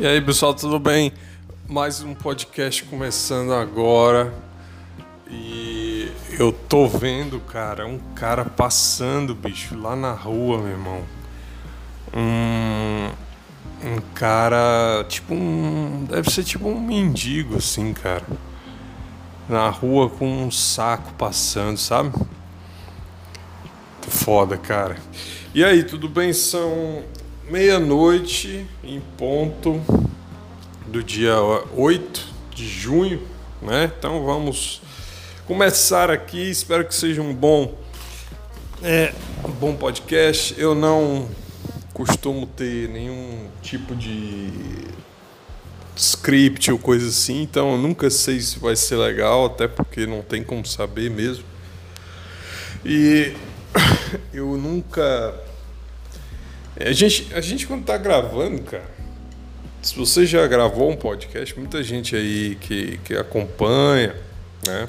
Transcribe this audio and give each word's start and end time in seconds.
E 0.00 0.06
aí, 0.06 0.20
pessoal, 0.20 0.54
tudo 0.54 0.78
bem? 0.78 1.12
Mais 1.68 2.04
um 2.04 2.14
podcast 2.14 2.84
começando 2.84 3.52
agora. 3.52 4.32
E 5.28 6.08
eu 6.38 6.52
tô 6.52 6.86
vendo, 6.86 7.40
cara, 7.40 7.84
um 7.84 7.98
cara 8.14 8.44
passando, 8.44 9.34
bicho, 9.34 9.76
lá 9.76 9.96
na 9.96 10.12
rua, 10.12 10.58
meu 10.58 10.68
irmão. 10.68 11.02
Um, 12.14 13.10
um 13.84 14.00
cara, 14.14 15.04
tipo 15.08 15.34
um. 15.34 16.06
Deve 16.08 16.30
ser 16.30 16.44
tipo 16.44 16.68
um 16.68 16.80
mendigo, 16.80 17.56
assim, 17.56 17.92
cara. 17.92 18.24
Na 19.48 19.68
rua 19.68 20.08
com 20.08 20.44
um 20.44 20.48
saco 20.48 21.12
passando, 21.14 21.76
sabe? 21.76 22.12
Foda, 24.02 24.56
cara. 24.56 24.96
E 25.52 25.64
aí, 25.64 25.82
tudo 25.82 26.08
bem? 26.08 26.32
São 26.32 27.02
meia-noite 27.50 28.66
em 28.84 29.00
ponto 29.16 29.80
do 30.86 31.02
dia 31.02 31.34
8 31.74 32.26
de 32.54 32.68
junho, 32.68 33.22
né? 33.62 33.90
Então 33.98 34.22
vamos 34.24 34.82
começar 35.46 36.10
aqui. 36.10 36.50
Espero 36.50 36.84
que 36.84 36.94
seja 36.94 37.22
um 37.22 37.34
bom, 37.34 37.74
é, 38.82 39.14
um 39.44 39.50
bom 39.50 39.74
podcast. 39.74 40.54
Eu 40.58 40.74
não 40.74 41.26
costumo 41.94 42.46
ter 42.46 42.88
nenhum 42.90 43.48
tipo 43.62 43.96
de 43.96 44.52
script 45.96 46.70
ou 46.70 46.78
coisa 46.78 47.08
assim, 47.08 47.42
então 47.42 47.72
eu 47.72 47.78
nunca 47.78 48.10
sei 48.10 48.40
se 48.40 48.58
vai 48.58 48.76
ser 48.76 48.96
legal, 48.96 49.46
até 49.46 49.66
porque 49.66 50.06
não 50.06 50.20
tem 50.20 50.44
como 50.44 50.66
saber 50.66 51.10
mesmo. 51.10 51.44
E 52.84 53.32
eu 54.34 54.56
nunca 54.58 55.47
a 56.80 56.92
gente, 56.92 57.34
a 57.34 57.40
gente 57.40 57.66
quando 57.66 57.84
tá 57.84 57.96
gravando, 57.96 58.62
cara, 58.62 58.88
se 59.82 59.96
você 59.96 60.26
já 60.26 60.46
gravou 60.46 60.90
um 60.90 60.96
podcast, 60.96 61.58
muita 61.58 61.82
gente 61.82 62.14
aí 62.14 62.56
que, 62.56 62.98
que 62.98 63.16
acompanha, 63.16 64.14
né? 64.66 64.88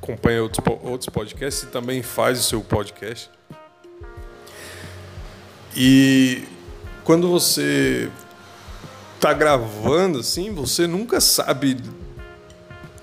Acompanha 0.00 0.42
outros, 0.42 0.64
outros 0.82 1.08
podcasts 1.08 1.64
e 1.64 1.66
também 1.66 2.02
faz 2.02 2.40
o 2.40 2.42
seu 2.42 2.60
podcast. 2.62 3.30
E 5.76 6.42
quando 7.04 7.28
você 7.28 8.10
tá 9.20 9.32
gravando 9.32 10.20
assim, 10.20 10.52
você 10.52 10.86
nunca 10.86 11.20
sabe, 11.20 11.76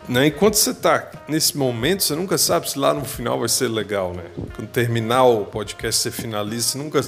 né? 0.08 0.28
Enquanto 0.28 0.56
você 0.56 0.74
tá 0.74 1.12
nesse 1.28 1.58
momento, 1.58 2.04
você 2.04 2.16
nunca 2.16 2.38
sabe 2.38 2.70
se 2.70 2.80
lá 2.80 2.94
no 2.94 3.06
final 3.06 3.40
vai 3.40 3.50
ser 3.50 3.68
legal, 3.68 4.14
né? 4.14 4.24
Quando 4.56 4.68
terminar 4.70 5.24
o 5.24 5.46
podcast, 5.46 6.02
você 6.02 6.12
finaliza, 6.12 6.70
você 6.70 6.78
nunca 6.78 7.02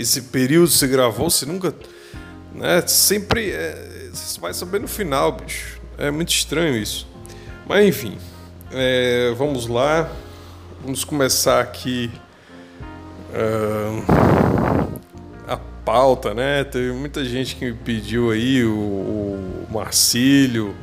esse 0.00 0.22
período 0.22 0.68
você 0.68 0.86
gravou, 0.86 1.30
você 1.30 1.46
nunca. 1.46 1.74
Né, 2.54 2.82
sempre. 2.86 3.50
É, 3.50 4.08
você 4.12 4.40
vai 4.40 4.52
saber 4.54 4.80
no 4.80 4.88
final, 4.88 5.32
bicho. 5.32 5.80
É 5.98 6.10
muito 6.10 6.30
estranho 6.30 6.76
isso. 6.76 7.06
Mas 7.66 7.86
enfim. 7.86 8.18
É, 8.72 9.32
vamos 9.36 9.66
lá. 9.66 10.10
Vamos 10.82 11.04
começar 11.04 11.60
aqui. 11.60 12.10
Uh, 13.30 15.00
a 15.46 15.56
pauta, 15.56 16.34
né? 16.34 16.64
Teve 16.64 16.92
muita 16.92 17.24
gente 17.24 17.54
que 17.54 17.66
me 17.66 17.74
pediu 17.74 18.30
aí, 18.30 18.64
o, 18.64 18.72
o 18.72 19.66
Marcílio. 19.70 20.74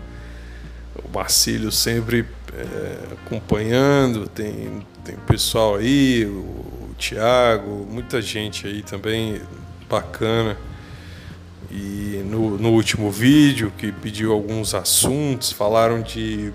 O 1.04 1.10
Marcílio 1.14 1.72
sempre 1.72 2.26
é, 2.54 2.98
acompanhando, 3.14 4.28
tem, 4.28 4.86
tem 5.04 5.16
pessoal 5.28 5.76
aí, 5.76 6.26
o 6.26 6.77
Thiago, 6.98 7.88
muita 7.90 8.22
gente 8.22 8.66
aí 8.66 8.82
também 8.82 9.42
bacana. 9.90 10.58
E 11.70 12.24
no, 12.26 12.58
no 12.58 12.70
último 12.70 13.12
vídeo 13.12 13.72
que 13.78 13.92
pediu 13.92 14.32
alguns 14.32 14.74
assuntos, 14.74 15.52
falaram 15.52 16.02
de. 16.02 16.54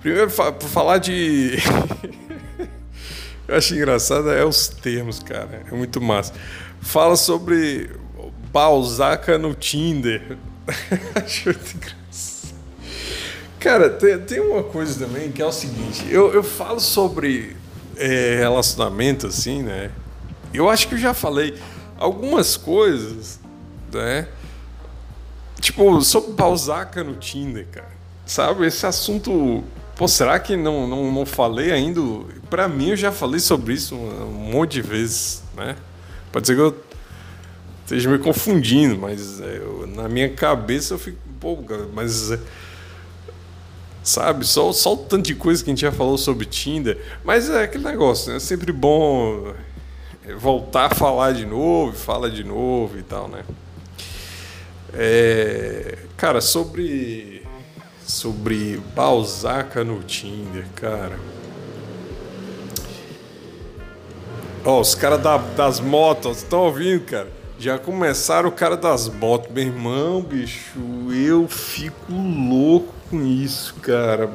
Primeiro, 0.00 0.30
por 0.30 0.68
falar 0.68 0.98
de. 0.98 1.58
Eu 3.46 3.56
acho 3.56 3.74
engraçado 3.74 4.30
é 4.30 4.44
os 4.44 4.68
termos, 4.68 5.18
cara. 5.18 5.64
É 5.70 5.74
muito 5.74 6.00
massa. 6.00 6.32
Fala 6.80 7.16
sobre 7.16 7.90
Balzaca 8.52 9.36
no 9.36 9.54
Tinder. 9.54 10.38
acho 11.16 11.46
muito 11.46 11.76
engraçado. 11.76 12.54
Cara, 13.58 13.90
tem, 13.90 14.18
tem 14.20 14.40
uma 14.40 14.62
coisa 14.62 15.04
também 15.04 15.30
que 15.30 15.42
é 15.42 15.46
o 15.46 15.52
seguinte: 15.52 16.06
eu, 16.08 16.32
eu 16.32 16.42
falo 16.42 16.80
sobre 16.80 17.56
é, 18.00 18.36
relacionamento, 18.38 19.26
assim, 19.26 19.62
né? 19.62 19.90
Eu 20.52 20.70
acho 20.70 20.88
que 20.88 20.94
eu 20.94 20.98
já 20.98 21.12
falei 21.12 21.54
algumas 21.98 22.56
coisas, 22.56 23.38
né? 23.92 24.26
Tipo, 25.60 26.00
sobre 26.00 26.32
pausaca 26.32 27.04
no 27.04 27.14
Tinder, 27.16 27.66
cara. 27.70 27.92
Sabe, 28.24 28.66
esse 28.66 28.86
assunto. 28.86 29.62
Pô, 29.94 30.08
será 30.08 30.40
que 30.40 30.56
não, 30.56 30.86
não, 30.86 31.12
não 31.12 31.26
falei 31.26 31.70
ainda? 31.70 32.00
Pra 32.48 32.66
mim, 32.66 32.90
eu 32.90 32.96
já 32.96 33.12
falei 33.12 33.38
sobre 33.38 33.74
isso 33.74 33.94
um, 33.94 34.32
monte 34.32 34.72
de 34.72 34.82
vezes, 34.82 35.42
né? 35.54 35.76
Pode 36.32 36.46
ser 36.46 36.54
que 36.54 36.60
eu 36.60 36.74
esteja 37.82 38.08
me 38.08 38.18
confundindo, 38.18 38.96
mas 38.98 39.40
é, 39.40 39.58
eu, 39.58 39.86
na 39.86 40.08
minha 40.08 40.30
cabeça 40.30 40.94
eu 40.94 40.98
fico, 40.98 41.18
pô, 41.38 41.58
mas 41.92 42.32
sabe? 44.02 44.46
Só, 44.46 44.72
só 44.72 44.94
o 44.94 44.96
tanto 44.96 45.26
de 45.26 45.34
coisa 45.34 45.62
que 45.62 45.70
a 45.70 45.72
gente 45.72 45.82
já 45.82 45.92
falou 45.92 46.18
sobre 46.18 46.46
Tinder. 46.46 46.98
Mas 47.24 47.48
é 47.50 47.64
aquele 47.64 47.84
negócio, 47.84 48.30
né? 48.30 48.36
É 48.36 48.40
sempre 48.40 48.72
bom 48.72 49.54
voltar 50.38 50.86
a 50.86 50.94
falar 50.94 51.32
de 51.32 51.44
novo, 51.44 51.92
fala 51.92 52.30
de 52.30 52.44
novo 52.44 52.98
e 52.98 53.02
tal, 53.02 53.28
né? 53.28 53.42
É, 54.92 55.98
cara, 56.16 56.40
sobre 56.40 57.42
sobre 58.06 58.82
Balzaca 58.94 59.84
no 59.84 60.02
Tinder, 60.02 60.66
cara. 60.74 61.18
Ó, 64.64 64.80
os 64.80 64.94
caras 64.94 65.22
da, 65.22 65.38
das 65.38 65.80
motos, 65.80 66.38
estão 66.38 66.60
ouvindo, 66.60 67.04
cara? 67.04 67.28
Já 67.58 67.78
começaram 67.78 68.48
o 68.48 68.52
cara 68.52 68.76
das 68.76 69.08
motos. 69.08 69.50
Meu 69.52 69.64
irmão, 69.64 70.20
bicho, 70.22 70.78
eu 71.12 71.46
fico 71.48 72.12
louco 72.12 72.99
com 73.10 73.26
isso, 73.26 73.74
cara. 73.82 74.30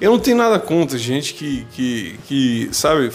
Eu 0.00 0.10
não 0.10 0.18
tenho 0.18 0.36
nada 0.36 0.58
contra 0.58 0.96
gente 0.96 1.34
que, 1.34 1.66
que, 1.72 2.18
que 2.26 2.68
sabe, 2.72 3.12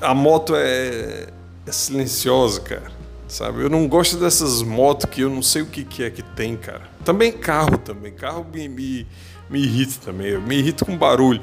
a 0.00 0.14
moto 0.14 0.54
é, 0.54 1.28
é 1.66 1.72
silenciosa, 1.72 2.60
cara. 2.60 3.00
Sabe? 3.26 3.62
Eu 3.62 3.70
não 3.70 3.86
gosto 3.86 4.16
dessas 4.16 4.60
motos 4.60 5.08
que 5.08 5.20
eu 5.20 5.30
não 5.30 5.40
sei 5.40 5.62
o 5.62 5.66
que, 5.66 5.84
que 5.84 6.02
é 6.02 6.10
que 6.10 6.22
tem, 6.22 6.56
cara. 6.56 6.82
Também 7.04 7.30
carro 7.30 7.78
também. 7.78 8.12
Carro 8.12 8.44
me, 8.52 8.68
me, 8.68 9.06
me 9.48 9.60
irrita 9.62 9.94
também. 10.04 10.28
Eu 10.28 10.40
me 10.40 10.58
irrita 10.58 10.84
com 10.84 10.96
barulho. 10.98 11.40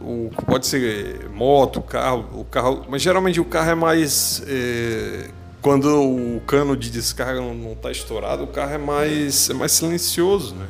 O, 0.00 0.30
pode 0.46 0.66
ser 0.66 1.28
moto, 1.28 1.82
carro, 1.82 2.26
o 2.32 2.44
carro. 2.44 2.86
Mas 2.88 3.02
geralmente 3.02 3.38
o 3.40 3.44
carro 3.44 3.70
é 3.70 3.74
mais. 3.74 4.42
É, 4.46 5.28
quando 5.60 5.86
o 6.02 6.40
cano 6.46 6.74
de 6.74 6.90
descarga 6.90 7.40
não 7.40 7.72
está 7.72 7.90
estourado, 7.90 8.44
o 8.44 8.46
carro 8.46 8.72
é 8.72 8.78
mais, 8.78 9.50
é 9.50 9.54
mais 9.54 9.72
silencioso, 9.72 10.54
né? 10.54 10.66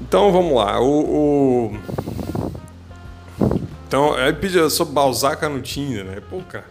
Então 0.00 0.32
vamos 0.32 0.54
lá. 0.54 0.80
O, 0.80 1.70
o... 1.70 1.78
Então, 3.86 4.14
aí 4.14 4.32
pediu 4.32 4.68
sobre 4.70 4.94
Balzac 4.94 5.44
no 5.46 5.60
Tinder, 5.60 6.04
né? 6.04 6.20
Pô, 6.28 6.40
cara, 6.40 6.66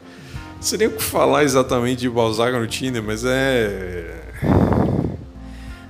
não 0.55 0.61
sei 0.61 0.77
nem 0.77 0.87
o 0.87 0.91
que 0.91 1.03
falar 1.03 1.43
exatamente 1.43 2.01
de 2.01 2.09
Balzac 2.09 2.51
no 2.57 2.67
Tinder, 2.67 3.03
mas 3.03 3.25
é. 3.25 4.23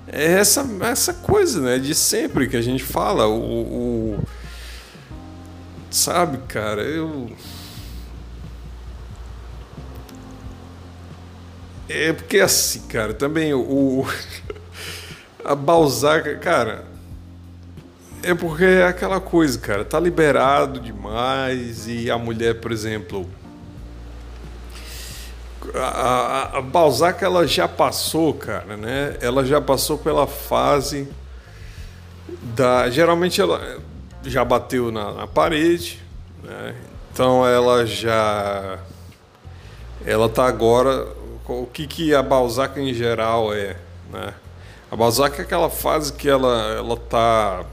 É 0.10 0.34
essa, 0.34 0.68
essa 0.82 1.14
coisa, 1.14 1.62
né? 1.62 1.78
De 1.78 1.94
sempre 1.94 2.48
que 2.48 2.58
a 2.58 2.62
gente 2.62 2.84
fala. 2.84 3.28
O, 3.28 3.40
o... 3.40 4.24
Sabe, 5.92 6.40
cara, 6.48 6.82
eu. 6.82 7.30
É 11.90 12.12
porque 12.14 12.40
assim, 12.40 12.88
cara, 12.88 13.14
também 13.14 13.54
o. 13.54 14.06
A 15.46 15.56
Balzac, 15.56 16.40
cara 16.40 16.97
é 18.28 18.36
porque 18.36 18.66
é 18.66 18.84
aquela 18.86 19.22
coisa, 19.22 19.58
cara, 19.58 19.86
tá 19.86 19.98
liberado 19.98 20.82
demais 20.82 21.88
e 21.88 22.12
a 22.12 22.18
mulher, 22.18 22.60
por 22.60 22.74
exemplo, 22.74 23.26
a, 25.74 25.80
a, 25.80 26.58
a 26.58 26.62
Balzac 26.62 27.24
ela 27.24 27.48
já 27.48 27.70
passou, 27.70 28.34
cara, 28.34 28.76
né? 28.76 29.16
Ela 29.22 29.46
já 29.46 29.62
passou 29.62 29.98
pela 29.98 30.28
fase 30.28 31.08
da, 32.54 32.90
geralmente 32.90 33.40
ela 33.40 33.80
já 34.24 34.44
bateu 34.44 34.92
na, 34.92 35.14
na 35.14 35.28
parede, 35.28 36.04
né? 36.44 36.76
Então 37.14 37.48
ela 37.48 37.86
já, 37.86 38.78
ela 40.06 40.28
tá 40.28 40.46
agora, 40.46 41.08
o 41.48 41.66
que 41.66 41.88
que 41.88 42.14
a 42.14 42.22
Balzac 42.22 42.78
em 42.78 42.94
geral 42.94 43.54
é, 43.54 43.78
né? 44.12 44.34
A 44.92 44.98
Balzac 44.98 45.40
é 45.40 45.44
aquela 45.44 45.70
fase 45.70 46.12
que 46.12 46.28
ela 46.28 46.74
ela 46.74 46.98
tá 46.98 47.66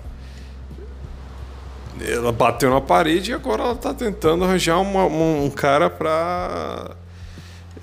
ela 2.00 2.32
bateu 2.32 2.70
na 2.70 2.80
parede 2.80 3.30
e 3.30 3.34
agora 3.34 3.62
ela 3.62 3.72
está 3.72 3.94
tentando 3.94 4.44
arranjar 4.44 4.80
uma, 4.80 5.04
um 5.04 5.50
cara 5.50 5.88
para 5.88 6.96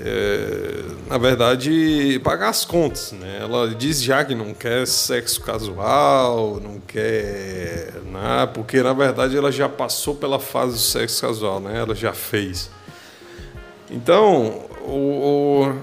é, 0.03 0.83
na 1.07 1.17
verdade, 1.17 2.19
pagar 2.23 2.49
as 2.49 2.65
contas. 2.65 3.11
Né? 3.11 3.39
Ela 3.41 3.69
diz 3.75 4.01
já 4.01 4.25
que 4.25 4.33
não 4.33 4.53
quer 4.53 4.87
sexo 4.87 5.41
casual, 5.41 6.59
não 6.61 6.79
quer 6.79 7.93
nada, 8.11 8.47
porque 8.51 8.81
na 8.81 8.93
verdade 8.93 9.37
ela 9.37 9.51
já 9.51 9.69
passou 9.69 10.15
pela 10.15 10.39
fase 10.39 10.73
do 10.73 10.79
sexo 10.79 11.21
casual, 11.21 11.59
né? 11.59 11.77
ela 11.77 11.93
já 11.93 12.13
fez. 12.13 12.69
Então, 13.89 14.65
o, 14.81 15.65
o 15.67 15.73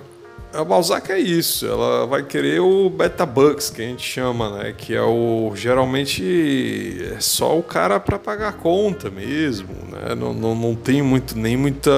a 0.59 0.65
Balzac 0.65 1.13
é 1.13 1.21
isso, 1.21 1.65
ela 1.67 2.05
vai 2.05 2.21
querer 2.25 2.61
o 2.61 2.91
beta 2.91 3.25
bucks 3.25 3.71
que 3.71 3.81
a 3.81 3.85
gente 3.85 4.03
chama, 4.03 4.59
né? 4.59 4.75
Que 4.77 4.93
é 4.93 5.03
o 5.03 5.53
geralmente 5.55 6.99
é 7.15 7.21
só 7.21 7.57
o 7.57 7.63
cara 7.63 8.01
para 8.01 8.19
pagar 8.19 8.49
a 8.49 8.53
conta 8.53 9.09
mesmo, 9.09 9.69
né? 9.89 10.17
Não, 10.17 10.35
não, 10.35 10.57
não 10.57 10.75
tem 10.75 11.01
muito 11.01 11.39
nem 11.39 11.57
muita 11.57 11.93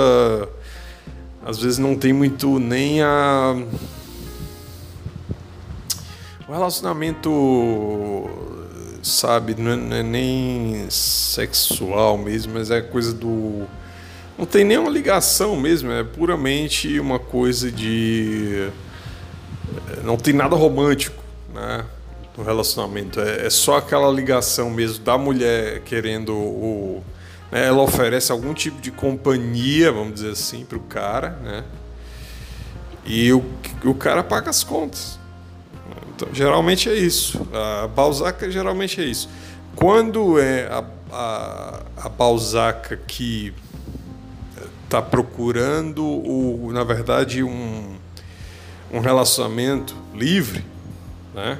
às 1.43 1.59
vezes 1.59 1.79
não 1.79 1.97
tem 1.97 2.13
muito 2.13 2.59
nem 2.59 3.01
a 3.01 3.57
o 6.47 6.53
relacionamento 6.53 8.29
sabe 9.03 9.55
não 9.55 9.97
é, 9.97 10.03
nem 10.03 10.85
sexual 10.91 12.19
mesmo 12.19 12.53
mas 12.53 12.71
é 12.71 12.83
coisa 12.83 13.15
do 13.15 13.67
não 14.41 14.47
tem 14.47 14.65
nenhuma 14.65 14.91
ligação 14.91 15.55
mesmo 15.55 15.93
é 15.93 16.03
puramente 16.03 16.99
uma 16.99 17.21
coisa 17.21 17.71
de 17.71 18.69
não 20.03 20.17
tem 20.17 20.35
nada 20.35 20.57
romântico 20.57 21.23
né 21.55 21.85
no 22.37 22.43
relacionamento 22.43 23.21
é, 23.21 23.47
é 23.47 23.51
só 23.51 23.77
aquela 23.77 24.11
ligação 24.11 24.71
mesmo 24.71 25.05
da 25.05 25.17
mulher 25.17 25.81
querendo 25.83 26.35
o 26.35 27.05
né? 27.51 27.67
Ela 27.67 27.83
oferece 27.83 28.31
algum 28.31 28.55
tipo 28.55 28.81
de 28.81 28.91
companhia, 28.91 29.91
vamos 29.91 30.15
dizer 30.15 30.31
assim, 30.31 30.65
para 30.65 30.79
o 30.79 30.83
cara, 30.83 31.31
né? 31.43 31.65
E 33.05 33.33
o, 33.33 33.45
o 33.85 33.95
cara 33.95 34.23
paga 34.23 34.51
as 34.51 34.63
contas. 34.63 35.19
Então, 36.15 36.29
geralmente 36.33 36.89
é 36.89 36.95
isso. 36.95 37.41
A 37.53 37.89
Balzac 37.89 38.51
geralmente 38.51 39.01
é 39.01 39.05
isso. 39.05 39.29
Quando 39.75 40.39
é 40.39 40.67
a, 40.67 40.85
a, 41.11 41.81
a 41.97 42.09
Balzac 42.09 42.97
que 43.07 43.53
está 44.91 45.01
procurando, 45.01 46.05
o, 46.05 46.73
na 46.73 46.83
verdade, 46.83 47.45
um, 47.45 47.95
um 48.93 48.99
relacionamento 48.99 49.95
livre, 50.13 50.65
né? 51.33 51.59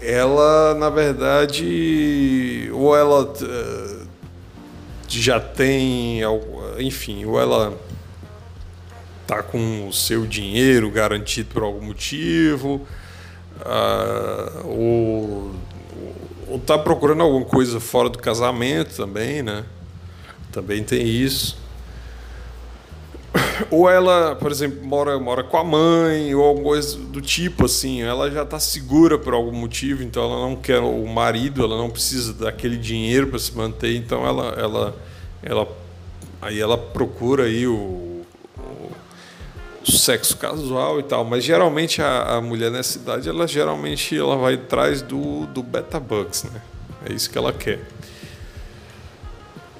ela, 0.00 0.72
na 0.74 0.88
verdade, 0.88 2.70
ou 2.72 2.96
ela 2.96 3.34
já 5.08 5.40
tem, 5.40 6.20
enfim, 6.78 7.24
ou 7.24 7.40
ela 7.40 7.76
tá 9.26 9.42
com 9.42 9.88
o 9.88 9.92
seu 9.92 10.24
dinheiro 10.24 10.88
garantido 10.92 11.52
por 11.52 11.64
algum 11.64 11.86
motivo, 11.86 12.86
uh, 13.62 14.64
ou, 14.64 15.54
ou 16.46 16.58
tá 16.60 16.78
procurando 16.78 17.24
alguma 17.24 17.44
coisa 17.44 17.80
fora 17.80 18.08
do 18.08 18.18
casamento 18.18 18.94
também, 18.94 19.42
né? 19.42 19.64
Também 20.52 20.84
tem 20.84 21.04
isso. 21.04 21.65
Ou 23.70 23.88
ela, 23.88 24.36
por 24.36 24.50
exemplo, 24.50 24.84
mora, 24.84 25.18
mora 25.18 25.42
com 25.42 25.56
a 25.56 25.64
mãe, 25.64 26.34
ou 26.34 26.44
alguma 26.44 26.66
coisa 26.68 26.98
do 26.98 27.20
tipo 27.20 27.66
assim, 27.66 28.02
ela 28.02 28.30
já 28.30 28.42
está 28.42 28.58
segura 28.58 29.18
por 29.18 29.34
algum 29.34 29.52
motivo, 29.52 30.02
então 30.02 30.22
ela 30.22 30.48
não 30.48 30.56
quer 30.56 30.78
o 30.78 31.06
marido, 31.06 31.64
ela 31.64 31.76
não 31.76 31.90
precisa 31.90 32.32
daquele 32.32 32.76
dinheiro 32.76 33.28
para 33.28 33.38
se 33.38 33.56
manter, 33.56 33.96
então 33.96 34.26
ela, 34.26 34.54
ela, 34.58 34.96
ela, 35.42 35.68
aí 36.42 36.60
ela 36.60 36.76
procura 36.76 37.44
aí 37.44 37.66
o, 37.66 38.22
o, 38.58 38.92
sexo 39.84 40.36
casual 40.36 40.98
e 41.00 41.02
tal, 41.02 41.24
mas 41.24 41.44
geralmente 41.44 42.02
a, 42.02 42.36
a, 42.36 42.40
mulher 42.40 42.70
nessa 42.70 42.98
idade, 42.98 43.28
ela 43.28 43.46
geralmente 43.46 44.16
ela 44.16 44.36
vai 44.36 44.54
atrás 44.54 45.00
do, 45.00 45.46
do 45.46 45.62
beta 45.62 46.00
bugs, 46.00 46.44
né? 46.44 46.60
É 47.08 47.12
isso 47.12 47.30
que 47.30 47.38
ela 47.38 47.52
quer. 47.52 47.80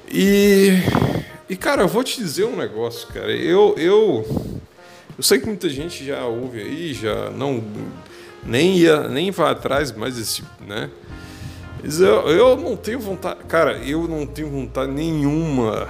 E 0.09 0.79
e, 1.49 1.57
cara, 1.57 1.83
eu 1.83 1.89
vou 1.89 2.03
te 2.03 2.19
dizer 2.19 2.45
um 2.45 2.57
negócio, 2.57 3.09
cara. 3.09 3.31
Eu, 3.31 3.75
eu, 3.77 4.25
eu 5.17 5.23
sei 5.23 5.39
que 5.39 5.47
muita 5.47 5.69
gente 5.69 6.05
já 6.05 6.25
ouve 6.25 6.61
aí, 6.61 6.93
já 6.93 7.31
não 7.31 7.63
nem 8.45 8.79
ia, 8.79 9.09
nem 9.09 9.31
vai 9.31 9.53
atrás 9.53 9.93
mais 9.93 10.17
desse, 10.17 10.43
né? 10.67 10.91
Mas 11.83 12.01
eu, 12.01 12.29
eu 12.29 12.57
não 12.57 12.77
tenho 12.77 12.99
vontade, 12.99 13.45
cara, 13.45 13.79
eu 13.79 14.09
não 14.09 14.27
tenho 14.27 14.51
vontade 14.51 14.91
nenhuma, 14.91 15.89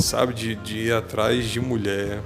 sabe, 0.00 0.34
de, 0.34 0.54
de 0.56 0.78
ir 0.78 0.92
atrás 0.92 1.46
de 1.46 1.60
mulher 1.60 2.20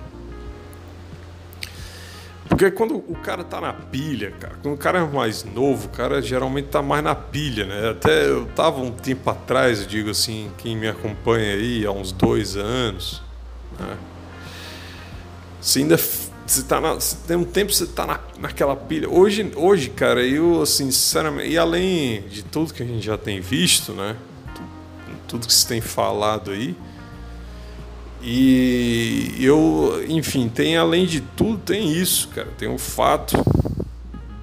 porque 2.53 2.71
quando 2.71 2.97
o 2.97 3.15
cara 3.15 3.43
tá 3.43 3.63
na 3.63 3.73
pilha, 3.73 4.31
cara, 4.33 4.59
quando 4.63 4.75
o 4.75 4.79
cara 4.79 4.99
é 4.99 5.07
mais 5.07 5.43
novo, 5.43 5.87
o 5.87 5.89
cara 5.89 6.21
geralmente 6.21 6.69
tá 6.69 6.83
mais 6.83 7.03
na 7.03 7.15
pilha, 7.15 7.65
né? 7.65 7.91
Até 7.91 8.29
eu 8.29 8.45
tava 8.45 8.83
um 8.83 8.91
tempo 8.91 9.31
atrás, 9.31 9.81
eu 9.81 9.87
digo 9.87 10.11
assim, 10.11 10.51
quem 10.59 10.77
me 10.77 10.87
acompanha 10.87 11.55
aí 11.55 11.87
há 11.87 11.91
uns 11.91 12.13
dois 12.13 12.55
anos, 12.55 13.23
né? 13.81 13.97
Você 15.63 15.79
ainda 15.79 15.97
você 15.97 16.63
tá 16.63 16.79
na, 16.79 16.93
você 16.93 17.17
tem 17.27 17.39
um 17.39 17.45
tempo 17.45 17.73
você 17.73 17.87
tá 17.87 18.07
na, 18.07 18.21
naquela 18.39 18.77
pilha. 18.77 19.09
Hoje, 19.09 19.51
hoje, 19.57 19.89
cara, 19.89 20.23
eu 20.23 20.61
assim, 20.61 20.91
sinceramente, 20.91 21.49
e 21.49 21.57
além 21.57 22.21
de 22.29 22.43
tudo 22.43 22.75
que 22.75 22.83
a 22.83 22.87
gente 22.87 23.05
já 23.05 23.17
tem 23.17 23.41
visto, 23.41 23.95
né? 23.95 24.15
Tudo 25.27 25.47
que 25.47 25.55
se 25.55 25.67
tem 25.67 25.81
falado 25.81 26.51
aí, 26.51 26.77
e 28.23 29.35
eu, 29.41 30.05
enfim, 30.09 30.49
tem 30.49 30.77
além 30.77 31.07
de 31.07 31.21
tudo, 31.21 31.59
tem 31.59 31.93
isso, 31.93 32.29
cara. 32.29 32.49
Tem 32.57 32.69
o 32.69 32.79
fato 32.79 33.45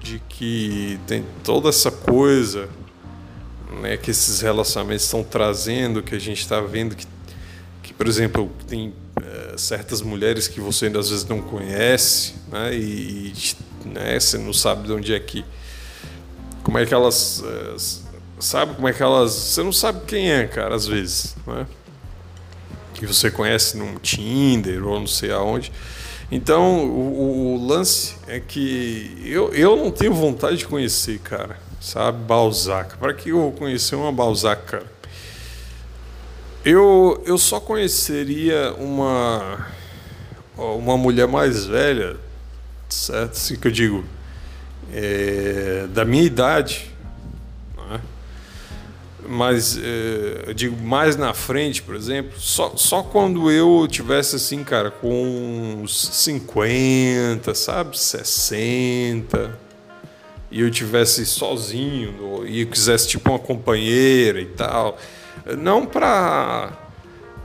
de 0.00 0.20
que 0.28 0.98
tem 1.06 1.24
toda 1.42 1.68
essa 1.70 1.90
coisa 1.90 2.68
né, 3.80 3.96
que 3.96 4.10
esses 4.10 4.40
relacionamentos 4.40 5.04
estão 5.04 5.22
trazendo, 5.22 6.02
que 6.02 6.14
a 6.14 6.18
gente 6.18 6.40
está 6.40 6.60
vendo 6.60 6.94
que, 6.94 7.06
que, 7.82 7.92
por 7.92 8.06
exemplo, 8.06 8.50
tem 8.66 8.92
é, 9.22 9.56
certas 9.56 10.02
mulheres 10.02 10.46
que 10.46 10.60
você 10.60 10.86
ainda 10.86 10.98
às 10.98 11.10
vezes 11.10 11.24
não 11.24 11.40
conhece, 11.40 12.34
né, 12.50 12.74
e 12.74 13.32
né, 13.84 14.18
você 14.18 14.36
não 14.36 14.52
sabe 14.52 14.86
de 14.86 14.92
onde 14.92 15.14
é 15.14 15.20
que. 15.20 15.44
Como 16.62 16.78
é 16.78 16.84
que 16.84 16.92
elas. 16.92 17.42
É, 17.42 17.76
sabe 18.38 18.74
como 18.74 18.88
é 18.88 18.92
que 18.92 19.02
elas. 19.02 19.32
Você 19.32 19.62
não 19.62 19.72
sabe 19.72 20.04
quem 20.06 20.30
é, 20.30 20.46
cara, 20.46 20.74
às 20.74 20.86
vezes, 20.86 21.34
né? 21.46 21.66
Que 23.00 23.06
você 23.06 23.30
conhece 23.30 23.78
no 23.78 23.98
Tinder 23.98 24.86
ou 24.86 25.00
não 25.00 25.06
sei 25.06 25.32
aonde. 25.32 25.72
Então, 26.30 26.84
o, 26.86 27.54
o, 27.54 27.66
lance 27.66 28.14
é 28.28 28.38
que 28.38 29.22
eu, 29.24 29.54
eu 29.54 29.74
não 29.74 29.90
tenho 29.90 30.12
vontade 30.12 30.58
de 30.58 30.66
conhecer, 30.66 31.18
cara, 31.20 31.56
sabe? 31.80 32.22
Balzac. 32.24 32.98
Para 32.98 33.14
que 33.14 33.30
eu 33.30 33.38
vou 33.38 33.52
conhecer 33.52 33.94
uma 33.94 34.12
Balzac, 34.12 34.64
cara? 34.66 34.86
Eu, 36.62 37.22
eu 37.24 37.38
só 37.38 37.58
conheceria 37.58 38.74
uma, 38.74 39.66
uma 40.58 40.98
mulher 40.98 41.26
mais 41.26 41.64
velha, 41.64 42.18
certo? 42.86 43.32
Assim 43.32 43.56
que 43.56 43.66
eu 43.66 43.72
digo, 43.72 44.04
é, 44.92 45.86
da 45.88 46.04
minha 46.04 46.22
idade, 46.22 46.89
mas 49.30 49.78
eh, 49.78 50.42
eu 50.48 50.54
digo 50.54 50.76
mais 50.82 51.14
na 51.14 51.32
frente, 51.32 51.80
por 51.82 51.94
exemplo, 51.94 52.32
só, 52.36 52.72
só 52.74 53.00
quando 53.00 53.48
eu 53.48 53.86
tivesse 53.88 54.34
assim, 54.34 54.64
cara, 54.64 54.90
com 54.90 55.78
uns 55.82 56.08
50, 56.08 57.54
sabe, 57.54 57.96
60, 57.96 59.56
e 60.50 60.60
eu 60.60 60.68
tivesse 60.68 61.24
sozinho, 61.24 62.44
e 62.44 62.66
quisesse 62.66 63.06
tipo 63.06 63.30
uma 63.30 63.38
companheira 63.38 64.40
e 64.40 64.46
tal, 64.46 64.98
não 65.56 65.86
pra, 65.86 66.72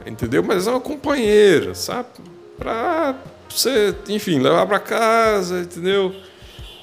entendeu? 0.07 0.41
Mas 0.41 0.65
uma 0.65 0.81
companheira, 0.81 1.75
sabe? 1.75 2.09
Pra 2.57 3.15
você, 3.47 3.93
enfim, 4.09 4.39
levar 4.39 4.65
para 4.65 4.79
casa, 4.79 5.59
entendeu? 5.59 6.15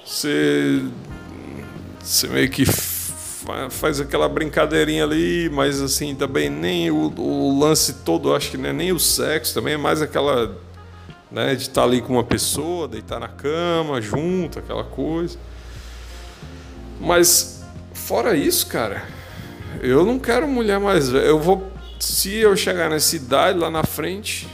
Você, 0.07 0.81
você 2.01 2.29
meio 2.29 2.49
que 2.49 2.65
faz 3.71 4.01
aquela 4.01 4.29
brincadeirinha 4.29 5.05
ali, 5.05 5.51
mas 5.51 5.81
assim, 5.81 6.15
também 6.15 6.49
nem 6.49 6.91
o, 6.91 7.13
o 7.17 7.59
lance 7.59 7.95
todo, 8.05 8.35
acho 8.35 8.51
que 8.51 8.57
não 8.57 8.71
é 8.71 8.73
nem 8.73 8.93
o 8.93 8.99
sexo, 8.99 9.55
também 9.55 9.75
é 9.75 9.77
mais 9.77 10.01
aquela, 10.01 10.57
né, 11.31 11.55
de 11.55 11.63
estar 11.63 11.83
tá 11.83 11.87
ali 11.87 12.01
com 12.01 12.13
uma 12.15 12.25
pessoa, 12.25 12.89
deitar 12.89 13.19
na 13.19 13.29
cama, 13.29 14.01
junto, 14.01 14.59
aquela 14.59 14.85
coisa. 14.85 15.39
Mas, 17.01 17.65
fora 17.93 18.37
isso, 18.37 18.67
cara, 18.67 19.03
eu 19.81 20.05
não 20.05 20.19
quero 20.19 20.47
mulher 20.47 20.79
mais 20.79 21.09
velha. 21.09 21.25
Eu 21.25 21.41
vou, 21.41 21.71
se 21.99 22.37
eu 22.37 22.57
chegar 22.57 22.89
nessa 22.89 23.17
idade 23.17 23.59
lá 23.59 23.71
na 23.71 23.83
frente, 23.83 24.47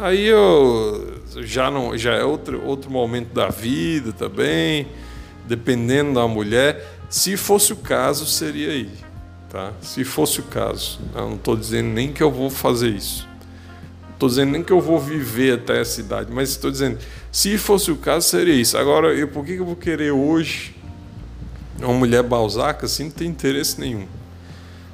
aí 0.00 0.26
eu 0.26 1.20
já 1.42 1.70
não, 1.70 1.96
já 1.96 2.14
é 2.14 2.24
outro, 2.24 2.64
outro 2.64 2.90
momento 2.90 3.32
da 3.34 3.48
vida 3.48 4.12
também, 4.12 4.88
dependendo 5.46 6.14
da 6.14 6.26
mulher. 6.26 6.95
Se 7.08 7.36
fosse 7.36 7.72
o 7.72 7.76
caso, 7.76 8.26
seria 8.26 8.70
aí. 8.70 8.90
Tá? 9.48 9.72
Se 9.80 10.04
fosse 10.04 10.40
o 10.40 10.42
caso. 10.44 10.98
Eu 11.14 11.22
não 11.22 11.36
estou 11.36 11.56
dizendo 11.56 11.88
nem 11.88 12.12
que 12.12 12.22
eu 12.22 12.30
vou 12.30 12.50
fazer 12.50 12.90
isso. 12.90 13.26
Tô 14.18 14.26
dizendo 14.28 14.52
nem 14.52 14.62
que 14.62 14.72
eu 14.72 14.80
vou 14.80 14.98
viver 14.98 15.54
até 15.54 15.80
essa 15.80 16.00
idade, 16.00 16.32
mas 16.32 16.50
estou 16.50 16.70
dizendo, 16.70 16.98
se 17.30 17.58
fosse 17.58 17.90
o 17.90 17.96
caso, 17.96 18.26
seria 18.26 18.54
isso. 18.54 18.78
Agora, 18.78 19.12
eu, 19.14 19.28
por 19.28 19.44
que, 19.44 19.54
que 19.54 19.60
eu 19.60 19.66
vou 19.66 19.76
querer 19.76 20.10
hoje 20.10 20.74
uma 21.78 21.92
mulher 21.92 22.22
balzaca 22.22 22.86
assim? 22.86 23.04
Não 23.04 23.10
tem 23.10 23.28
interesse 23.28 23.78
nenhum. 23.78 24.06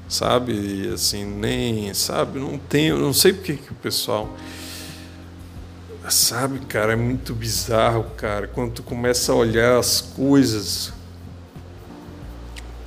Sabe? 0.09 0.91
Assim, 0.93 1.25
nem. 1.25 1.95
Sabe? 1.95 2.41
Não 2.41 2.59
tenho. 2.59 2.99
Não 2.99 3.13
sei 3.13 3.33
por 3.33 3.45
que 3.45 3.71
o 3.71 3.75
pessoal. 3.77 4.37
Sabe, 6.11 6.59
cara, 6.67 6.95
é 6.95 6.97
muito 6.97 7.33
bizarro, 7.33 8.05
cara, 8.17 8.49
quando 8.49 8.73
tu 8.73 8.83
começa 8.83 9.31
a 9.31 9.37
olhar 9.37 9.79
as 9.79 10.01
coisas 10.01 10.93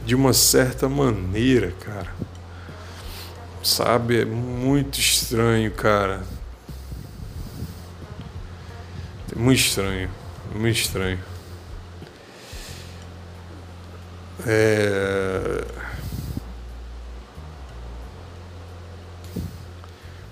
de 0.05 0.13
uma 0.13 0.33
certa 0.33 0.88
maneira, 0.88 1.71
cara. 1.81 2.13
Sabe? 3.63 4.21
É 4.21 4.25
muito 4.25 5.00
estranho, 5.00 5.71
cara. 5.71 6.24
É 9.35 9.39
muito 9.39 9.59
estranho. 9.59 10.09
Muito 10.53 10.79
estranho. 10.79 11.19
É... 14.45 15.65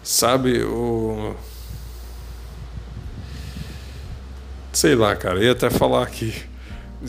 Sabe, 0.03 0.61
o. 0.63 1.35
Sei 4.71 4.95
lá, 4.95 5.15
cara, 5.15 5.43
ia 5.43 5.53
até 5.53 5.69
falar 5.69 6.03
aqui. 6.03 6.33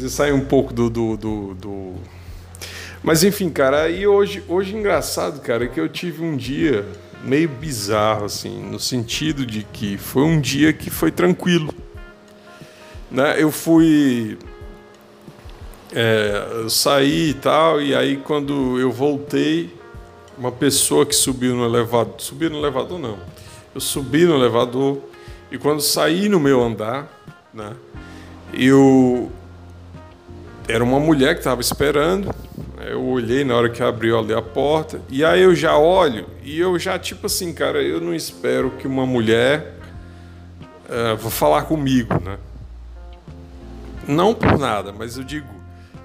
Sair 0.09 0.33
um 0.33 0.45
pouco 0.45 0.73
do, 0.73 0.89
do, 0.89 1.17
do, 1.17 1.55
do 1.55 1.95
mas 3.05 3.23
enfim, 3.23 3.51
cara, 3.51 3.83
aí 3.83 4.07
hoje, 4.07 4.43
hoje 4.49 4.75
engraçado, 4.75 5.41
cara, 5.41 5.65
é 5.65 5.69
que 5.69 5.79
eu 5.79 5.89
tive 5.89 6.25
um 6.25 6.37
dia 6.37 6.85
meio 7.23 7.49
bizarro, 7.49 8.25
assim, 8.25 8.63
no 8.63 8.81
sentido 8.81 9.47
de 9.47 9.63
que 9.63 9.97
foi 9.97 10.23
um 10.23 10.41
dia 10.41 10.73
que 10.73 10.91
foi 10.91 11.13
tranquilo. 11.13 11.73
Né? 13.11 13.37
Eu 13.39 13.53
fui. 13.53 14.39
É, 15.93 16.49
eu 16.55 16.71
saí 16.71 17.31
e 17.31 17.35
tal, 17.35 17.81
e 17.81 17.95
aí 17.95 18.17
quando 18.17 18.81
eu 18.81 18.91
voltei, 18.91 19.73
uma 20.37 20.51
pessoa 20.51 21.07
que 21.07 21.15
subiu 21.15 21.55
no 21.55 21.65
elevador. 21.65 22.15
Subiu 22.19 22.51
no 22.51 22.59
elevador 22.59 22.99
não. 22.99 23.19
Eu 23.75 23.81
subi 23.81 24.25
no 24.25 24.35
elevador 24.35 24.99
e 25.51 25.59
quando 25.59 25.81
saí 25.81 26.29
no 26.29 26.41
meu 26.41 26.63
andar, 26.63 27.09
né? 27.53 27.75
Eu. 28.53 29.31
Era 30.67 30.83
uma 30.83 30.99
mulher 30.99 31.35
que 31.35 31.41
estava 31.41 31.61
esperando 31.61 32.35
eu 32.87 33.03
olhei 33.03 33.45
na 33.45 33.57
hora 33.57 33.71
que 33.71 33.83
abriu 33.83 34.19
ali 34.19 34.35
a 34.35 34.43
porta, 34.43 35.01
e 35.09 35.25
aí 35.25 35.43
eu 35.43 35.55
já 35.55 35.77
olho, 35.77 36.27
e 36.43 36.59
eu 36.59 36.79
já, 36.79 36.99
tipo 36.99 37.27
assim, 37.27 37.53
cara, 37.53 37.83
eu 37.83 38.01
não 38.01 38.15
espero 38.15 38.71
que 38.73 38.87
uma 38.87 39.07
mulher 39.07 39.75
uh, 40.87 41.17
vá 41.17 41.31
falar 41.31 41.63
comigo, 41.63 42.21
né? 42.23 42.39
Não 44.07 44.35
por 44.35 44.59
nada, 44.59 44.93
mas 44.93 45.17
eu 45.17 45.25
digo, 45.25 45.49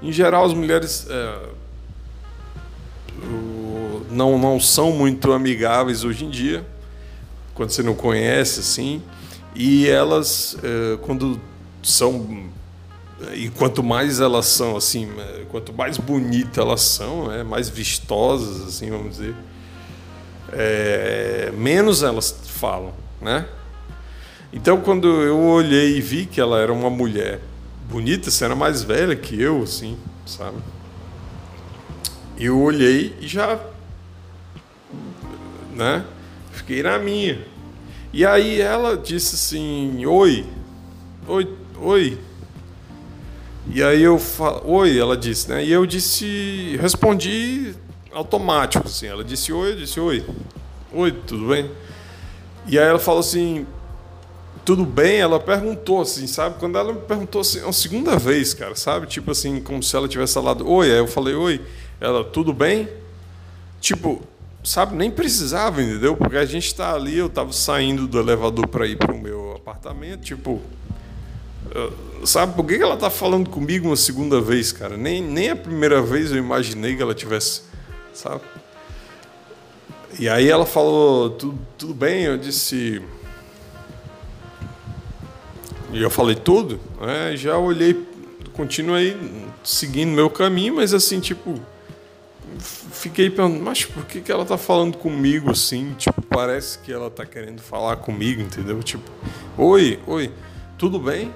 em 0.01 0.11
geral 0.11 0.45
as 0.45 0.53
mulheres 0.53 1.05
uh, 1.05 1.49
não, 4.09 4.37
não 4.37 4.59
são 4.59 4.91
muito 4.91 5.33
amigáveis 5.33 6.05
hoje 6.05 6.23
em 6.25 6.29
dia, 6.29 6.65
quando 7.53 7.71
você 7.71 7.83
não 7.83 7.93
conhece, 7.93 8.61
assim, 8.61 9.03
e 9.53 9.87
elas, 9.87 10.53
uh, 10.53 10.97
quando 10.99 11.39
são 11.83 12.49
e 13.33 13.49
quanto 13.49 13.83
mais 13.83 14.19
elas 14.19 14.45
são 14.45 14.77
assim, 14.77 15.09
é, 15.17 15.45
quanto 15.49 15.73
mais 15.73 15.97
bonitas 15.97 16.57
elas 16.57 16.81
são, 16.81 17.27
né, 17.27 17.43
mais 17.43 17.69
vistosas, 17.69 18.67
assim, 18.67 18.89
vamos 18.89 19.17
dizer, 19.17 19.35
é, 20.51 21.51
menos 21.55 22.01
elas 22.03 22.35
falam, 22.45 22.93
né? 23.21 23.45
Então, 24.51 24.81
quando 24.81 25.07
eu 25.07 25.37
olhei 25.37 25.97
e 25.97 26.01
vi 26.01 26.25
que 26.25 26.41
ela 26.41 26.59
era 26.59 26.73
uma 26.73 26.89
mulher 26.89 27.39
bonita, 27.87 28.31
você 28.31 28.45
era 28.45 28.55
mais 28.55 28.81
velha 28.81 29.15
que 29.15 29.39
eu, 29.39 29.61
assim, 29.61 29.95
sabe? 30.25 30.57
Eu 32.37 32.59
olhei 32.59 33.15
e 33.19 33.27
já, 33.27 33.59
né? 35.75 36.03
Fiquei 36.51 36.81
na 36.81 36.97
minha. 36.97 37.45
E 38.11 38.25
aí 38.25 38.59
ela 38.59 38.97
disse 38.97 39.35
assim: 39.35 40.03
Oi, 40.05 40.45
oi, 41.27 41.55
oi, 41.79 42.17
e 43.71 43.83
aí 43.83 44.01
eu 44.01 44.17
falo, 44.17 44.63
oi, 44.65 44.97
ela 44.97 45.15
disse, 45.15 45.49
né? 45.49 45.63
E 45.63 45.71
eu 45.71 45.85
disse, 45.85 46.75
respondi 46.81 47.75
automático, 48.11 48.87
assim. 48.87 49.07
Ela 49.07 49.23
disse 49.23 49.53
oi, 49.53 49.73
eu 49.73 49.75
disse 49.75 49.99
oi. 49.99 50.25
Oi, 50.91 51.11
tudo 51.11 51.47
bem? 51.49 51.69
E 52.65 52.79
aí 52.79 52.87
ela 52.87 52.97
falou 52.97 53.19
assim, 53.19 53.67
tudo 54.65 54.85
bem? 54.85 55.17
Ela 55.17 55.39
perguntou 55.39 56.01
assim, 56.01 56.25
sabe? 56.25 56.55
Quando 56.59 56.77
ela 56.77 56.93
me 56.93 56.99
perguntou 57.01 57.41
assim, 57.41 57.61
uma 57.61 57.73
segunda 57.73 58.17
vez, 58.17 58.55
cara, 58.55 58.75
sabe? 58.75 59.05
Tipo 59.05 59.31
assim, 59.31 59.61
como 59.61 59.83
se 59.83 59.95
ela 59.95 60.07
tivesse 60.07 60.33
falado 60.33 60.67
oi. 60.67 60.91
Aí 60.91 60.97
eu 60.97 61.07
falei 61.07 61.35
oi. 61.35 61.61
Ela, 62.01 62.23
tudo 62.23 62.51
bem? 62.51 62.89
Tipo, 63.79 64.21
sabe? 64.63 64.95
Nem 64.95 65.11
precisava, 65.11 65.81
entendeu? 65.81 66.15
Porque 66.15 66.37
a 66.37 66.45
gente 66.45 66.73
tá 66.73 66.93
ali, 66.93 67.17
eu 67.17 67.29
tava 67.29 67.53
saindo 67.53 68.07
do 68.07 68.19
elevador 68.19 68.67
para 68.67 68.87
ir 68.87 68.97
pro 68.97 69.15
meu 69.17 69.53
apartamento, 69.55 70.21
tipo 70.21 70.59
Sabe 72.25 72.53
por 72.53 72.65
que 72.65 72.75
ela 72.75 72.95
está 72.95 73.09
falando 73.09 73.49
comigo 73.49 73.87
uma 73.87 73.95
segunda 73.95 74.41
vez, 74.41 74.71
cara? 74.71 74.97
Nem, 74.97 75.21
nem 75.21 75.49
a 75.49 75.55
primeira 75.55 76.01
vez 76.01 76.31
eu 76.31 76.37
imaginei 76.37 76.95
que 76.95 77.01
ela 77.01 77.15
tivesse, 77.15 77.61
sabe? 78.13 78.41
E 80.19 80.27
aí 80.27 80.49
ela 80.49 80.65
falou, 80.65 81.29
tudo, 81.29 81.59
tudo 81.77 81.93
bem? 81.93 82.23
Eu 82.23 82.37
disse. 82.37 83.01
E 85.93 86.01
eu 86.01 86.09
falei 86.09 86.35
tudo, 86.35 86.79
né? 87.01 87.35
já 87.35 87.57
olhei, 87.57 88.05
continuei 88.53 89.17
seguindo 89.63 90.11
meu 90.11 90.29
caminho, 90.29 90.75
mas 90.75 90.93
assim, 90.93 91.19
tipo, 91.19 91.59
fiquei 92.59 93.29
pensando, 93.29 93.59
mas 93.63 93.85
por 93.85 94.05
que, 94.05 94.21
que 94.21 94.31
ela 94.31 94.45
tá 94.45 94.57
falando 94.57 94.97
comigo 94.97 95.49
assim? 95.49 95.95
Tipo, 95.97 96.21
parece 96.21 96.77
que 96.79 96.91
ela 96.91 97.09
tá 97.09 97.25
querendo 97.25 97.61
falar 97.61 97.95
comigo, 97.97 98.41
entendeu? 98.41 98.83
Tipo, 98.83 99.09
oi, 99.57 99.99
oi, 100.05 100.31
tudo 100.77 100.99
bem? 100.99 101.33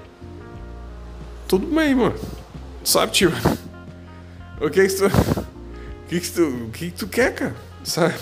Tudo 1.48 1.66
bem, 1.66 1.94
mano. 1.94 2.14
Sabe, 2.82 3.12
tio? 3.12 3.32
O 4.60 4.70
que 4.70 4.86
que 4.86 4.94
tu. 4.94 5.06
O 5.06 6.06
que 6.08 6.20
que 6.20 6.30
tu, 6.30 6.46
o 6.46 6.70
que 6.70 6.90
que 6.90 6.96
tu 6.96 7.06
quer, 7.06 7.34
cara? 7.34 7.56
Sabe? 7.82 8.14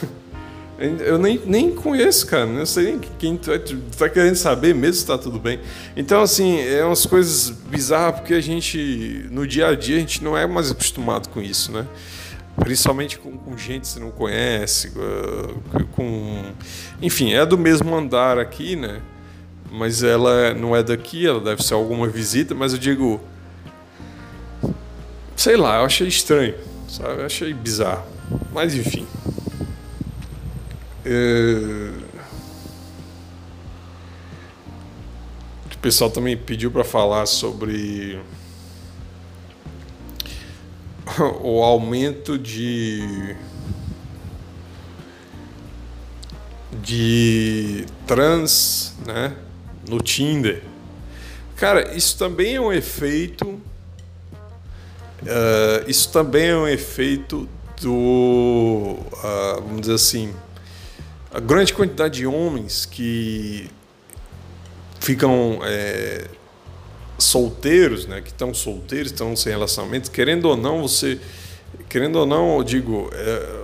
Eu 0.78 1.18
nem, 1.18 1.40
nem 1.44 1.70
conheço, 1.70 2.26
cara. 2.26 2.46
Não 2.46 2.66
sei 2.66 2.84
nem 2.84 3.00
quem 3.18 3.36
tu, 3.36 3.52
é, 3.52 3.58
tu 3.58 3.76
tá 3.96 4.08
querendo 4.08 4.34
saber 4.34 4.74
mesmo 4.74 4.94
se 4.94 5.06
tá 5.06 5.16
tudo 5.16 5.38
bem. 5.38 5.60
Então, 5.96 6.22
assim, 6.22 6.60
é 6.60 6.84
umas 6.84 7.06
coisas 7.06 7.50
bizarras 7.50 8.20
porque 8.20 8.34
a 8.34 8.40
gente, 8.40 9.26
no 9.30 9.46
dia 9.46 9.68
a 9.68 9.74
dia, 9.76 9.96
a 9.96 10.00
gente 10.00 10.24
não 10.24 10.36
é 10.36 10.46
mais 10.46 10.70
acostumado 10.70 11.28
com 11.28 11.40
isso, 11.40 11.70
né? 11.70 11.86
Principalmente 12.56 13.18
com, 13.18 13.36
com 13.38 13.56
gente 13.56 13.82
que 13.82 13.88
você 13.88 14.00
não 14.00 14.10
conhece, 14.10 14.92
com. 15.92 16.42
Enfim, 17.00 17.32
é 17.32 17.46
do 17.46 17.56
mesmo 17.56 17.94
andar 17.94 18.38
aqui, 18.38 18.74
né? 18.74 19.00
Mas 19.72 20.02
ela 20.02 20.52
não 20.52 20.76
é 20.76 20.82
daqui, 20.82 21.26
ela 21.26 21.40
deve 21.40 21.62
ser 21.62 21.72
alguma 21.72 22.06
visita, 22.06 22.54
mas 22.54 22.74
eu 22.74 22.78
digo. 22.78 23.20
Sei 25.34 25.56
lá, 25.56 25.78
eu 25.78 25.86
achei 25.86 26.06
estranho, 26.06 26.54
sabe? 26.86 27.20
Eu 27.20 27.26
achei 27.26 27.54
bizarro. 27.54 28.04
Mas 28.52 28.74
enfim. 28.74 29.06
É... 31.06 31.90
O 35.74 35.78
pessoal 35.78 36.10
também 36.10 36.36
pediu 36.36 36.70
para 36.70 36.84
falar 36.84 37.24
sobre 37.24 38.20
o 41.42 41.62
aumento 41.62 42.38
de 42.38 43.34
de 46.82 47.86
trans, 48.06 48.94
né? 49.06 49.34
No 49.92 50.00
Tinder. 50.00 50.62
Cara, 51.56 51.94
isso 51.94 52.16
também 52.16 52.56
é 52.56 52.60
um 52.60 52.72
efeito. 52.72 53.46
Uh, 55.22 55.84
isso 55.86 56.10
também 56.10 56.48
é 56.48 56.56
um 56.56 56.66
efeito 56.66 57.48
do. 57.80 58.96
Uh, 59.12 59.62
vamos 59.62 59.82
dizer 59.82 59.94
assim. 59.94 60.34
A 61.30 61.40
grande 61.40 61.72
quantidade 61.72 62.18
de 62.18 62.26
homens 62.26 62.84
que 62.84 63.70
ficam 65.00 65.60
é, 65.62 66.26
solteiros, 67.18 68.06
né, 68.06 68.20
que 68.20 68.28
estão 68.28 68.52
solteiros, 68.52 69.10
estão 69.12 69.34
sem 69.34 69.50
relacionamento, 69.50 70.10
querendo 70.10 70.46
ou 70.46 70.56
não, 70.56 70.82
você. 70.82 71.20
Querendo 71.88 72.16
ou 72.16 72.26
não, 72.26 72.56
eu 72.56 72.64
digo. 72.64 73.10
É, 73.12 73.62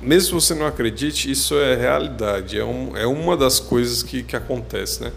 mesmo 0.00 0.40
se 0.40 0.48
você 0.48 0.54
não 0.54 0.66
acredite, 0.66 1.30
isso 1.30 1.58
é 1.58 1.74
realidade, 1.74 2.58
é, 2.58 2.64
um, 2.64 2.94
é 2.94 3.06
uma 3.06 3.36
das 3.36 3.58
coisas 3.58 4.02
que, 4.02 4.22
que 4.22 4.36
acontece, 4.36 5.02
né? 5.02 5.12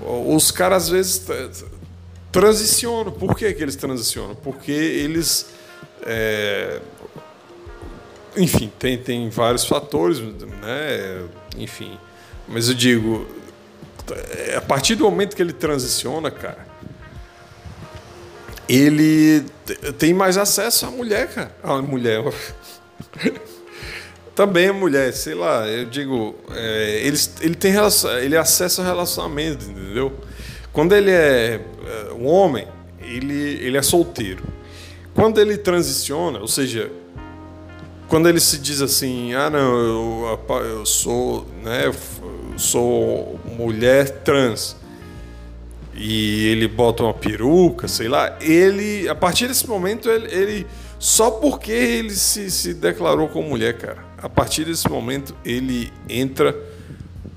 Os 0.00 0.50
caras 0.50 0.84
às 0.84 0.88
vezes 0.88 1.26
transicionam. 2.30 3.12
Por 3.12 3.36
que, 3.36 3.52
que 3.52 3.62
eles 3.62 3.76
transicionam? 3.76 4.34
Porque 4.34 4.72
eles. 4.72 5.46
É... 6.04 6.80
Enfim, 8.36 8.72
tem, 8.78 8.96
tem 8.96 9.28
vários 9.28 9.66
fatores, 9.66 10.18
né? 10.18 11.26
Enfim, 11.58 11.98
Mas 12.48 12.68
eu 12.68 12.74
digo, 12.74 13.26
a 14.56 14.60
partir 14.62 14.94
do 14.94 15.04
momento 15.04 15.36
que 15.36 15.42
ele 15.42 15.52
transiciona, 15.52 16.30
cara, 16.30 16.66
ele 18.66 19.44
tem 19.98 20.14
mais 20.14 20.38
acesso 20.38 20.86
à 20.86 20.90
mulher, 20.90 21.28
cara. 21.28 21.54
A 21.62 21.82
mulher. 21.82 22.24
Também 24.34 24.68
a 24.68 24.72
mulher, 24.72 25.12
sei 25.12 25.34
lá, 25.34 25.68
eu 25.68 25.84
digo, 25.84 26.34
é, 26.52 27.02
ele, 27.04 27.18
ele 27.42 27.54
tem 27.54 27.72
ele 28.22 28.36
acessa 28.36 28.82
relacionamento, 28.82 29.66
entendeu? 29.70 30.12
Quando 30.72 30.94
ele 30.94 31.10
é, 31.10 31.60
é 32.08 32.12
um 32.14 32.26
homem, 32.26 32.66
ele, 33.02 33.34
ele 33.34 33.76
é 33.76 33.82
solteiro. 33.82 34.42
Quando 35.14 35.38
ele 35.38 35.58
transiciona, 35.58 36.38
ou 36.38 36.48
seja, 36.48 36.90
quando 38.08 38.26
ele 38.26 38.40
se 38.40 38.58
diz 38.58 38.80
assim, 38.80 39.34
ah 39.34 39.50
não, 39.50 39.78
eu, 39.78 40.40
eu 40.64 40.86
sou, 40.86 41.46
né, 41.62 41.92
sou 42.56 43.38
mulher 43.44 44.22
trans 44.22 44.76
e 45.94 46.46
ele 46.48 46.66
bota 46.68 47.02
uma 47.02 47.12
peruca, 47.12 47.86
sei 47.86 48.08
lá, 48.08 48.38
ele, 48.40 49.06
a 49.08 49.14
partir 49.14 49.46
desse 49.46 49.68
momento, 49.68 50.08
ele, 50.08 50.34
ele 50.34 50.66
só 50.98 51.30
porque 51.30 51.72
ele 51.72 52.10
se, 52.10 52.50
se 52.50 52.72
declarou 52.72 53.28
como 53.28 53.50
mulher, 53.50 53.76
cara, 53.76 54.11
a 54.22 54.28
partir 54.28 54.64
desse 54.64 54.88
momento 54.88 55.34
ele 55.44 55.92
entra 56.08 56.56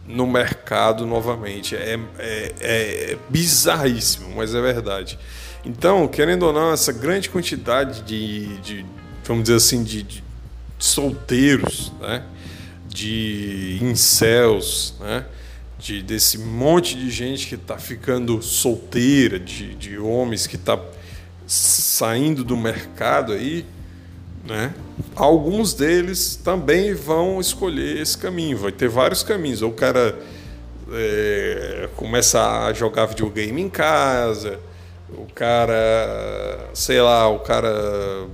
no 0.07 0.27
mercado 0.27 1.05
novamente. 1.05 1.75
É, 1.75 1.99
é, 2.19 2.53
é 2.59 3.17
bizarríssimo, 3.29 4.35
mas 4.35 4.53
é 4.53 4.61
verdade. 4.61 5.17
Então, 5.65 6.07
querendo 6.07 6.43
ou 6.43 6.53
não, 6.53 6.71
essa 6.71 6.93
grande 6.93 7.29
quantidade 7.29 8.01
de, 8.01 8.57
de 8.57 8.85
vamos 9.23 9.43
dizer 9.43 9.55
assim, 9.55 9.83
de, 9.83 10.03
de 10.03 10.23
solteiros, 10.77 11.91
né? 11.99 12.23
de 12.87 13.79
incels, 13.81 14.95
né? 14.99 15.25
de, 15.79 16.03
desse 16.03 16.37
monte 16.37 16.95
de 16.95 17.09
gente 17.09 17.47
que 17.47 17.55
está 17.55 17.77
ficando 17.77 18.41
solteira, 18.41 19.39
de, 19.39 19.73
de 19.75 19.97
homens 19.97 20.45
que 20.45 20.55
está 20.55 20.79
saindo 21.47 22.43
do 22.43 22.55
mercado 22.55 23.33
aí, 23.33 23.65
né? 24.45 24.73
alguns 25.15 25.73
deles 25.73 26.35
também 26.35 26.93
vão 26.93 27.39
escolher 27.39 28.01
esse 28.01 28.17
caminho. 28.17 28.57
Vai 28.57 28.71
ter 28.71 28.89
vários 28.89 29.23
caminhos. 29.23 29.61
Ou 29.61 29.69
o 29.71 29.73
cara 29.73 30.17
é, 30.91 31.89
começa 31.95 32.65
a 32.65 32.73
jogar 32.73 33.05
videogame 33.05 33.61
em 33.61 33.69
casa, 33.69 34.59
o 35.09 35.25
cara, 35.33 36.69
sei 36.73 37.01
lá, 37.01 37.27
o 37.29 37.39
cara 37.39 38.27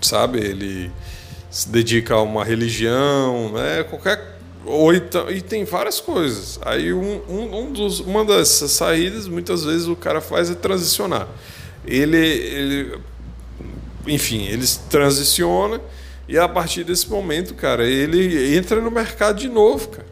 sabe? 0.00 0.38
Ele 0.38 0.90
se 1.50 1.68
dedica 1.68 2.14
a 2.14 2.22
uma 2.22 2.44
religião, 2.44 3.52
né? 3.52 3.82
Qualquer 3.84 4.38
ou 4.64 4.92
então, 4.92 5.30
e 5.30 5.40
tem 5.40 5.64
várias 5.64 6.00
coisas. 6.00 6.60
Aí 6.62 6.92
um, 6.92 7.20
um, 7.28 7.60
um 7.60 7.72
dos, 7.72 8.00
uma 8.00 8.24
dessas 8.24 8.70
saídas, 8.70 9.26
muitas 9.26 9.64
vezes 9.64 9.86
o 9.86 9.96
cara 9.96 10.20
faz 10.20 10.50
é 10.50 10.54
transicionar. 10.54 11.26
Ele, 11.86 12.18
ele, 12.18 12.98
enfim, 14.06 14.46
ele 14.46 14.66
transiciona 14.88 15.80
e 16.28 16.38
a 16.38 16.48
partir 16.48 16.84
desse 16.84 17.08
momento, 17.08 17.54
cara, 17.54 17.84
ele 17.84 18.56
entra 18.56 18.80
no 18.80 18.90
mercado 18.90 19.38
de 19.38 19.48
novo, 19.48 19.88
cara. 19.88 20.06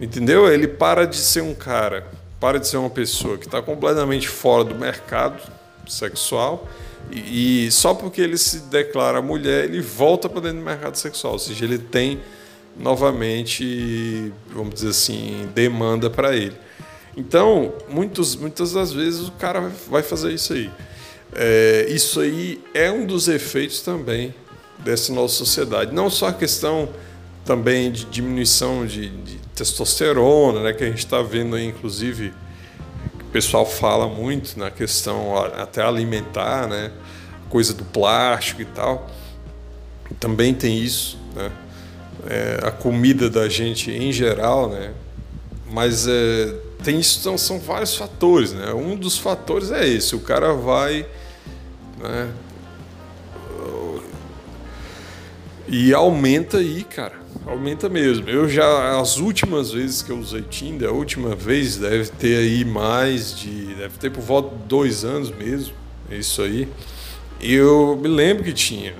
Entendeu? 0.00 0.50
Ele 0.50 0.68
para 0.68 1.06
de 1.06 1.16
ser 1.16 1.42
um 1.42 1.54
cara, 1.54 2.06
para 2.40 2.58
de 2.58 2.66
ser 2.68 2.76
uma 2.76 2.90
pessoa 2.90 3.38
que 3.38 3.46
está 3.46 3.62
completamente 3.62 4.28
fora 4.28 4.64
do 4.64 4.74
mercado 4.74 5.40
sexual 5.86 6.68
e, 7.10 7.66
e, 7.66 7.70
só 7.70 7.94
porque 7.94 8.20
ele 8.20 8.36
se 8.36 8.60
declara 8.60 9.22
mulher, 9.22 9.64
ele 9.64 9.80
volta 9.80 10.28
para 10.28 10.40
dentro 10.40 10.58
do 10.58 10.64
mercado 10.64 10.96
sexual, 10.96 11.34
ou 11.34 11.38
seja, 11.38 11.64
ele 11.64 11.78
tem 11.78 12.20
novamente, 12.76 14.32
vamos 14.50 14.74
dizer 14.74 14.88
assim, 14.88 15.48
demanda 15.54 16.10
para 16.10 16.34
ele. 16.34 16.56
Então, 17.16 17.72
muitos, 17.88 18.36
muitas 18.36 18.72
das 18.72 18.92
vezes 18.92 19.28
o 19.28 19.32
cara 19.32 19.72
vai 19.88 20.02
fazer 20.02 20.32
isso 20.32 20.52
aí. 20.52 20.70
É, 21.38 21.86
isso 21.88 22.20
aí 22.20 22.62
é 22.72 22.90
um 22.90 23.04
dos 23.04 23.28
efeitos 23.28 23.80
também 23.80 24.34
dessa 24.78 25.12
nossa 25.12 25.34
sociedade. 25.34 25.94
Não 25.94 26.08
só 26.08 26.28
a 26.28 26.32
questão 26.32 26.88
também 27.44 27.92
de 27.92 28.06
diminuição 28.06 28.86
de, 28.86 29.08
de 29.08 29.36
testosterona, 29.54 30.62
né, 30.62 30.72
que 30.72 30.82
a 30.82 30.86
gente 30.88 30.98
está 30.98 31.22
vendo 31.22 31.56
aí, 31.56 31.66
inclusive, 31.66 32.32
pessoal 33.36 33.66
fala 33.66 34.08
muito 34.08 34.58
na 34.58 34.70
questão 34.70 35.36
até 35.36 35.82
alimentar, 35.82 36.66
né? 36.66 36.90
Coisa 37.50 37.74
do 37.74 37.84
plástico 37.84 38.62
e 38.62 38.64
tal. 38.64 39.10
Também 40.18 40.54
tem 40.54 40.78
isso, 40.78 41.18
né? 41.34 41.52
É, 42.26 42.60
a 42.62 42.70
comida 42.70 43.28
da 43.28 43.46
gente 43.46 43.90
em 43.90 44.10
geral, 44.10 44.70
né? 44.70 44.94
Mas 45.70 46.08
é, 46.08 46.54
tem 46.82 46.98
isso, 46.98 47.20
são, 47.20 47.36
são 47.36 47.60
vários 47.60 47.94
fatores, 47.94 48.54
né? 48.54 48.72
Um 48.72 48.96
dos 48.96 49.18
fatores 49.18 49.70
é 49.70 49.86
esse, 49.86 50.16
o 50.16 50.20
cara 50.20 50.54
vai, 50.54 51.04
né? 51.98 52.32
E 55.68 55.92
aumenta 55.92 56.58
aí, 56.58 56.84
cara 56.84 57.26
aumenta 57.46 57.88
mesmo. 57.88 58.28
Eu 58.28 58.48
já, 58.48 58.98
as 59.00 59.16
últimas 59.18 59.70
vezes 59.70 60.02
que 60.02 60.10
eu 60.10 60.18
usei 60.18 60.42
Tinder, 60.42 60.88
a 60.88 60.92
última 60.92 61.34
vez 61.34 61.76
deve 61.76 62.10
ter 62.10 62.36
aí 62.38 62.64
mais 62.64 63.38
de. 63.38 63.74
deve 63.74 63.96
ter 63.98 64.10
por 64.10 64.22
volta 64.22 64.54
de 64.56 64.64
dois 64.64 65.04
anos 65.04 65.30
mesmo, 65.30 65.74
é 66.10 66.16
isso 66.16 66.42
aí. 66.42 66.68
E 67.40 67.54
eu 67.54 67.96
me 68.00 68.08
lembro 68.08 68.42
que 68.42 68.52
tinha. 68.52 68.94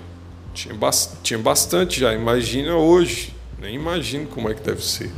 Tinha, 0.55 0.75
tinha 1.23 1.39
bastante 1.39 2.01
já. 2.01 2.15
Imagina 2.15 2.77
hoje. 2.77 3.35
Nem 3.61 3.75
imagino 3.75 4.27
como 4.27 4.49
é 4.51 4.55
que 4.55 4.63
deve 4.63 4.85
ser. 4.85 5.11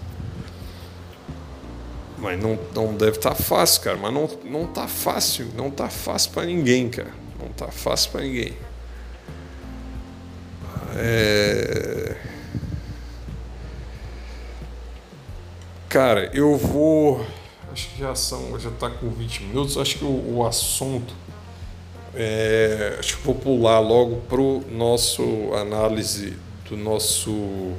Mas 2.17 2.41
não, 2.41 2.59
não 2.75 2.95
deve 2.95 3.19
estar 3.19 3.31
tá 3.31 3.37
fácil, 3.37 3.83
cara. 3.83 3.97
Mas 3.97 4.13
não, 4.13 4.31
não 4.45 4.67
tá 4.67 4.89
fácil. 4.89 5.47
Não 5.57 5.71
tá 5.71 5.89
fácil 5.89 6.33
para 6.33 6.47
ninguém, 6.47 6.89
cara. 6.89 7.13
Não 7.39 7.49
tá 7.49 7.69
fácil 7.69 8.11
para 8.11 8.23
ninguém. 8.23 8.57
É. 10.97 12.17
Cara, 15.89 16.31
eu 16.35 16.57
vou. 16.57 17.25
Acho 17.73 17.89
que 17.91 17.99
já 17.99 18.15
são. 18.15 18.59
Já 18.59 18.71
tá 18.71 18.91
com 18.91 19.09
20 19.09 19.45
minutos. 19.45 19.79
Acho 19.79 19.99
que 19.99 20.05
o, 20.05 20.37
o 20.37 20.47
assunto. 20.47 21.15
É, 22.15 22.97
acho 22.99 23.19
que 23.19 23.23
vou 23.25 23.35
pular 23.35 23.79
logo 23.79 24.17
pro 24.29 24.63
nosso 24.71 25.23
análise 25.55 26.37
do 26.69 26.77
nosso. 26.77 27.73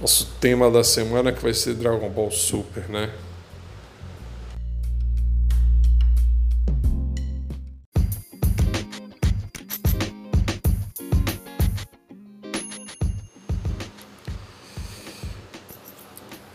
Nosso 0.00 0.26
tema 0.40 0.70
da 0.70 0.82
semana 0.82 1.30
que 1.30 1.42
vai 1.42 1.52
ser 1.52 1.74
Dragon 1.74 2.08
Ball 2.08 2.30
Super, 2.30 2.88
né? 2.88 3.10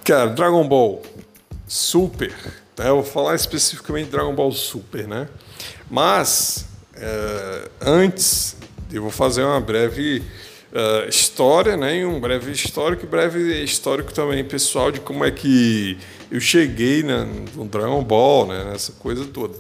Cara, 0.05 0.29
Dragon 0.29 0.67
Ball 0.67 1.01
Super, 1.67 2.29
né? 2.77 2.89
eu 2.89 2.97
vou 2.97 3.03
falar 3.03 3.33
especificamente 3.33 4.11
Dragon 4.11 4.35
Ball 4.35 4.51
Super, 4.51 5.07
né? 5.07 5.27
Mas 5.89 6.67
é, 6.93 7.69
antes 7.81 8.55
eu 8.93 9.01
vou 9.01 9.09
fazer 9.09 9.43
uma 9.43 9.59
breve 9.59 10.19
uh, 10.71 11.09
história, 11.09 11.75
né? 11.75 11.97
E 11.97 12.05
um 12.05 12.19
breve 12.19 12.51
histórico, 12.51 13.07
breve 13.07 13.63
histórico 13.63 14.13
também 14.13 14.45
pessoal 14.45 14.91
de 14.91 14.99
como 14.99 15.25
é 15.25 15.31
que 15.31 15.97
eu 16.29 16.39
cheguei 16.39 17.01
né, 17.01 17.27
no 17.55 17.65
Dragon 17.65 18.03
Ball, 18.03 18.45
né? 18.45 18.63
Nessa 18.65 18.91
coisa 18.91 19.25
toda. 19.25 19.55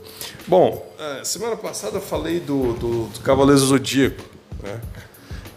Bom, 0.45 0.93
uh, 0.99 1.25
semana 1.25 1.55
passada 1.55 1.97
eu 1.97 2.01
falei 2.01 2.39
do, 2.39 2.73
do, 2.73 3.07
do 3.07 3.19
Cavaleiro 3.21 3.61
Zodíaco, 3.61 4.23
né? 4.61 4.79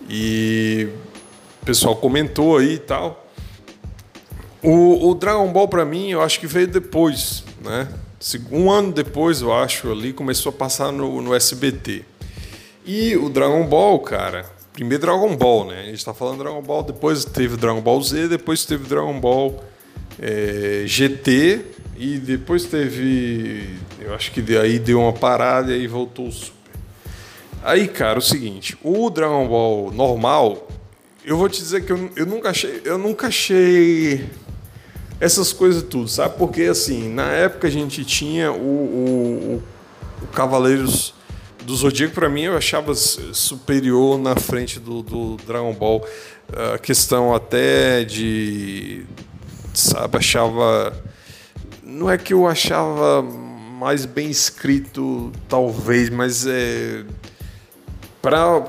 E 0.08 0.88
o 1.60 1.66
pessoal 1.66 1.94
comentou 1.94 2.56
aí 2.56 2.76
e 2.76 2.78
tal. 2.78 3.27
O, 4.62 5.10
o 5.10 5.14
Dragon 5.14 5.50
Ball 5.52 5.68
para 5.68 5.84
mim, 5.84 6.10
eu 6.10 6.20
acho 6.20 6.40
que 6.40 6.46
veio 6.46 6.66
depois, 6.66 7.44
né? 7.64 7.88
Um 8.50 8.70
ano 8.70 8.92
depois, 8.92 9.40
eu 9.40 9.52
acho, 9.52 9.92
ali 9.92 10.12
começou 10.12 10.50
a 10.50 10.52
passar 10.52 10.90
no, 10.90 11.22
no 11.22 11.34
SBT. 11.34 12.04
E 12.84 13.16
o 13.16 13.28
Dragon 13.28 13.64
Ball, 13.64 14.00
cara, 14.00 14.44
primeiro 14.72 15.02
Dragon 15.02 15.36
Ball, 15.36 15.66
né? 15.66 15.80
A 15.82 15.84
gente 15.84 16.04
tá 16.04 16.12
falando 16.12 16.38
Dragon 16.38 16.62
Ball, 16.62 16.82
depois 16.82 17.24
teve 17.24 17.56
Dragon 17.56 17.80
Ball 17.80 18.02
Z, 18.02 18.28
depois 18.28 18.64
teve 18.64 18.88
Dragon 18.88 19.20
Ball 19.20 19.62
é, 20.20 20.82
GT 20.86 21.64
e 21.96 22.18
depois 22.18 22.64
teve, 22.64 23.68
eu 24.00 24.14
acho 24.14 24.32
que 24.32 24.40
aí 24.56 24.78
deu 24.78 25.00
uma 25.00 25.12
parada 25.12 25.70
e 25.70 25.80
aí 25.80 25.86
voltou 25.86 26.28
o 26.28 26.32
Super. 26.32 26.58
Aí, 27.62 27.86
cara, 27.86 28.18
o 28.18 28.22
seguinte, 28.22 28.76
o 28.82 29.10
Dragon 29.10 29.46
Ball 29.46 29.92
normal, 29.92 30.68
eu 31.24 31.36
vou 31.36 31.48
te 31.48 31.58
dizer 31.60 31.84
que 31.84 31.92
eu, 31.92 32.10
eu 32.16 32.26
nunca 32.26 32.50
achei, 32.50 32.80
eu 32.84 32.98
nunca 32.98 33.28
achei 33.28 34.24
essas 35.20 35.52
coisas 35.52 35.82
tudo, 35.82 36.08
sabe? 36.08 36.36
Porque 36.38 36.62
assim, 36.62 37.08
na 37.08 37.30
época 37.32 37.68
a 37.68 37.70
gente 37.70 38.04
tinha 38.04 38.52
o, 38.52 38.56
o, 38.56 39.62
o 40.22 40.26
Cavaleiros 40.28 41.14
do 41.68 41.76
Zodíaco, 41.76 42.14
para 42.14 42.30
mim, 42.30 42.44
eu 42.44 42.56
achava 42.56 42.94
superior 42.94 44.18
na 44.18 44.34
frente 44.34 44.80
do, 44.80 45.02
do 45.02 45.36
Dragon 45.46 45.74
Ball. 45.74 46.02
A 46.74 46.78
questão 46.78 47.34
até 47.34 48.04
de. 48.04 49.04
Sabe, 49.74 50.16
achava. 50.16 50.96
Não 51.82 52.10
é 52.10 52.16
que 52.16 52.32
eu 52.32 52.46
achava 52.46 53.22
mais 53.22 54.06
bem 54.06 54.30
escrito, 54.30 55.30
talvez, 55.46 56.08
mas 56.08 56.46
é. 56.46 57.04
Para 58.22 58.66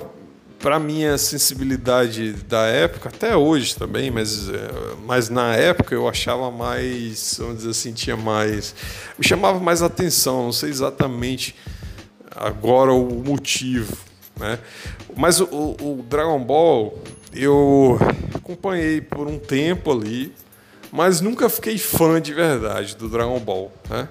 para 0.60 0.78
minha 0.78 1.18
sensibilidade 1.18 2.34
da 2.34 2.66
época, 2.66 3.10
até 3.10 3.36
hoje 3.36 3.76
também, 3.76 4.12
mas, 4.12 4.50
é, 4.50 4.72
mas 5.06 5.30
na 5.30 5.56
época 5.56 5.96
eu 5.96 6.08
achava 6.08 6.52
mais, 6.52 7.38
vamos 7.40 7.58
dizer 7.58 7.70
assim, 7.70 7.94
tinha 7.94 8.18
mais. 8.18 8.76
me 9.18 9.26
chamava 9.26 9.60
mais 9.60 9.82
atenção, 9.82 10.44
não 10.44 10.52
sei 10.52 10.70
exatamente 10.70 11.56
agora 12.36 12.92
o 12.92 13.24
motivo. 13.24 13.98
Né? 14.38 14.60
Mas 15.16 15.40
o, 15.40 15.46
o 15.46 16.06
Dragon 16.08 16.40
Ball 16.44 17.02
eu 17.34 17.98
acompanhei 18.36 19.02
por 19.02 19.28
um 19.28 19.40
tempo 19.40 19.92
ali, 19.92 20.34
mas 20.92 21.22
nunca 21.22 21.48
fiquei 21.50 21.78
fã 21.78 22.22
de 22.22 22.34
verdade 22.34 22.98
do 22.98 23.08
Dragon 23.08 23.40
Ball. 23.40 23.72
Né? 23.90 24.08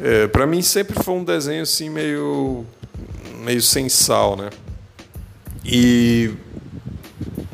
É, 0.00 0.26
para 0.28 0.46
mim 0.46 0.62
sempre 0.62 1.02
foi 1.02 1.14
um 1.14 1.24
desenho 1.24 1.62
assim 1.62 1.90
meio, 1.90 2.64
meio 3.44 3.60
sem 3.60 3.88
sal, 3.88 4.36
né? 4.36 4.50
E 5.64 6.30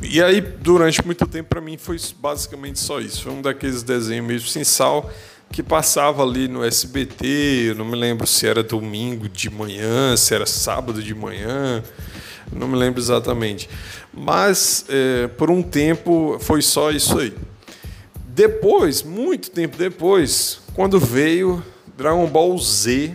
e 0.02 0.22
aí 0.22 0.40
durante 0.40 1.04
muito 1.04 1.26
tempo 1.26 1.50
para 1.50 1.60
mim 1.60 1.76
foi 1.76 1.98
basicamente 2.18 2.78
só 2.78 3.00
isso. 3.00 3.24
Foi 3.24 3.32
um 3.32 3.42
daqueles 3.42 3.82
desenhos 3.82 4.26
mesmo 4.26 4.48
sem 4.48 4.64
sal 4.64 5.10
que 5.50 5.62
passava 5.62 6.22
ali 6.22 6.46
no 6.46 6.64
SBT, 6.64 7.70
eu 7.70 7.74
não 7.74 7.84
me 7.84 7.96
lembro 7.96 8.26
se 8.26 8.46
era 8.46 8.62
domingo 8.62 9.28
de 9.28 9.48
manhã, 9.48 10.16
se 10.16 10.34
era 10.34 10.44
sábado 10.44 11.02
de 11.02 11.14
manhã, 11.14 11.82
não 12.52 12.68
me 12.68 12.76
lembro 12.76 13.00
exatamente. 13.00 13.68
Mas 14.12 14.84
é, 14.88 15.26
por 15.28 15.50
um 15.50 15.62
tempo 15.62 16.38
foi 16.40 16.60
só 16.60 16.90
isso 16.90 17.18
aí. 17.18 17.34
Depois, 18.26 19.02
muito 19.02 19.50
tempo 19.50 19.76
depois, 19.76 20.60
quando 20.74 21.00
veio 21.00 21.62
Dragon 21.96 22.26
Ball 22.26 22.56
Z, 22.58 23.14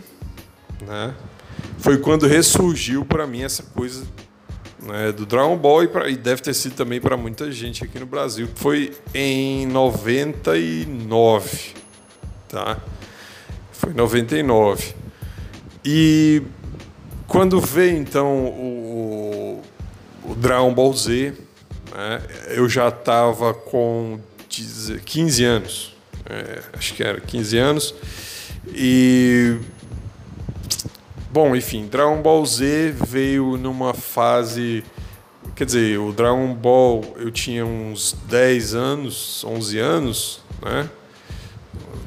né, 0.82 1.14
foi 1.78 1.98
quando 1.98 2.28
ressurgiu 2.28 3.06
para 3.06 3.26
mim 3.26 3.44
essa 3.44 3.64
coisa 3.64 4.06
né, 4.86 5.12
do 5.12 5.26
Dragon 5.26 5.58
Ball 5.58 5.84
e, 5.84 5.88
pra, 5.88 6.10
e 6.10 6.15
deve 6.15 6.41
ter 6.41 6.54
sido 6.54 6.76
também 6.76 7.00
para 7.00 7.15
muita 7.15 7.52
gente 7.52 7.84
aqui 7.84 8.00
no 8.00 8.06
Brasil. 8.06 8.48
Foi 8.56 8.91
em 9.13 9.65
99, 9.67 11.74
tá? 12.50 12.80
Foi 13.72 13.91
em 13.91 13.96
99. 13.96 14.93
E 15.86 16.41
quando 17.28 17.60
veio 17.60 17.98
então 17.98 18.46
o, 18.46 19.62
o 20.24 20.36
Dragon 20.36 20.74
Ball 20.74 20.93
Z, 20.93 21.34
né, 21.93 22.22
eu 22.50 22.69
já 22.69 22.89
estava 22.89 23.54
com 23.54 24.19
15 24.50 25.43
anos, 25.43 25.96
é, 26.30 26.62
acho 26.74 26.93
que 26.93 27.04
era 27.04 27.19
15 27.19 27.58
anos, 27.58 27.96
e 28.67 29.58
Bom, 31.34 31.56
enfim, 31.56 31.88
Dragon 31.88 32.22
Ball 32.22 32.46
Z 32.46 32.93
veio 33.08 33.58
numa 33.58 33.91
fase. 33.91 34.84
Quer 35.56 35.65
dizer, 35.65 35.98
o 35.98 36.12
Dragon 36.12 36.54
Ball 36.54 37.04
eu 37.17 37.32
tinha 37.32 37.65
uns 37.65 38.15
10 38.28 38.76
anos, 38.76 39.43
11 39.43 39.80
anos, 39.80 40.41
né? 40.62 40.88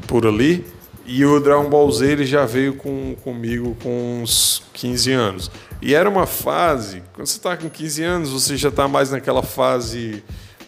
Por 0.07 0.29
ali. 0.29 0.65
E 1.05 1.25
o 1.25 1.41
Dragon 1.41 1.69
Ball 1.69 1.91
Z 1.91 2.07
ele 2.07 2.25
já 2.25 2.47
veio 2.47 2.77
com, 2.77 3.17
comigo 3.25 3.77
com 3.83 4.23
uns 4.23 4.63
15 4.73 5.11
anos. 5.11 5.51
E 5.83 5.93
era 5.93 6.09
uma 6.09 6.27
fase, 6.27 7.03
quando 7.13 7.27
você 7.27 7.37
está 7.37 7.57
com 7.57 7.69
15 7.69 8.03
anos, 8.05 8.31
você 8.31 8.57
já 8.57 8.69
está 8.69 8.87
mais 8.87 9.11
naquela 9.11 9.43
fase 9.43 10.23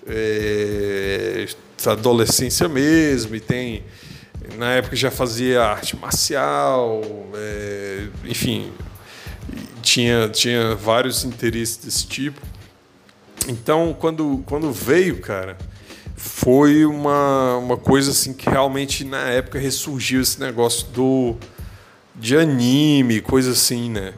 é, 0.05 1.47
adolescência 1.87 2.69
mesmo, 2.69 3.37
e 3.37 3.41
tem 3.41 3.85
na 4.57 4.73
época 4.73 4.97
já 4.97 5.11
fazia 5.11 5.63
arte 5.63 5.97
marcial, 5.97 7.03
é, 7.35 8.09
enfim, 8.25 8.73
tinha, 9.83 10.29
tinha 10.29 10.75
vários 10.75 11.25
interesses 11.25 11.77
desse 11.77 12.07
tipo. 12.07 12.41
Então, 13.49 13.97
quando, 13.99 14.43
quando 14.47 14.73
veio, 14.73 15.21
cara, 15.21 15.57
foi 16.17 16.85
uma, 16.85 17.57
uma 17.57 17.77
coisa 17.77 18.11
assim 18.11 18.33
que 18.33 18.51
realmente 18.51 19.05
na 19.05 19.29
época 19.29 19.59
ressurgiu 19.59 20.21
esse 20.21 20.41
negócio 20.41 20.87
do 20.89 21.37
de 22.15 22.37
anime, 22.37 23.21
coisa 23.21 23.53
assim, 23.53 23.89
né? 23.89 24.13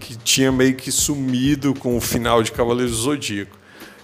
Que 0.00 0.16
tinha 0.16 0.50
meio 0.50 0.74
que 0.74 0.90
sumido 0.90 1.74
com 1.74 1.96
o 1.96 2.00
final 2.00 2.42
de 2.42 2.50
Cavaleiro 2.50 2.90
do 2.90 2.96
Zodíaco. 2.96 3.56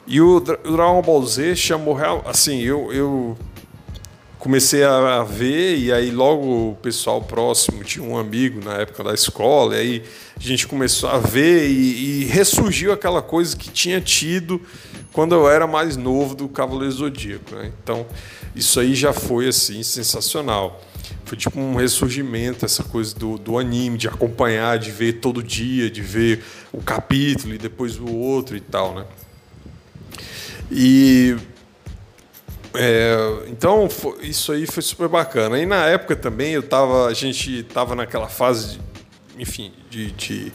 E 0.06 0.20
o 0.20 0.40
Dragon 0.40 1.02
Ball 1.02 1.26
Z 1.26 1.56
chamou 1.56 1.94
real, 1.94 2.24
assim, 2.26 2.60
eu, 2.60 2.92
eu 2.92 3.36
comecei 4.42 4.82
a 4.82 5.22
ver 5.22 5.76
e 5.76 5.92
aí 5.92 6.10
logo 6.10 6.70
o 6.70 6.74
pessoal 6.74 7.22
próximo 7.22 7.84
tinha 7.84 8.04
um 8.04 8.18
amigo 8.18 8.60
na 8.60 8.78
época 8.78 9.04
da 9.04 9.14
escola 9.14 9.76
e 9.76 9.78
aí 9.78 10.02
a 10.36 10.42
gente 10.42 10.66
começou 10.66 11.08
a 11.08 11.16
ver 11.16 11.70
e, 11.70 12.22
e 12.22 12.24
ressurgiu 12.24 12.92
aquela 12.92 13.22
coisa 13.22 13.56
que 13.56 13.70
tinha 13.70 14.00
tido 14.00 14.60
quando 15.12 15.32
eu 15.32 15.48
era 15.48 15.64
mais 15.68 15.96
novo 15.96 16.34
do 16.34 16.48
Cavaleiro 16.48 16.90
Zodíaco 16.90 17.54
né? 17.54 17.70
então 17.80 18.04
isso 18.52 18.80
aí 18.80 18.96
já 18.96 19.12
foi 19.12 19.46
assim 19.46 19.80
sensacional 19.84 20.82
foi 21.24 21.38
tipo 21.38 21.60
um 21.60 21.76
ressurgimento 21.76 22.64
essa 22.64 22.82
coisa 22.82 23.14
do, 23.14 23.38
do 23.38 23.56
anime 23.56 23.96
de 23.96 24.08
acompanhar 24.08 24.76
de 24.76 24.90
ver 24.90 25.20
todo 25.20 25.40
dia 25.40 25.88
de 25.88 26.02
ver 26.02 26.42
o 26.72 26.82
capítulo 26.82 27.54
e 27.54 27.58
depois 27.58 27.96
o 27.96 28.10
outro 28.10 28.56
e 28.56 28.60
tal 28.60 28.92
né 28.92 29.04
e 30.68 31.36
é, 32.74 33.16
então 33.48 33.88
isso 34.20 34.52
aí 34.52 34.66
foi 34.66 34.82
super 34.82 35.08
bacana. 35.08 35.58
E 35.58 35.66
na 35.66 35.86
época 35.86 36.16
também 36.16 36.52
eu 36.52 36.62
tava, 36.62 37.06
a 37.06 37.14
gente 37.14 37.60
estava 37.60 37.94
naquela 37.94 38.28
fase, 38.28 38.78
de, 38.78 38.80
enfim, 39.38 39.72
de, 39.90 40.12
de, 40.12 40.52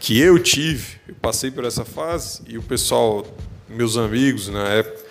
que 0.00 0.18
eu 0.18 0.38
tive, 0.38 1.00
eu 1.08 1.14
passei 1.14 1.50
por 1.50 1.64
essa 1.64 1.84
fase 1.84 2.42
e 2.48 2.58
o 2.58 2.62
pessoal, 2.62 3.24
meus 3.68 3.96
amigos 3.96 4.48
na 4.48 4.66
época, 4.68 5.02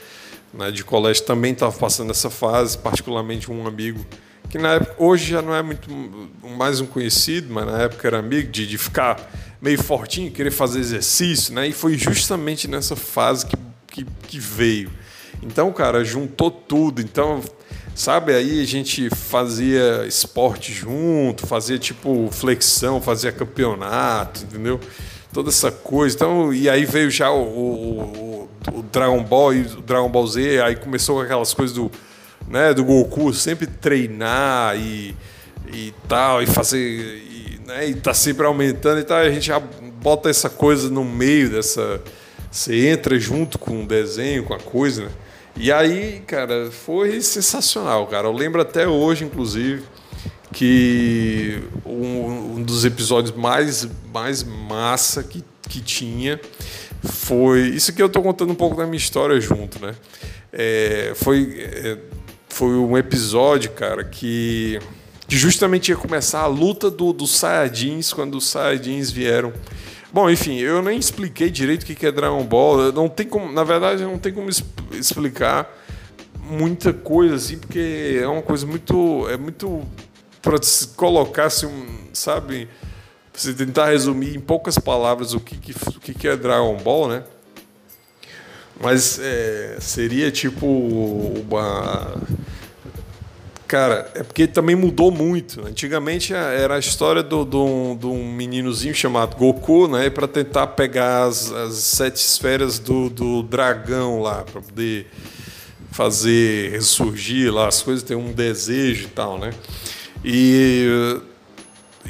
né, 0.54 0.70
de 0.72 0.84
colégio 0.84 1.24
também 1.24 1.54
estava 1.54 1.72
passando 1.78 2.12
essa 2.12 2.30
fase, 2.30 2.78
particularmente 2.78 3.50
um 3.50 3.66
amigo 3.66 4.06
que 4.50 4.58
na 4.58 4.74
época 4.74 4.96
hoje 4.98 5.32
já 5.32 5.42
não 5.42 5.56
é 5.56 5.62
muito 5.62 5.90
mais 6.58 6.82
um 6.82 6.86
conhecido, 6.86 7.54
mas 7.54 7.66
na 7.66 7.84
época 7.84 8.06
era 8.06 8.20
amigo 8.20 8.52
de, 8.52 8.68
de 8.68 8.78
ficar 8.78 9.32
meio 9.62 9.82
fortinho, 9.82 10.30
querer 10.30 10.52
fazer 10.52 10.80
exercício, 10.80 11.54
né? 11.54 11.70
E 11.70 11.72
foi 11.72 11.98
justamente 11.98 12.68
nessa 12.68 12.98
fase 12.98 13.46
que, 13.46 13.56
que, 13.88 14.06
que 14.28 14.40
veio 14.40 14.92
então, 15.42 15.72
cara, 15.72 16.04
juntou 16.04 16.52
tudo. 16.52 17.02
Então, 17.02 17.42
sabe, 17.96 18.34
aí 18.34 18.62
a 18.62 18.66
gente 18.66 19.10
fazia 19.10 20.06
esporte 20.08 20.72
junto, 20.72 21.48
fazia 21.48 21.80
tipo 21.80 22.30
flexão, 22.32 23.02
fazia 23.02 23.32
campeonato, 23.32 24.44
entendeu? 24.44 24.80
Toda 25.34 25.50
essa 25.50 25.72
coisa. 25.72 26.16
Então, 26.16 26.54
e 26.54 26.70
aí 26.70 26.86
veio 26.86 27.10
já 27.10 27.32
o, 27.32 27.42
o, 27.42 28.50
o 28.74 28.84
Dragon 28.84 29.24
Ball 29.24 29.54
e 29.54 29.62
o 29.62 29.82
Dragon 29.82 30.10
Ball 30.10 30.28
Z, 30.28 30.62
aí 30.62 30.76
começou 30.76 31.18
com 31.18 31.22
aquelas 31.22 31.54
coisas 31.54 31.76
do, 31.76 31.92
né, 32.48 32.74
do 32.74 32.84
Goku 32.84 33.34
sempre 33.34 33.66
treinar 33.66 34.78
e, 34.78 35.16
e 35.74 35.94
tal, 36.08 36.44
e 36.44 36.46
fazer. 36.46 36.78
E, 36.78 37.60
né, 37.66 37.90
e 37.90 37.96
tá 37.96 38.14
sempre 38.14 38.46
aumentando 38.46 39.00
e 39.00 39.04
tal. 39.04 39.18
A 39.18 39.30
gente 39.30 39.48
já 39.48 39.60
bota 39.60 40.30
essa 40.30 40.50
coisa 40.50 40.90
no 40.90 41.04
meio 41.04 41.50
dessa. 41.50 42.02
Você 42.52 42.90
entra 42.90 43.18
junto 43.18 43.58
com 43.58 43.84
o 43.84 43.88
desenho, 43.88 44.44
com 44.44 44.54
a 44.54 44.60
coisa, 44.60 45.06
né? 45.06 45.12
E 45.56 45.72
aí, 45.72 46.22
cara, 46.26 46.72
foi 46.72 47.22
sensacional, 47.22 48.08
cara. 48.08 48.28
Eu 48.28 48.34
lembro 48.34 48.62
até 48.62 48.88
hoje, 48.88 49.24
inclusive, 49.24 49.84
que 50.52 51.62
um, 51.86 52.56
um 52.58 52.64
dos 52.64 52.86
episódios 52.86 53.36
mais, 53.36 53.88
mais 54.14 54.44
massa 54.44 55.24
que, 55.24 55.44
que 55.70 55.82
tinha 55.82 56.40
foi. 57.04 57.70
Isso 57.70 57.92
aqui 57.92 58.02
eu 58.02 58.08
estou 58.08 58.22
contando 58.22 58.52
um 58.52 58.56
pouco 58.56 58.76
da 58.76 58.86
minha 58.86 58.98
história 58.98 59.40
junto, 59.40 59.80
né? 59.80 59.96
É, 60.52 61.14
foi, 61.16 61.56
é, 61.60 61.98
foi 62.50 62.70
um 62.70 62.98
episódio, 62.98 63.72
cara, 63.72 64.04
que, 64.04 64.80
que 65.28 65.38
justamente 65.38 65.90
ia 65.90 65.96
começar 65.96 66.42
a 66.42 66.48
luta 66.48 66.92
do, 66.92 67.14
dos 67.14 67.32
Saiyajins 67.38 68.12
quando 68.14 68.36
os 68.36 68.50
Saiyajins 68.50 69.10
vieram 69.12 69.54
Bom, 70.14 70.30
enfim, 70.30 70.58
eu 70.58 70.82
nem 70.82 71.00
expliquei 71.00 71.50
direito 71.50 71.84
o 71.84 71.86
que 71.86 72.06
é 72.06 72.12
Dragon 72.12 72.44
Ball. 72.44 72.92
Não 72.92 73.08
tem 73.08 73.26
como, 73.26 73.52
na 73.52 73.64
verdade, 73.64 74.04
não 74.04 74.20
tem 74.20 74.34
como 74.34 74.50
explicar 74.92 75.72
muita 76.44 76.92
coisa 76.92 77.36
assim, 77.36 77.58
porque 77.58 78.20
é 78.22 78.28
uma 78.28 78.42
coisa 78.42 78.68
muito, 78.68 79.28
é 79.30 79.38
muito 79.38 79.82
para 80.42 80.58
colocar 80.98 81.46
assim, 81.46 81.70
sabe, 82.12 82.68
você 83.32 83.54
tentar 83.54 83.90
resumir 83.90 84.36
em 84.36 84.40
poucas 84.40 84.78
palavras 84.78 85.34
o 85.34 85.40
que, 85.40 85.56
que, 85.58 85.72
o 85.72 86.00
que 86.02 86.28
é 86.28 86.36
Dragon 86.36 86.76
Ball, 86.78 87.08
né? 87.08 87.24
Mas 88.82 89.20
é, 89.22 89.78
seria 89.80 90.32
tipo 90.32 90.66
uma 90.66 92.18
Cara, 93.72 94.12
é 94.16 94.22
porque 94.22 94.48
também 94.48 94.76
mudou 94.76 95.10
muito. 95.12 95.66
Antigamente 95.66 96.34
era 96.34 96.76
a 96.76 96.78
história 96.78 97.24
do, 97.24 97.46
do, 97.46 97.96
do 97.96 98.12
um 98.12 98.30
meninozinho 98.30 98.94
chamado 98.94 99.38
Goku, 99.38 99.88
né? 99.88 100.10
Para 100.10 100.28
tentar 100.28 100.68
pegar 100.68 101.24
as, 101.24 101.50
as, 101.54 101.76
sete 101.76 102.18
esferas 102.18 102.80
do, 102.80 103.10
do 103.10 103.42
dragão 103.42 104.22
lá, 104.22 104.44
para 104.44 104.60
poder 104.60 105.08
fazer 105.90 106.70
ressurgir 106.72 107.50
lá 107.50 107.70
as 107.70 107.82
coisas, 107.82 108.04
ter 108.04 108.16
um 108.16 108.34
desejo 108.34 109.06
e 109.06 109.12
tal, 109.12 109.40
né? 109.40 109.54
E, 110.22 111.22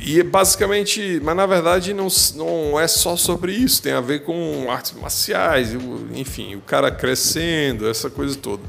e 0.02 0.24
basicamente, 0.24 1.22
mas 1.24 1.36
na 1.36 1.46
verdade 1.46 1.94
não, 1.94 2.08
não 2.34 2.80
é 2.80 2.88
só 2.88 3.16
sobre 3.16 3.54
isso, 3.54 3.84
tem 3.84 3.94
a 3.94 4.02
ver 4.02 4.24
com 4.24 4.66
artes 4.68 4.94
marciais, 4.94 5.76
enfim, 6.16 6.56
o 6.56 6.62
cara 6.62 6.90
crescendo, 6.90 7.88
essa 7.88 8.10
coisa 8.10 8.36
toda. 8.36 8.64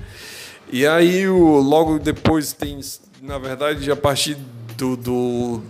E 0.72 0.86
aí, 0.86 1.28
o, 1.28 1.58
logo 1.58 1.98
depois, 1.98 2.54
tem, 2.54 2.80
na 3.20 3.36
verdade, 3.36 3.90
a 3.90 3.96
partir 3.96 4.38
do, 4.74 4.96
do 4.96 5.62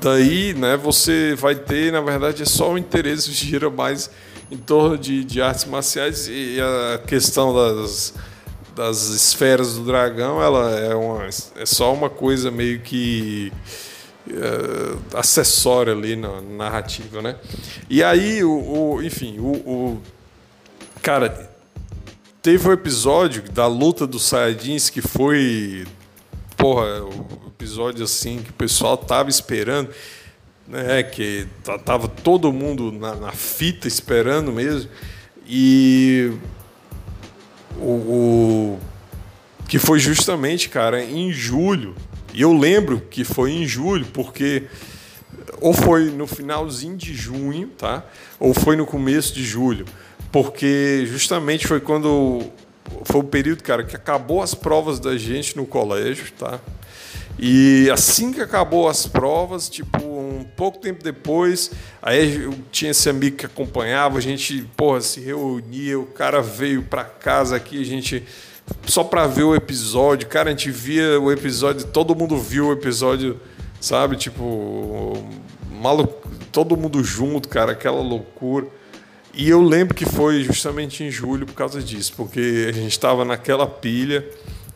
daí, 0.00 0.54
né, 0.54 0.76
você 0.76 1.34
vai 1.34 1.56
ter, 1.56 1.90
na 1.90 2.00
verdade, 2.00 2.44
é 2.44 2.46
só 2.46 2.72
o 2.72 2.78
interesse 2.78 3.32
gira 3.32 3.68
mais 3.68 4.08
em 4.48 4.56
torno 4.56 4.96
de, 4.96 5.24
de 5.24 5.42
artes 5.42 5.64
marciais 5.64 6.28
e 6.28 6.56
a 6.60 6.98
questão 6.98 7.52
das, 7.52 8.14
das 8.76 9.08
esferas 9.08 9.74
do 9.74 9.84
dragão, 9.84 10.40
ela 10.40 10.70
é, 10.78 10.94
uma, 10.94 11.26
é 11.56 11.66
só 11.66 11.92
uma 11.92 12.08
coisa 12.08 12.48
meio 12.48 12.78
que 12.78 13.52
uh, 14.28 15.18
acessória 15.18 15.92
ali 15.92 16.14
na 16.14 16.40
narrativa, 16.40 17.20
né? 17.20 17.34
E 17.90 18.04
aí, 18.04 18.44
o, 18.44 18.94
o 18.94 19.02
enfim, 19.02 19.40
o, 19.40 19.50
o 19.50 20.02
cara 21.02 21.55
teve 22.46 22.64
o 22.64 22.70
um 22.70 22.72
episódio 22.72 23.42
da 23.50 23.66
luta 23.66 24.06
dos 24.06 24.22
Saiyajins 24.22 24.88
que 24.88 25.02
foi. 25.02 25.84
Porra, 26.56 27.02
o 27.02 27.48
episódio 27.48 28.04
assim 28.04 28.38
que 28.38 28.50
o 28.50 28.52
pessoal 28.52 28.96
tava 28.96 29.28
esperando, 29.28 29.90
né? 30.68 31.02
Que 31.02 31.48
tava 31.84 32.06
todo 32.06 32.52
mundo 32.52 32.92
na, 32.92 33.16
na 33.16 33.32
fita 33.32 33.88
esperando 33.88 34.52
mesmo. 34.52 34.88
E. 35.44 36.30
O, 37.80 37.90
o, 37.90 38.78
que 39.68 39.80
foi 39.80 39.98
justamente, 39.98 40.68
cara, 40.68 41.02
em 41.02 41.32
julho. 41.32 41.96
E 42.32 42.42
eu 42.42 42.52
lembro 42.52 43.00
que 43.10 43.24
foi 43.24 43.50
em 43.50 43.66
julho, 43.66 44.06
porque 44.14 44.68
ou 45.60 45.72
foi 45.72 46.12
no 46.12 46.28
finalzinho 46.28 46.96
de 46.96 47.12
junho, 47.12 47.66
tá? 47.76 48.04
Ou 48.38 48.54
foi 48.54 48.76
no 48.76 48.86
começo 48.86 49.34
de 49.34 49.42
julho 49.42 49.84
porque 50.30 51.04
justamente 51.06 51.66
foi 51.66 51.80
quando 51.80 52.42
foi 53.04 53.20
o 53.20 53.24
período, 53.24 53.62
cara, 53.62 53.84
que 53.84 53.96
acabou 53.96 54.42
as 54.42 54.54
provas 54.54 55.00
da 55.00 55.16
gente 55.16 55.56
no 55.56 55.66
colégio, 55.66 56.32
tá? 56.38 56.60
E 57.38 57.90
assim 57.92 58.32
que 58.32 58.40
acabou 58.40 58.88
as 58.88 59.06
provas, 59.06 59.68
tipo, 59.68 60.02
um 60.02 60.44
pouco 60.56 60.78
tempo 60.78 61.04
depois, 61.04 61.70
aí 62.00 62.44
eu 62.44 62.54
tinha 62.72 62.92
esse 62.92 63.10
amigo 63.10 63.36
que 63.36 63.44
acompanhava, 63.44 64.16
a 64.16 64.20
gente, 64.22 64.62
porra, 64.74 65.02
se 65.02 65.20
reunia, 65.20 65.98
o 65.98 66.06
cara 66.06 66.40
veio 66.40 66.82
para 66.82 67.04
casa 67.04 67.56
aqui, 67.56 67.80
a 67.80 67.84
gente 67.84 68.24
só 68.86 69.04
para 69.04 69.26
ver 69.26 69.42
o 69.42 69.54
episódio, 69.54 70.26
cara, 70.28 70.48
a 70.48 70.52
gente 70.52 70.70
via 70.70 71.20
o 71.20 71.30
episódio, 71.30 71.86
todo 71.86 72.16
mundo 72.16 72.38
viu 72.38 72.68
o 72.68 72.72
episódio, 72.72 73.38
sabe? 73.80 74.16
Tipo, 74.16 75.22
maluco, 75.70 76.28
todo 76.50 76.76
mundo 76.76 77.04
junto, 77.04 77.50
cara, 77.50 77.72
aquela 77.72 78.00
loucura. 78.00 78.66
E 79.38 79.50
eu 79.50 79.60
lembro 79.60 79.94
que 79.94 80.06
foi 80.06 80.42
justamente 80.42 81.04
em 81.04 81.10
julho 81.10 81.44
por 81.44 81.52
causa 81.52 81.82
disso, 81.82 82.14
porque 82.16 82.68
a 82.70 82.72
gente 82.72 82.92
estava 82.92 83.22
naquela 83.22 83.66
pilha. 83.66 84.26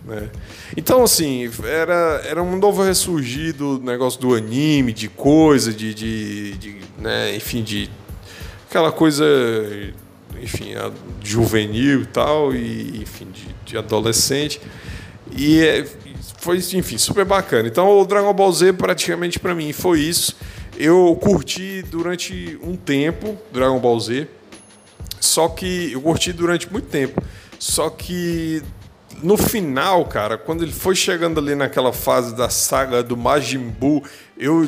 Né? 0.04 0.28
Então, 0.76 1.02
assim, 1.02 1.50
era, 1.64 2.20
era 2.26 2.42
um 2.42 2.58
novo 2.58 2.82
ressurgir 2.82 3.54
do 3.54 3.80
negócio 3.80 4.20
do 4.20 4.34
anime, 4.34 4.92
de 4.92 5.08
coisa, 5.08 5.72
de, 5.72 5.94
de, 5.94 6.52
de 6.58 6.76
né, 6.98 7.34
enfim, 7.34 7.62
de 7.62 7.90
aquela 8.68 8.92
coisa, 8.92 9.24
enfim, 10.42 10.74
juvenil 11.24 12.02
e 12.02 12.06
tal, 12.06 12.54
e 12.54 13.00
enfim, 13.00 13.28
de, 13.32 13.46
de 13.64 13.78
adolescente. 13.78 14.60
E 15.34 15.58
é, 15.58 15.86
foi, 16.36 16.58
enfim, 16.74 16.98
super 16.98 17.24
bacana. 17.24 17.66
Então, 17.66 17.98
o 17.98 18.04
Dragon 18.04 18.34
Ball 18.34 18.52
Z 18.52 18.74
praticamente 18.74 19.38
para 19.38 19.54
mim 19.54 19.72
foi 19.72 20.00
isso. 20.00 20.36
Eu 20.76 21.18
curti 21.18 21.82
durante 21.90 22.58
um 22.62 22.76
tempo 22.76 23.38
Dragon 23.50 23.78
Ball 23.78 23.98
Z 23.98 24.28
só 25.20 25.48
que 25.48 25.92
eu 25.92 26.00
curti 26.00 26.32
durante 26.32 26.70
muito 26.70 26.88
tempo. 26.88 27.22
Só 27.58 27.90
que 27.90 28.62
no 29.22 29.36
final, 29.36 30.04
cara, 30.06 30.38
quando 30.38 30.62
ele 30.62 30.72
foi 30.72 30.94
chegando 30.94 31.38
ali 31.38 31.54
naquela 31.54 31.92
fase 31.92 32.34
da 32.34 32.48
saga 32.48 33.02
do 33.02 33.16
Majin 33.16 33.58
Buu, 33.58 34.02
eu, 34.38 34.66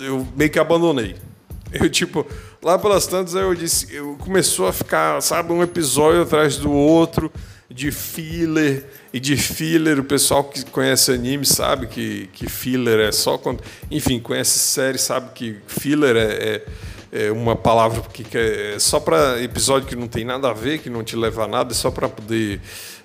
eu 0.00 0.26
meio 0.34 0.50
que 0.50 0.58
abandonei. 0.58 1.16
Eu, 1.72 1.90
tipo, 1.90 2.24
lá 2.62 2.78
pelas 2.78 3.04
tantas, 3.04 3.34
eu 3.34 3.52
disse, 3.52 3.92
eu 3.92 4.16
começou 4.20 4.68
a 4.68 4.72
ficar, 4.72 5.20
sabe, 5.20 5.52
um 5.52 5.60
episódio 5.60 6.22
atrás 6.22 6.56
do 6.56 6.70
outro, 6.70 7.32
de 7.68 7.90
filler, 7.90 8.86
e 9.12 9.18
de 9.18 9.36
filler, 9.36 9.98
o 9.98 10.04
pessoal 10.04 10.44
que 10.44 10.64
conhece 10.66 11.10
anime 11.10 11.44
sabe 11.44 11.88
que, 11.88 12.28
que 12.32 12.48
filler 12.48 13.00
é 13.00 13.10
só 13.10 13.36
quando. 13.36 13.60
Enfim, 13.90 14.20
conhece 14.20 14.58
série, 14.58 14.98
sabe 14.98 15.30
que 15.34 15.56
filler 15.66 16.16
é, 16.16 16.32
é 16.32 16.66
é 17.14 17.30
uma 17.30 17.54
palavra 17.54 18.02
que 18.12 18.26
é 18.36 18.76
só 18.80 18.98
para 18.98 19.40
episódio 19.40 19.86
que 19.86 19.94
não 19.94 20.08
tem 20.08 20.24
nada 20.24 20.50
a 20.50 20.52
ver, 20.52 20.80
que 20.80 20.90
não 20.90 21.04
te 21.04 21.14
leva 21.14 21.44
a 21.44 21.46
nada, 21.46 21.72
é 21.72 21.74
só 21.74 21.88
para 21.88 22.08
poder 22.08 22.60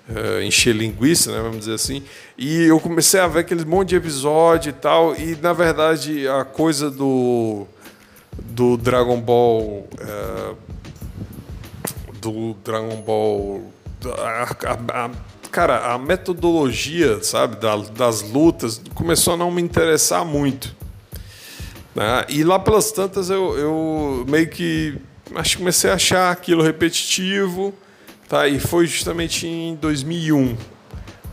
uh, 0.08 0.42
encher 0.42 0.74
linguiça, 0.74 1.30
né, 1.30 1.38
vamos 1.40 1.60
dizer 1.60 1.74
assim. 1.74 2.02
E 2.36 2.64
eu 2.64 2.80
comecei 2.80 3.20
a 3.20 3.28
ver 3.28 3.40
aquele 3.40 3.64
monte 3.64 3.90
de 3.90 3.96
episódio 3.96 4.70
e 4.70 4.72
tal, 4.72 5.14
e 5.14 5.36
na 5.36 5.52
verdade 5.52 6.26
a 6.26 6.44
coisa 6.44 6.90
do, 6.90 7.68
do 8.36 8.76
Dragon 8.76 9.20
Ball. 9.20 9.88
Uh, 9.94 10.56
do 12.20 12.54
Dragon 12.64 12.96
Ball. 12.96 13.62
A, 14.18 14.42
a, 14.42 15.04
a, 15.04 15.10
cara, 15.52 15.94
a 15.94 15.98
metodologia, 15.98 17.22
sabe, 17.22 17.58
das 17.94 18.22
lutas 18.22 18.82
começou 18.92 19.34
a 19.34 19.36
não 19.36 19.52
me 19.52 19.62
interessar 19.62 20.24
muito. 20.24 20.79
Né? 21.94 22.24
E 22.28 22.44
lá 22.44 22.58
pelas 22.58 22.92
tantas 22.92 23.30
eu, 23.30 23.58
eu 23.58 24.24
meio 24.28 24.48
que 24.48 24.96
acho 25.34 25.52
que 25.52 25.58
comecei 25.58 25.90
a 25.90 25.94
achar 25.94 26.30
aquilo 26.30 26.62
repetitivo, 26.62 27.74
tá? 28.28 28.48
E 28.48 28.58
foi 28.58 28.86
justamente 28.86 29.46
em 29.46 29.74
2001, 29.76 30.56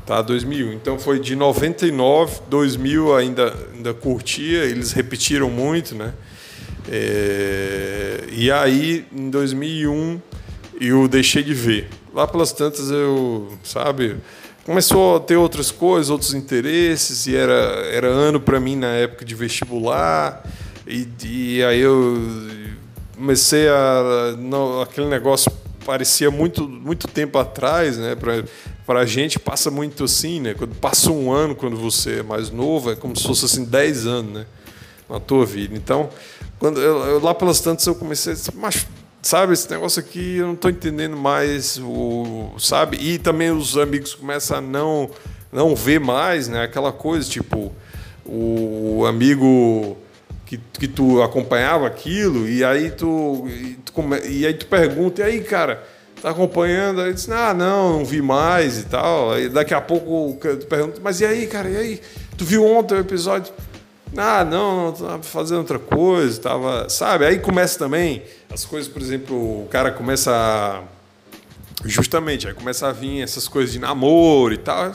tá? 0.06 0.22
2001. 0.22 0.74
Então 0.74 1.00
foi 1.00 1.20
de 1.20 1.36
99, 1.36 2.42
2000 2.50 3.16
ainda 3.16 3.54
ainda 3.74 3.94
curtia, 3.94 4.64
eles 4.66 4.92
repetiram 4.92 5.50
muito, 5.50 5.96
né? 5.96 6.14
É, 6.90 8.24
e 8.32 8.50
aí 8.52 9.06
em 9.12 9.30
2001 9.30 10.22
eu 10.80 11.08
deixei 11.08 11.44
de 11.44 11.54
ver. 11.54 11.90
Lá 12.14 12.26
pelas 12.28 12.52
tantas 12.52 12.90
eu, 12.90 13.52
sabe, 13.64 14.18
começou 14.68 15.16
a 15.16 15.20
ter 15.22 15.38
outras 15.38 15.72
coisas, 15.72 16.10
outros 16.10 16.34
interesses, 16.34 17.26
e 17.26 17.34
era, 17.34 17.54
era 17.90 18.08
ano 18.08 18.38
para 18.38 18.60
mim 18.60 18.76
na 18.76 18.88
época 18.88 19.24
de 19.24 19.34
vestibular, 19.34 20.44
e, 20.86 21.08
e 21.24 21.64
aí 21.64 21.80
eu 21.80 22.22
comecei 23.16 23.70
a. 23.70 24.36
Aquele 24.84 25.08
negócio 25.08 25.50
parecia 25.86 26.30
muito, 26.30 26.68
muito 26.68 27.08
tempo 27.08 27.38
atrás, 27.38 27.98
né? 27.98 28.16
Para 28.86 29.00
a 29.00 29.06
gente 29.06 29.40
passa 29.40 29.72
muito 29.72 30.04
assim, 30.04 30.42
né? 30.42 30.54
Quando 30.54 30.76
passa 30.76 31.12
um 31.12 31.32
ano 31.32 31.56
quando 31.56 31.78
você 31.78 32.20
é 32.20 32.24
mais 32.24 32.52
novo, 32.52 32.92
é 32.92 32.96
como 32.96 33.16
se 33.16 33.26
fosse 33.26 33.46
assim 33.46 33.64
10 33.64 34.06
anos, 34.06 34.34
né? 34.34 34.46
Na 35.10 35.20
tua 35.22 35.46
vida. 35.46 35.76
Então, 35.78 36.10
quando 36.60 36.82
eu, 36.82 36.98
eu 37.06 37.24
lá 37.24 37.34
pelas 37.34 37.62
tantas 37.62 37.88
eu 37.88 37.96
comecei 37.96 38.34
mas 38.56 38.86
sabe, 39.28 39.52
esse 39.52 39.70
negócio 39.70 40.00
aqui 40.00 40.38
eu 40.38 40.48
não 40.48 40.54
estou 40.54 40.72
entendendo 40.72 41.18
mais, 41.18 41.78
o, 41.78 42.54
sabe? 42.58 42.98
E 42.98 43.18
também 43.18 43.52
os 43.52 43.78
amigos 43.78 44.16
começam 44.16 44.58
a 44.58 44.62
não, 44.62 45.10
não 45.52 45.76
ver 45.76 46.00
mais, 46.00 46.48
né? 46.48 46.64
Aquela 46.64 46.94
coisa, 46.94 47.30
tipo, 47.30 47.74
o 48.26 49.06
amigo 49.06 49.98
que, 50.46 50.58
que 50.80 50.88
tu 50.88 51.22
acompanhava 51.22 51.86
aquilo, 51.86 52.48
e 52.48 52.64
aí 52.64 52.90
tu, 52.90 53.46
e, 53.50 53.78
tu, 53.84 53.94
e 54.30 54.48
aí 54.48 54.54
tu 54.54 54.66
pergunta, 54.68 55.22
e 55.22 55.26
aí, 55.26 55.42
cara, 55.42 55.84
tá 56.22 56.30
acompanhando? 56.30 57.02
Aí 57.02 57.14
diz, 57.14 57.30
ah, 57.30 57.54
não, 57.54 57.98
não 57.98 58.06
vi 58.06 58.22
mais 58.22 58.80
e 58.80 58.84
tal. 58.84 59.34
Aí 59.34 59.50
daqui 59.50 59.74
a 59.74 59.82
pouco 59.82 60.40
tu 60.40 60.66
pergunta, 60.68 61.02
mas 61.04 61.20
e 61.20 61.26
aí, 61.26 61.48
cara, 61.48 61.70
e 61.70 61.76
aí? 61.76 62.02
Tu 62.38 62.46
viu 62.46 62.66
ontem 62.66 62.96
o 62.96 63.00
episódio? 63.00 63.54
Ah, 64.16 64.46
não, 64.46 64.86
não, 64.86 64.92
tava 64.94 65.24
fazendo 65.24 65.60
outra 65.60 65.80
coisa, 65.80 66.40
tava, 66.40 66.90
sabe? 66.90 67.26
Aí 67.26 67.40
começa 67.40 67.78
também 67.78 68.24
as 68.50 68.64
coisas, 68.64 68.92
por 68.92 69.02
exemplo, 69.02 69.64
o 69.64 69.68
cara 69.70 69.92
começa 69.92 70.32
a, 70.32 70.84
justamente, 71.86 72.48
aí 72.48 72.54
começa 72.54 72.88
a 72.88 72.92
vir 72.92 73.22
essas 73.22 73.48
coisas 73.48 73.72
de 73.72 73.80
namoro 73.80 74.54
e 74.54 74.58
tal, 74.58 74.94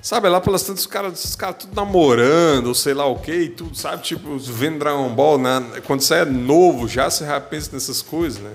sabe, 0.00 0.28
lá 0.28 0.40
pelas 0.40 0.62
tantas 0.62 0.82
os 0.82 0.86
caras, 0.86 1.24
os 1.24 1.34
caras 1.34 1.56
tudo 1.60 1.74
namorando, 1.74 2.68
ou 2.68 2.74
sei 2.74 2.94
lá 2.94 3.06
o 3.06 3.18
que 3.18 3.48
tudo, 3.48 3.76
sabe? 3.76 4.02
Tipo, 4.02 4.38
vendo 4.38 4.78
Dragon 4.78 5.08
Ball, 5.14 5.38
né? 5.38 5.62
quando 5.84 6.00
você 6.00 6.14
é 6.14 6.24
novo, 6.24 6.86
já 6.86 7.10
você 7.10 7.26
já 7.26 7.40
pensa 7.40 7.70
nessas 7.72 8.00
coisas, 8.02 8.40
né? 8.40 8.52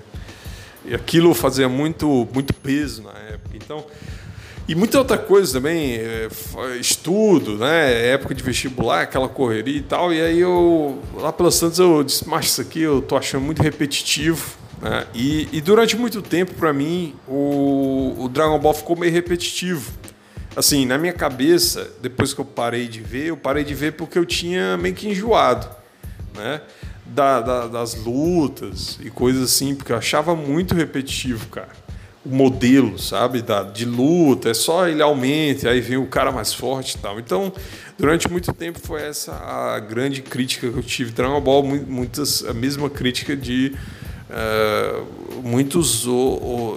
E 0.85 0.95
aquilo 0.95 1.33
fazia 1.33 1.69
muito, 1.69 2.27
muito 2.33 2.53
peso 2.53 3.03
na 3.03 3.11
época. 3.11 3.55
Então, 3.55 3.85
E 4.67 4.75
muita 4.75 4.97
outra 4.97 5.17
coisa 5.17 5.53
também, 5.53 5.95
é, 5.95 6.29
estudo, 6.79 7.57
né? 7.57 8.09
Época 8.09 8.33
de 8.33 8.43
vestibular, 8.43 9.01
aquela 9.01 9.27
correria 9.27 9.77
e 9.77 9.81
tal. 9.81 10.13
E 10.13 10.21
aí 10.21 10.39
eu, 10.39 11.01
lá 11.15 11.33
pelas 11.33 11.59
tantas, 11.59 11.79
eu 11.79 12.03
disse, 12.03 12.27
mas 12.27 12.45
isso 12.45 12.61
aqui 12.61 12.81
eu 12.81 13.01
tô 13.01 13.17
achando 13.17 13.43
muito 13.43 13.61
repetitivo. 13.61 14.57
Né? 14.81 15.05
E, 15.13 15.49
e 15.51 15.61
durante 15.61 15.97
muito 15.97 16.21
tempo, 16.21 16.53
para 16.53 16.71
mim, 16.71 17.15
o, 17.27 18.15
o 18.19 18.29
Dragon 18.29 18.57
Ball 18.59 18.73
ficou 18.73 18.95
meio 18.95 19.11
repetitivo. 19.11 19.91
Assim, 20.55 20.85
na 20.85 20.97
minha 20.97 21.13
cabeça, 21.13 21.91
depois 22.01 22.33
que 22.33 22.41
eu 22.41 22.45
parei 22.45 22.87
de 22.87 23.01
ver, 23.01 23.27
eu 23.27 23.37
parei 23.37 23.63
de 23.63 23.73
ver 23.73 23.93
porque 23.93 24.19
eu 24.19 24.25
tinha 24.25 24.77
meio 24.77 24.93
que 24.93 25.07
enjoado, 25.07 25.67
né? 26.35 26.61
Da, 27.05 27.41
da, 27.41 27.67
das 27.67 27.95
lutas 27.95 28.97
e 29.01 29.09
coisas 29.09 29.43
assim, 29.43 29.75
porque 29.75 29.91
eu 29.91 29.97
achava 29.97 30.33
muito 30.33 30.73
repetitivo, 30.75 31.47
cara 31.47 31.80
o 32.23 32.29
modelo, 32.29 32.99
sabe, 32.99 33.41
da, 33.41 33.63
de 33.63 33.83
luta, 33.83 34.49
é 34.49 34.53
só 34.53 34.87
ele 34.87 35.01
aumenta, 35.01 35.69
aí 35.69 35.81
vem 35.81 35.97
o 35.97 36.05
cara 36.05 36.31
mais 36.31 36.53
forte 36.53 36.95
e 36.95 36.97
tal. 36.99 37.19
Então, 37.19 37.51
durante 37.97 38.29
muito 38.29 38.53
tempo 38.53 38.79
foi 38.79 39.01
essa 39.01 39.33
a 39.33 39.79
grande 39.79 40.21
crítica 40.21 40.69
que 40.69 40.77
eu 40.77 40.83
tive. 40.83 41.11
Dragon 41.11 41.41
Ball, 41.41 41.63
muitas, 41.63 42.45
a 42.45 42.53
mesma 42.53 42.89
crítica 42.89 43.35
de 43.35 43.75
uh, 44.29 45.41
muitos, 45.43 46.05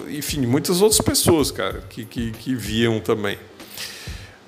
enfim, 0.09 0.47
muitas 0.47 0.81
outras 0.81 1.01
pessoas, 1.01 1.51
cara, 1.51 1.83
que, 1.91 2.07
que, 2.07 2.31
que 2.33 2.55
viam 2.55 2.99
também. 3.01 3.39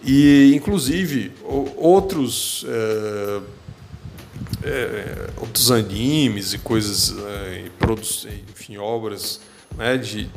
E, 0.03 0.53
inclusive, 0.55 1.33
outros. 1.77 2.63
Uh, 2.65 3.57
outros 5.37 5.71
animes 5.71 6.53
e 6.53 6.59
coisas, 6.59 7.15
é, 7.17 7.67
enfim, 8.51 8.77
obras 8.79 9.41
né, 9.77 9.97
de, 9.97 10.29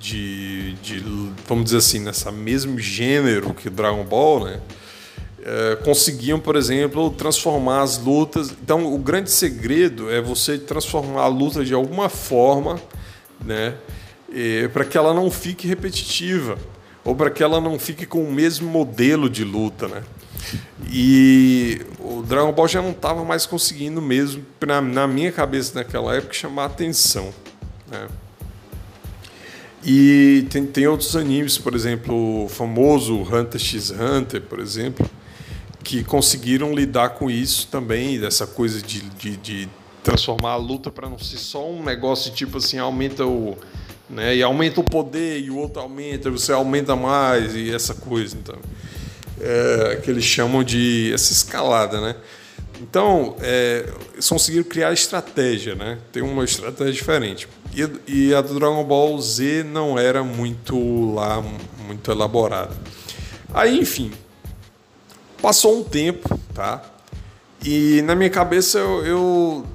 de, 0.00 0.72
de, 0.76 1.04
vamos 1.46 1.64
dizer 1.64 1.76
assim, 1.76 2.00
nessa 2.00 2.32
mesmo 2.32 2.78
gênero 2.78 3.52
que 3.52 3.68
Dragon 3.68 4.02
Ball, 4.02 4.46
né? 4.46 4.60
É, 5.42 5.76
conseguiam, 5.84 6.40
por 6.40 6.56
exemplo, 6.56 7.10
transformar 7.10 7.82
as 7.82 7.98
lutas. 7.98 8.50
Então, 8.50 8.92
o 8.92 8.98
grande 8.98 9.30
segredo 9.30 10.10
é 10.10 10.20
você 10.20 10.58
transformar 10.58 11.22
a 11.22 11.26
luta 11.26 11.64
de 11.64 11.74
alguma 11.74 12.08
forma, 12.08 12.80
né, 13.44 13.74
para 14.72 14.84
que 14.84 14.98
ela 14.98 15.14
não 15.14 15.30
fique 15.30 15.66
repetitiva 15.66 16.58
ou 17.02 17.16
para 17.16 17.30
que 17.30 17.42
ela 17.42 17.58
não 17.58 17.78
fique 17.78 18.04
com 18.04 18.22
o 18.22 18.30
mesmo 18.30 18.68
modelo 18.68 19.30
de 19.30 19.44
luta, 19.44 19.88
né? 19.88 20.02
E 20.92 21.80
o 21.98 22.22
Dragon 22.22 22.52
Ball 22.52 22.68
já 22.68 22.82
não 22.82 22.90
estava 22.90 23.24
mais 23.24 23.46
conseguindo 23.46 24.00
mesmo, 24.02 24.44
na, 24.66 24.80
na 24.80 25.06
minha 25.06 25.32
cabeça 25.32 25.72
naquela 25.74 26.14
época, 26.14 26.34
chamar 26.34 26.66
atenção, 26.66 27.32
né? 27.90 28.08
E 29.84 30.46
tem, 30.50 30.66
tem 30.66 30.86
outros 30.86 31.16
animes, 31.16 31.56
por 31.56 31.74
exemplo, 31.74 32.44
o 32.44 32.48
famoso 32.48 33.22
Hunter 33.22 33.60
x 33.60 33.90
Hunter, 33.90 34.42
por 34.42 34.60
exemplo, 34.60 35.08
que 35.82 36.04
conseguiram 36.04 36.74
lidar 36.74 37.10
com 37.10 37.30
isso 37.30 37.66
também, 37.68 38.20
dessa 38.20 38.46
coisa 38.46 38.82
de, 38.82 39.00
de, 39.00 39.36
de 39.38 39.68
transformar 40.02 40.52
a 40.52 40.56
luta 40.56 40.90
para 40.90 41.08
não 41.08 41.18
ser 41.18 41.38
só 41.38 41.68
um 41.68 41.82
negócio 41.82 42.32
tipo 42.32 42.58
assim, 42.58 42.78
aumenta 42.78 43.24
o. 43.24 43.56
Né, 44.08 44.36
e 44.36 44.42
aumenta 44.42 44.80
o 44.80 44.84
poder 44.84 45.38
e 45.38 45.50
o 45.50 45.56
outro 45.56 45.80
aumenta, 45.80 46.28
você 46.32 46.52
aumenta 46.52 46.96
mais 46.96 47.54
e 47.54 47.72
essa 47.72 47.94
coisa. 47.94 48.36
Então, 48.36 48.56
é, 49.40 50.00
que 50.02 50.10
eles 50.10 50.24
chamam 50.24 50.64
de 50.64 51.12
essa 51.14 51.32
escalada, 51.32 52.00
né? 52.00 52.16
Então, 52.80 53.36
é, 53.40 53.88
eles 54.12 54.28
conseguiram 54.28 54.64
criar 54.64 54.92
estratégia, 54.92 55.76
né? 55.76 55.98
Tem 56.10 56.22
uma 56.22 56.44
estratégia 56.44 56.92
diferente. 56.92 57.46
E, 58.06 58.34
a 58.34 58.40
do 58.40 58.54
Dragon 58.58 58.82
Ball 58.84 59.20
Z 59.20 59.64
não 59.64 59.98
era 59.98 60.24
muito 60.24 61.14
lá, 61.14 61.42
muito 61.86 62.10
elaborada. 62.10 62.76
Aí, 63.54 63.78
enfim, 63.78 64.10
passou 65.40 65.78
um 65.78 65.84
tempo, 65.84 66.38
tá? 66.52 66.82
E 67.64 68.02
na 68.02 68.14
minha 68.14 68.30
cabeça 68.30 68.78
eu, 68.78 69.04
eu 69.04 69.66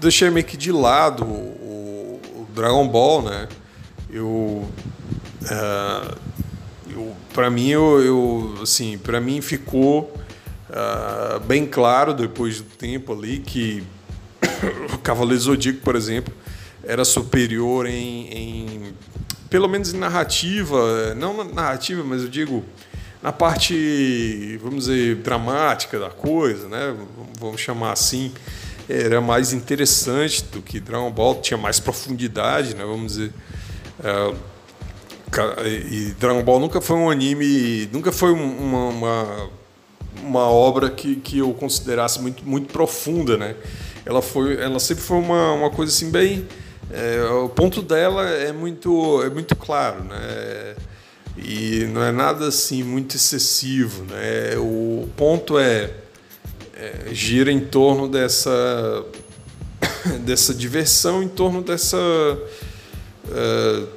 deixei 0.00 0.30
meio 0.30 0.46
que 0.46 0.56
de 0.56 0.72
lado 0.72 1.24
o, 1.24 2.20
o 2.34 2.46
Dragon 2.54 2.86
Ball, 2.88 3.22
né? 3.22 3.48
Eu, 4.10 4.26
uh, 4.26 6.16
eu 6.90 7.14
para 7.34 7.50
mim 7.50 7.68
eu, 7.68 8.02
eu 8.02 8.54
assim, 8.62 8.96
para 8.96 9.20
mim 9.20 9.40
ficou 9.42 10.14
uh, 10.70 11.38
bem 11.40 11.66
claro 11.66 12.14
depois 12.14 12.60
do 12.60 12.64
tempo 12.64 13.12
ali 13.12 13.38
que 13.38 13.84
o 14.94 14.98
Cavaleiro 14.98 15.42
Zodíaco, 15.42 15.80
por 15.80 15.94
exemplo, 15.94 16.32
era 16.84 17.04
superior 17.04 17.86
em, 17.86 18.28
em, 18.32 18.94
pelo 19.50 19.68
menos 19.68 19.92
em 19.92 19.98
narrativa, 19.98 21.14
não 21.14 21.36
na 21.36 21.44
narrativa, 21.44 22.02
mas 22.04 22.22
eu 22.22 22.28
digo 22.28 22.64
na 23.22 23.32
parte, 23.32 24.58
vamos 24.62 24.84
dizer, 24.84 25.16
dramática 25.16 25.98
da 25.98 26.10
coisa, 26.10 26.68
né? 26.68 26.94
Vamos 27.38 27.60
chamar 27.60 27.92
assim, 27.92 28.32
era 28.88 29.20
mais 29.20 29.52
interessante 29.52 30.44
do 30.44 30.62
que 30.62 30.78
Dragon 30.78 31.10
Ball, 31.10 31.40
tinha 31.40 31.58
mais 31.58 31.80
profundidade, 31.80 32.74
né? 32.74 32.84
Vamos 32.84 33.14
dizer. 33.14 33.32
Uh, 34.00 34.36
e 35.66 36.14
Dragon 36.18 36.42
Ball 36.42 36.60
nunca 36.60 36.80
foi 36.80 36.96
um 36.96 37.10
anime, 37.10 37.88
nunca 37.92 38.12
foi 38.12 38.32
uma, 38.32 38.88
uma 38.88 39.50
uma 40.22 40.48
obra 40.48 40.90
que, 40.90 41.16
que 41.16 41.38
eu 41.38 41.52
considerasse 41.54 42.20
muito, 42.20 42.46
muito 42.46 42.72
profunda, 42.72 43.36
né? 43.36 43.54
Ela, 44.04 44.22
foi, 44.22 44.60
ela 44.60 44.78
sempre 44.78 45.02
foi 45.02 45.18
uma, 45.18 45.52
uma 45.52 45.70
coisa 45.70 45.92
assim 45.92 46.10
bem... 46.10 46.46
É, 46.90 47.22
o 47.24 47.48
ponto 47.48 47.82
dela 47.82 48.26
é 48.28 48.52
muito, 48.52 49.22
é 49.22 49.28
muito 49.28 49.54
claro, 49.54 50.04
né? 50.04 50.76
E 51.36 51.84
não 51.92 52.02
é 52.02 52.10
nada 52.10 52.48
assim 52.48 52.82
muito 52.82 53.14
excessivo, 53.14 54.04
né? 54.04 54.56
O 54.56 55.08
ponto 55.16 55.58
é, 55.58 55.92
é 56.74 57.08
gira 57.12 57.52
em 57.52 57.60
torno 57.60 58.08
dessa 58.08 59.04
dessa 60.24 60.54
diversão, 60.54 61.22
em 61.22 61.28
torno 61.28 61.62
dessa 61.62 61.96
uh, 63.26 63.88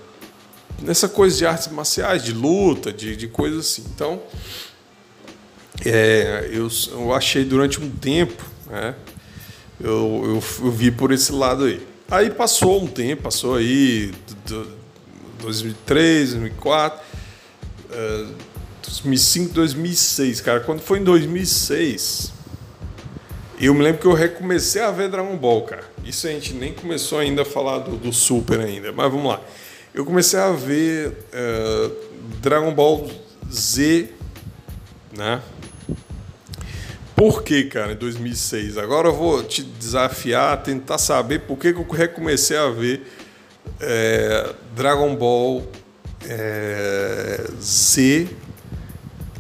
coisa 1.14 1.38
de 1.38 1.46
artes 1.46 1.70
marciais, 1.70 2.24
de 2.24 2.34
luta, 2.34 2.92
de, 2.92 3.16
de 3.16 3.28
coisas 3.28 3.60
assim. 3.60 3.86
Então 3.96 4.22
é, 5.86 6.50
eu, 6.52 6.68
eu 6.92 7.14
achei 7.14 7.44
durante 7.44 7.80
um 7.82 7.90
tempo, 7.90 8.44
né? 8.70 8.96
Eu, 9.80 10.22
eu, 10.26 10.44
eu, 10.66 10.72
vi 10.72 10.92
por 10.92 11.12
esse 11.12 11.32
lado 11.32 11.64
aí. 11.64 11.91
Aí 12.12 12.30
passou 12.30 12.84
um 12.84 12.88
tempo, 12.88 13.24
passou 13.24 13.56
aí 13.56 14.12
2003, 15.40 16.32
2004, 16.32 17.00
2005, 18.84 19.54
2006, 19.54 20.42
cara. 20.42 20.60
Quando 20.60 20.82
foi 20.82 21.00
em 21.00 21.06
2006, 21.06 22.34
eu 23.62 23.74
me 23.74 23.82
lembro 23.82 24.02
que 24.02 24.08
eu 24.08 24.14
recomecei 24.14 24.82
a 24.82 24.92
ver 24.92 25.08
Dragon 25.10 25.38
Ball, 25.38 25.62
cara. 25.62 25.86
Isso 26.04 26.28
a 26.28 26.32
gente 26.32 26.54
nem 26.54 26.74
começou 26.74 27.18
ainda 27.18 27.44
a 27.44 27.46
falar 27.46 27.78
do, 27.78 27.96
do 27.96 28.12
Super 28.12 28.60
ainda, 28.60 28.92
mas 28.92 29.10
vamos 29.10 29.28
lá. 29.28 29.40
Eu 29.94 30.04
comecei 30.04 30.38
a 30.38 30.52
ver 30.52 31.18
uh, 31.34 31.96
Dragon 32.42 32.74
Ball 32.74 33.10
Z, 33.50 34.10
né? 35.18 35.42
Por 37.16 37.44
que, 37.44 37.66
cara, 37.66 37.94
em 37.94 37.96
2006? 37.96 38.78
Agora 38.78 39.10
eu 39.10 39.16
vou 39.16 39.44
te 39.44 39.64
desafiar, 39.64 40.62
tentar 40.64 40.98
saber 40.98 41.42
por 41.42 41.58
que, 41.58 41.74
que 41.74 41.80
eu 41.80 41.88
recomecei 41.88 42.58
a 42.58 42.70
ver 42.70 43.06
é, 43.80 44.54
Dragon 44.76 45.16
Ball 45.16 45.68
é, 46.26 47.48
Z 47.62 48.28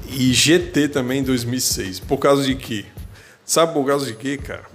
e 0.09 0.33
GT 0.33 0.89
também 0.89 1.19
em 1.19 1.23
2006. 1.23 1.99
Por 2.01 2.17
causa 2.17 2.43
de 2.43 2.55
quê? 2.55 2.85
Sabe 3.45 3.73
por 3.73 3.85
causa 3.85 4.05
de 4.05 4.13
quê, 4.13 4.37
cara? 4.37 4.65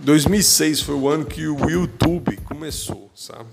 2006 0.00 0.80
foi 0.80 0.94
o 0.94 1.08
ano 1.08 1.24
que 1.24 1.46
o 1.48 1.68
YouTube 1.68 2.36
começou, 2.38 3.10
sabe? 3.14 3.48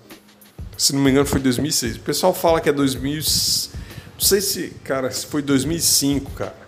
Se 0.78 0.94
não 0.94 1.02
me 1.02 1.10
engano, 1.10 1.26
foi 1.26 1.40
2006. 1.40 1.98
O 1.98 2.00
pessoal 2.02 2.34
fala 2.34 2.62
que 2.62 2.70
é 2.70 2.74
2000. 2.74 3.16
Não 3.16 4.20
sei 4.20 4.42
se, 4.42 4.70
cara, 4.84 5.10
se 5.12 5.26
foi 5.26 5.42
2005, 5.42 6.32
cara. 6.32 6.65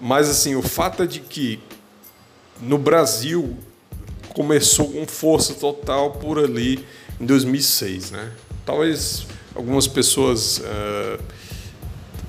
Mas 0.00 0.28
assim, 0.28 0.54
o 0.54 0.62
fato 0.62 1.02
é 1.02 1.06
de 1.06 1.20
que 1.20 1.60
no 2.60 2.78
Brasil 2.78 3.56
começou 4.30 4.90
com 4.90 5.06
força 5.06 5.54
total 5.54 6.12
por 6.12 6.38
ali 6.38 6.84
em 7.20 7.26
2006, 7.26 8.10
né? 8.12 8.32
Talvez 8.64 9.26
algumas 9.54 9.86
pessoas 9.86 10.58
uh, 10.58 11.22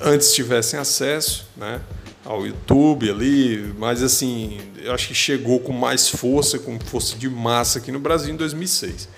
antes 0.02 0.34
tivessem 0.34 0.80
acesso, 0.80 1.48
né? 1.56 1.82
Ao 2.24 2.46
YouTube 2.46 3.10
ali, 3.10 3.74
mas 3.78 4.04
assim, 4.04 4.60
eu 4.78 4.94
acho 4.94 5.08
que 5.08 5.16
chegou 5.16 5.60
com 5.60 5.72
mais 5.74 6.08
força, 6.08 6.60
com 6.60 6.80
força 6.80 7.18
de 7.18 7.30
massa 7.30 7.80
aqui 7.80 7.92
no 7.92 8.00
Brasil 8.00 8.34
em 8.34 8.38
2006. 8.38 9.10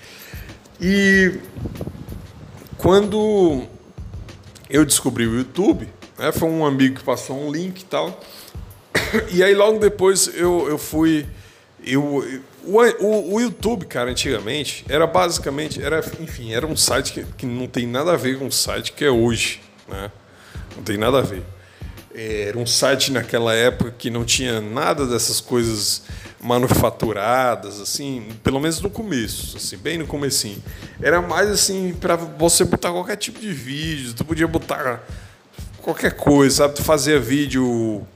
E 0.80 1.38
quando 2.78 3.64
eu 4.70 4.84
descobri 4.84 5.26
o 5.26 5.36
YouTube, 5.36 5.88
né, 6.18 6.32
foi 6.32 6.48
um 6.48 6.64
amigo 6.64 6.96
que 6.96 7.04
passou 7.04 7.38
um 7.38 7.50
link 7.52 7.80
e 7.80 7.84
tal, 7.84 8.20
e 9.30 9.42
aí 9.42 9.54
logo 9.54 9.78
depois 9.78 10.30
eu, 10.34 10.68
eu 10.68 10.78
fui. 10.78 11.26
Eu, 11.84 12.24
o, 12.64 12.78
o, 12.78 13.34
o, 13.34 13.40
YouTube, 13.40 13.84
cara, 13.84 14.10
antigamente, 14.10 14.84
era 14.88 15.06
basicamente, 15.06 15.82
era, 15.82 16.02
enfim, 16.18 16.52
era 16.52 16.66
um 16.66 16.76
site 16.76 17.12
que, 17.12 17.24
que 17.36 17.46
não 17.46 17.66
tem 17.66 17.86
nada 17.86 18.12
a 18.12 18.16
ver 18.16 18.38
com 18.38 18.46
o 18.46 18.52
site 18.52 18.92
que 18.92 19.04
é 19.04 19.10
hoje, 19.10 19.60
né? 19.86 20.10
Não 20.74 20.82
tem 20.82 20.96
nada 20.96 21.18
a 21.18 21.22
ver. 21.22 21.42
Era 22.14 22.56
um 22.56 22.66
site 22.66 23.12
naquela 23.12 23.52
época 23.54 23.92
que 23.98 24.08
não 24.08 24.24
tinha 24.24 24.60
nada 24.60 25.04
dessas 25.04 25.40
coisas 25.40 26.02
manufaturadas, 26.40 27.80
assim, 27.80 28.28
pelo 28.42 28.60
menos 28.60 28.80
no 28.80 28.88
começo, 28.88 29.56
assim, 29.56 29.76
bem 29.76 29.98
no 29.98 30.06
comecinho. 30.06 30.62
Era 31.02 31.20
mais 31.20 31.50
assim 31.50 31.92
para 31.98 32.16
você 32.16 32.64
botar 32.64 32.92
qualquer 32.92 33.16
tipo 33.16 33.40
de 33.40 33.52
vídeo, 33.52 34.14
tu 34.14 34.24
podia 34.24 34.46
botar 34.46 35.02
qualquer 35.82 36.12
coisa, 36.12 36.56
sabe? 36.56 36.74
Tu 36.74 36.82
fazia 36.82 37.18
vídeo 37.18 38.06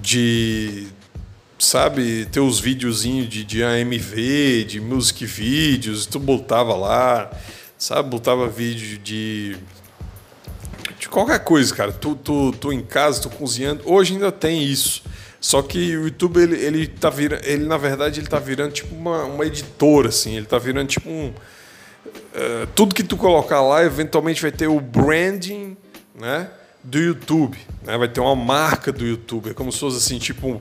de 0.00 0.86
sabe, 1.58 2.26
ter 2.26 2.40
os 2.40 2.60
videozinhos 2.60 3.28
de, 3.28 3.44
de 3.44 3.62
AMV, 3.62 4.64
de 4.64 4.80
music 4.80 5.24
vídeos, 5.24 6.04
tu 6.04 6.18
botava 6.18 6.74
lá, 6.74 7.30
sabe, 7.78 8.10
botava 8.10 8.48
vídeo 8.48 8.98
de 8.98 9.56
de 11.04 11.08
qualquer 11.08 11.40
coisa, 11.40 11.74
cara. 11.74 11.92
Tu, 11.92 12.16
tu, 12.16 12.52
tu 12.52 12.72
em 12.72 12.80
casa, 12.80 13.20
tu 13.20 13.28
cozinhando. 13.28 13.82
Hoje 13.84 14.14
ainda 14.14 14.32
tem 14.32 14.62
isso. 14.62 15.02
Só 15.38 15.60
que 15.60 15.96
o 15.96 16.04
YouTube, 16.04 16.40
ele, 16.40 16.56
ele 16.56 16.86
tá 16.86 17.10
virando. 17.10 17.44
Ele, 17.44 17.66
na 17.66 17.76
verdade, 17.76 18.20
ele 18.20 18.26
tá 18.26 18.38
virando 18.38 18.72
tipo 18.72 18.94
uma, 18.94 19.24
uma 19.24 19.44
editora, 19.44 20.08
assim. 20.08 20.36
Ele 20.36 20.46
tá 20.46 20.58
virando 20.58 20.88
tipo 20.88 21.10
um. 21.10 21.28
Uh, 21.28 22.66
tudo 22.74 22.94
que 22.94 23.02
tu 23.02 23.16
colocar 23.16 23.60
lá, 23.60 23.84
eventualmente 23.84 24.40
vai 24.40 24.50
ter 24.50 24.66
o 24.66 24.80
branding, 24.80 25.76
né? 26.18 26.48
Do 26.84 26.98
YouTube. 26.98 27.58
Né? 27.82 27.98
Vai 27.98 28.08
ter 28.08 28.20
uma 28.20 28.36
marca 28.36 28.92
do 28.92 29.04
YouTube. 29.04 29.50
É 29.50 29.54
como 29.54 29.72
se 29.72 29.80
fosse 29.80 29.96
assim, 29.96 30.18
tipo. 30.18 30.60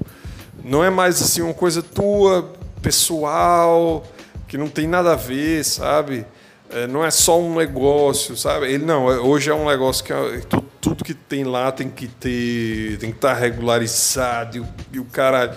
Não 0.63 0.83
é 0.83 0.89
mais 0.89 1.21
assim 1.21 1.41
uma 1.41 1.53
coisa 1.53 1.83
tua, 1.83 2.53
pessoal, 2.81 4.05
que 4.47 4.57
não 4.57 4.69
tem 4.69 4.87
nada 4.87 5.11
a 5.11 5.15
ver, 5.15 5.63
sabe? 5.65 6.25
É, 6.69 6.87
não 6.87 7.05
é 7.05 7.11
só 7.11 7.39
um 7.39 7.55
negócio, 7.55 8.37
sabe? 8.37 8.71
Ele 8.71 8.85
não, 8.85 9.11
é, 9.11 9.19
hoje 9.19 9.49
é 9.49 9.53
um 9.53 9.67
negócio 9.67 10.03
que 10.03 10.13
é, 10.13 10.41
tudo, 10.79 11.03
que 11.03 11.13
tem 11.13 11.43
lá 11.43 11.71
tem 11.71 11.89
que 11.89 12.07
ter, 12.07 12.97
tem 12.97 13.11
que 13.11 13.17
estar 13.17 13.33
regularizado 13.33 14.57
e 14.57 14.63
e 14.93 14.99
o 14.99 15.05
caralho. 15.05 15.53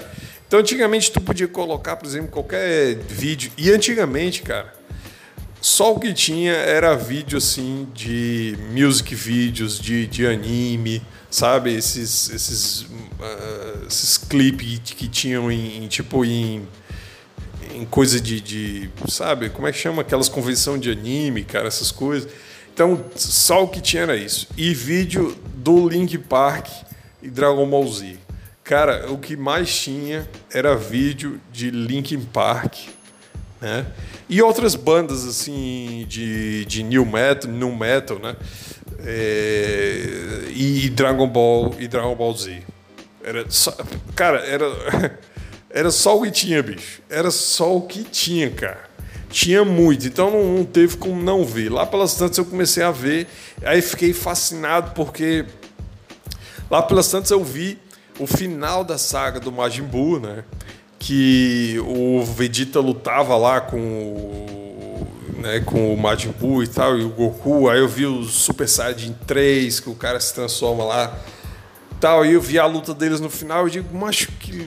Então, 0.47 0.61
antigamente 0.61 1.11
tu 1.11 1.21
podia 1.21 1.49
colocar, 1.49 1.97
por 1.97 2.07
exemplo, 2.07 2.29
qualquer 2.29 2.97
vídeo. 2.97 3.51
E 3.57 3.71
antigamente, 3.71 4.43
cara, 4.43 4.73
só 5.67 5.93
o 5.93 5.99
que 5.99 6.15
tinha 6.15 6.53
era 6.53 6.95
vídeo 6.95 7.39
assim 7.39 7.89
de 7.93 8.57
music 8.71 9.13
vídeos, 9.17 9.81
de, 9.81 10.07
de 10.07 10.25
anime, 10.25 11.03
sabe? 11.29 11.75
Esses, 11.75 12.31
esses, 12.31 12.83
uh, 12.83 13.85
esses 13.89 14.17
clipes 14.17 14.79
que 14.95 15.09
tinham 15.09 15.51
em, 15.51 15.83
em 15.83 15.89
tipo 15.89 16.25
em 16.25 16.69
em 17.75 17.85
coisa 17.85 18.21
de, 18.21 18.41
de, 18.41 18.91
sabe, 19.09 19.51
como 19.51 19.67
é 19.67 19.73
que 19.73 19.79
chama 19.79 20.03
aquelas 20.03 20.29
convenção 20.29 20.79
de 20.79 20.89
anime, 20.89 21.43
cara, 21.43 21.67
essas 21.67 21.91
coisas. 21.91 22.31
Então, 22.73 23.05
só 23.17 23.65
o 23.65 23.69
que 23.69 23.81
tinha 23.81 24.05
era 24.05 24.17
isso. 24.17 24.47
E 24.57 24.73
vídeo 24.73 25.37
do 25.57 25.89
Link 25.89 26.17
Park 26.17 26.69
e 27.21 27.29
Dragon 27.29 27.69
Ball 27.69 27.93
Z. 27.93 28.17
Cara, 28.63 29.11
o 29.11 29.19
que 29.19 29.37
mais 29.37 29.77
tinha 29.77 30.29
era 30.49 30.77
vídeo 30.77 31.41
de 31.53 31.71
Linkin 31.71 32.21
Park, 32.21 32.77
né? 33.67 33.87
E 34.29 34.41
outras 34.41 34.75
bandas 34.75 35.27
assim 35.27 36.07
de, 36.09 36.65
de 36.65 36.83
new 36.83 37.05
metal, 37.05 37.51
new 37.51 37.75
metal, 37.75 38.19
né? 38.19 38.37
É, 39.05 40.45
e 40.55 40.89
Dragon 40.91 41.29
Ball 41.29 41.75
e 41.79 41.87
Dragon 41.89 42.15
Ball 42.15 42.35
Z. 42.35 42.63
Era 43.23 43.45
só, 43.49 43.77
cara, 44.15 44.39
era 44.47 44.67
Era 45.77 45.91
só 45.91 46.17
o 46.17 46.23
que 46.23 46.31
tinha, 46.31 46.63
bicho. 46.63 47.03
Era 47.07 47.31
só 47.31 47.77
o 47.77 47.83
que 47.83 48.03
tinha, 48.03 48.49
cara. 48.51 48.89
Tinha 49.29 49.63
muito, 49.63 50.07
então 50.07 50.31
não, 50.31 50.57
não 50.57 50.65
teve 50.65 50.97
como 50.97 51.23
não 51.23 51.45
ver. 51.45 51.71
Lá 51.71 51.85
pelas 51.85 52.15
tantas 52.15 52.39
eu 52.39 52.47
comecei 52.47 52.83
a 52.83 52.91
ver, 52.91 53.27
aí 53.63 53.83
fiquei 53.83 54.15
fascinado 54.15 54.93
porque 54.93 55.45
lá 56.71 56.81
pelas 56.81 57.11
tantas 57.11 57.31
eu 57.31 57.45
vi 57.45 57.79
o 58.19 58.27
final 58.27 58.85
da 58.85 58.97
saga 58.97 59.39
do 59.39 59.53
Majin 59.53 59.83
Buu, 59.83 60.19
né? 60.19 60.45
Que 60.99 61.79
o 61.87 62.25
Vegeta 62.25 62.81
lutava 62.81 63.37
lá 63.37 63.61
com 63.61 63.79
o, 63.79 65.07
né, 65.39 65.61
com 65.61 65.93
o 65.93 65.97
Majin 65.97 66.33
Buu 66.33 66.63
e 66.63 66.67
tal, 66.67 66.99
e 66.99 67.05
o 67.05 67.11
Goku. 67.11 67.69
Aí 67.69 67.79
eu 67.79 67.89
vi 67.89 68.07
o 68.07 68.25
Super 68.25 68.69
Saiyajin 68.69 69.15
3, 69.27 69.81
que 69.81 69.91
o 69.91 69.95
cara 69.95 70.19
se 70.19 70.35
transforma 70.35 70.85
lá. 70.85 71.17
Tal, 72.01 72.25
e 72.27 72.33
eu 72.33 72.41
vi 72.41 72.59
a 72.59 72.67
luta 72.67 72.93
deles 72.93 73.21
no 73.21 73.31
final, 73.31 73.65
eu 73.65 73.71
digo, 73.71 73.97
macho, 73.97 74.29
que 74.33 74.67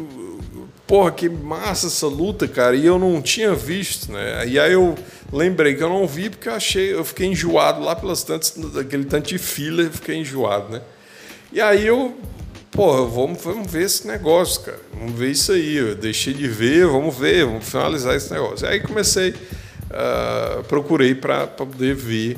porra, 0.89 1.11
que 1.11 1.29
massa 1.29 1.85
essa 1.85 2.07
luta, 2.07 2.47
cara. 2.47 2.75
E 2.75 2.83
eu 2.83 2.97
não 2.97 3.21
tinha 3.21 3.53
visto, 3.53 4.11
né? 4.11 4.47
E 4.47 4.57
aí 4.59 4.73
eu 4.73 4.95
lembrei 5.31 5.75
que 5.75 5.83
eu 5.83 5.89
não 5.89 6.07
vi 6.07 6.31
porque 6.31 6.49
eu 6.49 6.53
achei, 6.53 6.91
eu 6.91 7.05
fiquei 7.05 7.27
enjoado 7.27 7.79
lá 7.79 7.95
pelas 7.95 8.23
tantas, 8.23 8.51
daquele 8.73 9.05
tanto 9.05 9.29
de 9.29 9.37
fila, 9.37 9.87
fiquei 9.91 10.15
enjoado, 10.15 10.73
né? 10.73 10.81
E 11.53 11.61
aí 11.61 11.85
eu, 11.85 12.17
porra, 12.71 13.05
vamos, 13.05 13.41
vamos 13.43 13.71
ver 13.71 13.83
esse 13.83 14.07
negócio, 14.07 14.61
cara. 14.61 14.79
Vamos 14.93 15.13
ver 15.13 15.31
isso 15.31 15.51
aí. 15.51 15.75
Eu 15.75 15.95
deixei 15.95 16.33
de 16.33 16.47
ver, 16.47 16.85
vamos 16.87 17.17
ver, 17.17 17.45
vamos 17.45 17.67
finalizar 17.67 18.15
esse 18.15 18.31
negócio. 18.31 18.67
Aí 18.67 18.79
comecei, 18.79 19.31
uh, 19.31 20.63
procurei 20.63 21.15
para 21.15 21.47
poder 21.47 21.95
ver, 21.95 22.37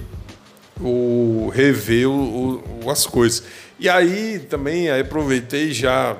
o, 0.80 1.52
rever 1.54 2.10
o, 2.10 2.64
o, 2.84 2.90
as 2.90 3.06
coisas. 3.06 3.44
E 3.80 3.90
aí 3.90 4.40
também 4.50 4.90
aí 4.90 5.02
aproveitei 5.02 5.72
já 5.72 6.18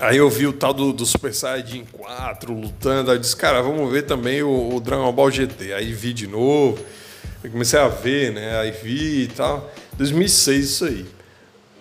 Aí 0.00 0.16
eu 0.18 0.30
vi 0.30 0.46
o 0.46 0.52
tal 0.52 0.72
do, 0.72 0.92
do 0.92 1.04
Super 1.04 1.34
Saiyajin 1.34 1.84
4 1.90 2.54
lutando, 2.54 3.10
aí 3.10 3.16
eu 3.16 3.20
disse, 3.20 3.34
cara, 3.34 3.60
vamos 3.60 3.90
ver 3.90 4.02
também 4.02 4.42
o, 4.44 4.76
o 4.76 4.80
Dragon 4.80 5.10
Ball 5.12 5.28
GT. 5.28 5.72
Aí 5.72 5.92
vi 5.92 6.12
de 6.12 6.28
novo, 6.28 6.78
eu 7.42 7.50
comecei 7.50 7.78
a 7.80 7.88
ver, 7.88 8.32
né? 8.32 8.60
Aí 8.60 8.70
vi 8.70 9.24
e 9.24 9.28
tal. 9.28 9.68
2006 9.94 10.64
isso 10.64 10.84
aí. 10.84 11.06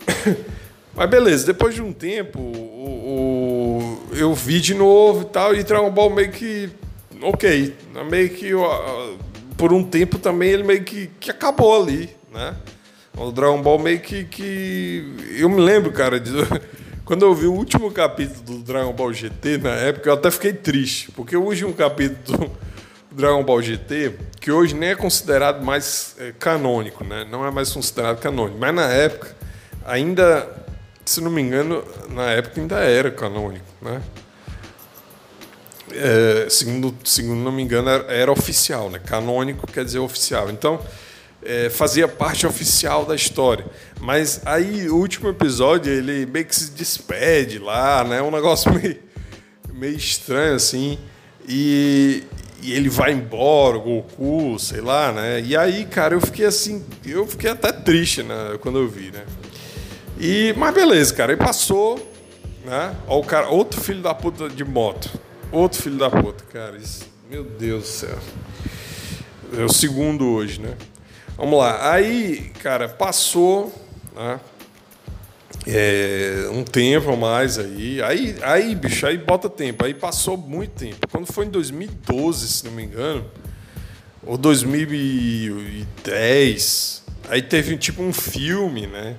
Mas 0.97 1.07
beleza, 1.11 1.45
depois 1.45 1.75
de 1.75 1.81
um 1.83 1.93
tempo, 1.93 2.39
o, 2.39 4.09
o, 4.11 4.15
eu 4.15 4.33
vi 4.33 4.59
de 4.59 4.73
novo 4.73 5.21
e 5.21 5.25
tal, 5.25 5.55
e 5.55 5.63
Dragon 5.63 5.91
Ball 5.91 6.09
meio 6.09 6.31
que. 6.31 6.71
Ok, 7.21 7.75
meio 8.09 8.29
que. 8.31 8.49
Por 9.55 9.71
um 9.71 9.83
tempo 9.83 10.17
também 10.17 10.49
ele 10.49 10.63
meio 10.63 10.83
que, 10.83 11.07
que 11.19 11.29
acabou 11.29 11.83
ali, 11.83 12.09
né? 12.33 12.55
O 13.15 13.31
Dragon 13.31 13.61
Ball 13.61 13.77
meio 13.77 13.99
que, 13.99 14.23
que. 14.23 15.35
Eu 15.37 15.47
me 15.49 15.61
lembro, 15.61 15.91
cara, 15.91 16.19
de. 16.19 16.31
Quando 17.05 17.23
eu 17.23 17.33
vi 17.33 17.45
o 17.45 17.53
último 17.53 17.91
capítulo 17.91 18.43
do 18.43 18.63
Dragon 18.63 18.91
Ball 18.91 19.13
GT, 19.13 19.59
na 19.59 19.69
época, 19.69 20.09
eu 20.09 20.13
até 20.15 20.29
fiquei 20.31 20.51
triste, 20.51 21.11
porque 21.11 21.37
o 21.37 21.43
último 21.43 21.73
capítulo 21.73 22.51
do 23.09 23.15
Dragon 23.15 23.43
Ball 23.43 23.61
GT, 23.61 24.13
que 24.41 24.51
hoje 24.51 24.73
nem 24.73 24.89
é 24.89 24.95
considerado 24.95 25.63
mais 25.63 26.15
é, 26.19 26.33
canônico, 26.37 27.03
né? 27.03 27.25
Não 27.31 27.45
é 27.45 27.51
mais 27.51 27.71
considerado 27.71 28.19
canônico, 28.19 28.57
mas 28.59 28.73
na 28.73 28.91
época, 28.91 29.35
ainda, 29.85 30.66
se 31.09 31.21
não 31.21 31.31
me 31.31 31.41
engano, 31.41 31.83
na 32.09 32.31
época 32.31 32.59
ainda 32.59 32.77
era 32.77 33.09
canônico, 33.09 33.65
né? 33.81 34.01
É, 35.91 36.47
segundo, 36.49 36.93
segundo 37.03 37.39
não 37.39 37.51
me 37.51 37.63
engano, 37.63 37.89
era, 37.89 38.03
era 38.11 38.31
oficial, 38.31 38.89
né? 38.89 38.99
Canônico 38.99 39.65
quer 39.71 39.85
dizer 39.85 39.99
oficial. 39.99 40.49
Então, 40.49 40.79
é, 41.41 41.69
fazia 41.69 42.07
parte 42.07 42.45
oficial 42.45 43.05
da 43.05 43.15
história. 43.15 43.65
Mas 44.01 44.41
aí, 44.45 44.89
o 44.89 44.95
último 44.95 45.29
episódio, 45.29 45.91
ele 45.91 46.25
meio 46.25 46.45
que 46.45 46.55
se 46.55 46.71
despede 46.71 47.57
lá, 47.57 48.03
né? 48.03 48.21
Um 48.21 48.31
negócio 48.31 48.71
meio, 48.75 48.99
meio 49.73 49.95
estranho, 49.95 50.55
assim. 50.55 50.99
E, 51.47 52.23
e 52.61 52.73
ele 52.73 52.89
vai 52.89 53.13
embora, 53.13 53.77
Goku, 53.77 54.59
sei 54.59 54.81
lá, 54.81 55.13
né? 55.13 55.39
E 55.41 55.55
aí, 55.55 55.85
cara, 55.85 56.15
eu 56.15 56.21
fiquei 56.21 56.45
assim, 56.45 56.83
eu 57.05 57.25
fiquei 57.25 57.49
até 57.49 57.71
triste, 57.71 58.23
né? 58.23 58.57
Quando 58.59 58.79
eu 58.79 58.89
vi, 58.89 59.11
né? 59.11 59.23
E, 60.19 60.53
mas 60.57 60.73
beleza, 60.73 61.13
cara, 61.13 61.33
e 61.33 61.37
passou, 61.37 61.97
né? 62.65 62.95
Ó, 63.07 63.19
o 63.19 63.23
cara, 63.23 63.49
outro 63.49 63.79
filho 63.79 64.01
da 64.01 64.13
puta 64.13 64.49
de 64.49 64.63
moto. 64.63 65.09
Outro 65.51 65.81
filho 65.81 65.97
da 65.97 66.09
puta, 66.09 66.43
cara. 66.51 66.77
Isso, 66.77 67.05
meu 67.29 67.43
Deus 67.43 67.83
do 67.83 67.87
céu. 67.87 68.17
É 69.57 69.63
o 69.63 69.69
segundo 69.69 70.27
hoje, 70.27 70.59
né? 70.59 70.75
Vamos 71.37 71.59
lá. 71.59 71.93
Aí, 71.93 72.51
cara, 72.61 72.89
passou 72.89 73.71
né? 74.17 74.39
É, 75.65 76.49
um 76.51 76.63
tempo 76.63 77.15
mais 77.15 77.57
aí. 77.59 78.01
aí. 78.01 78.35
Aí, 78.41 78.73
bicho, 78.73 79.05
aí 79.05 79.17
bota 79.17 79.47
tempo. 79.49 79.85
Aí 79.85 79.93
passou 79.93 80.35
muito 80.35 80.71
tempo. 80.71 81.07
Quando 81.09 81.31
foi 81.31 81.45
em 81.45 81.49
2012, 81.49 82.47
se 82.47 82.65
não 82.65 82.71
me 82.71 82.83
engano, 82.83 83.29
ou 84.25 84.35
2010, 84.37 87.03
aí 87.29 87.41
teve 87.41 87.77
tipo 87.77 88.01
um 88.01 88.13
filme, 88.13 88.87
né? 88.87 89.15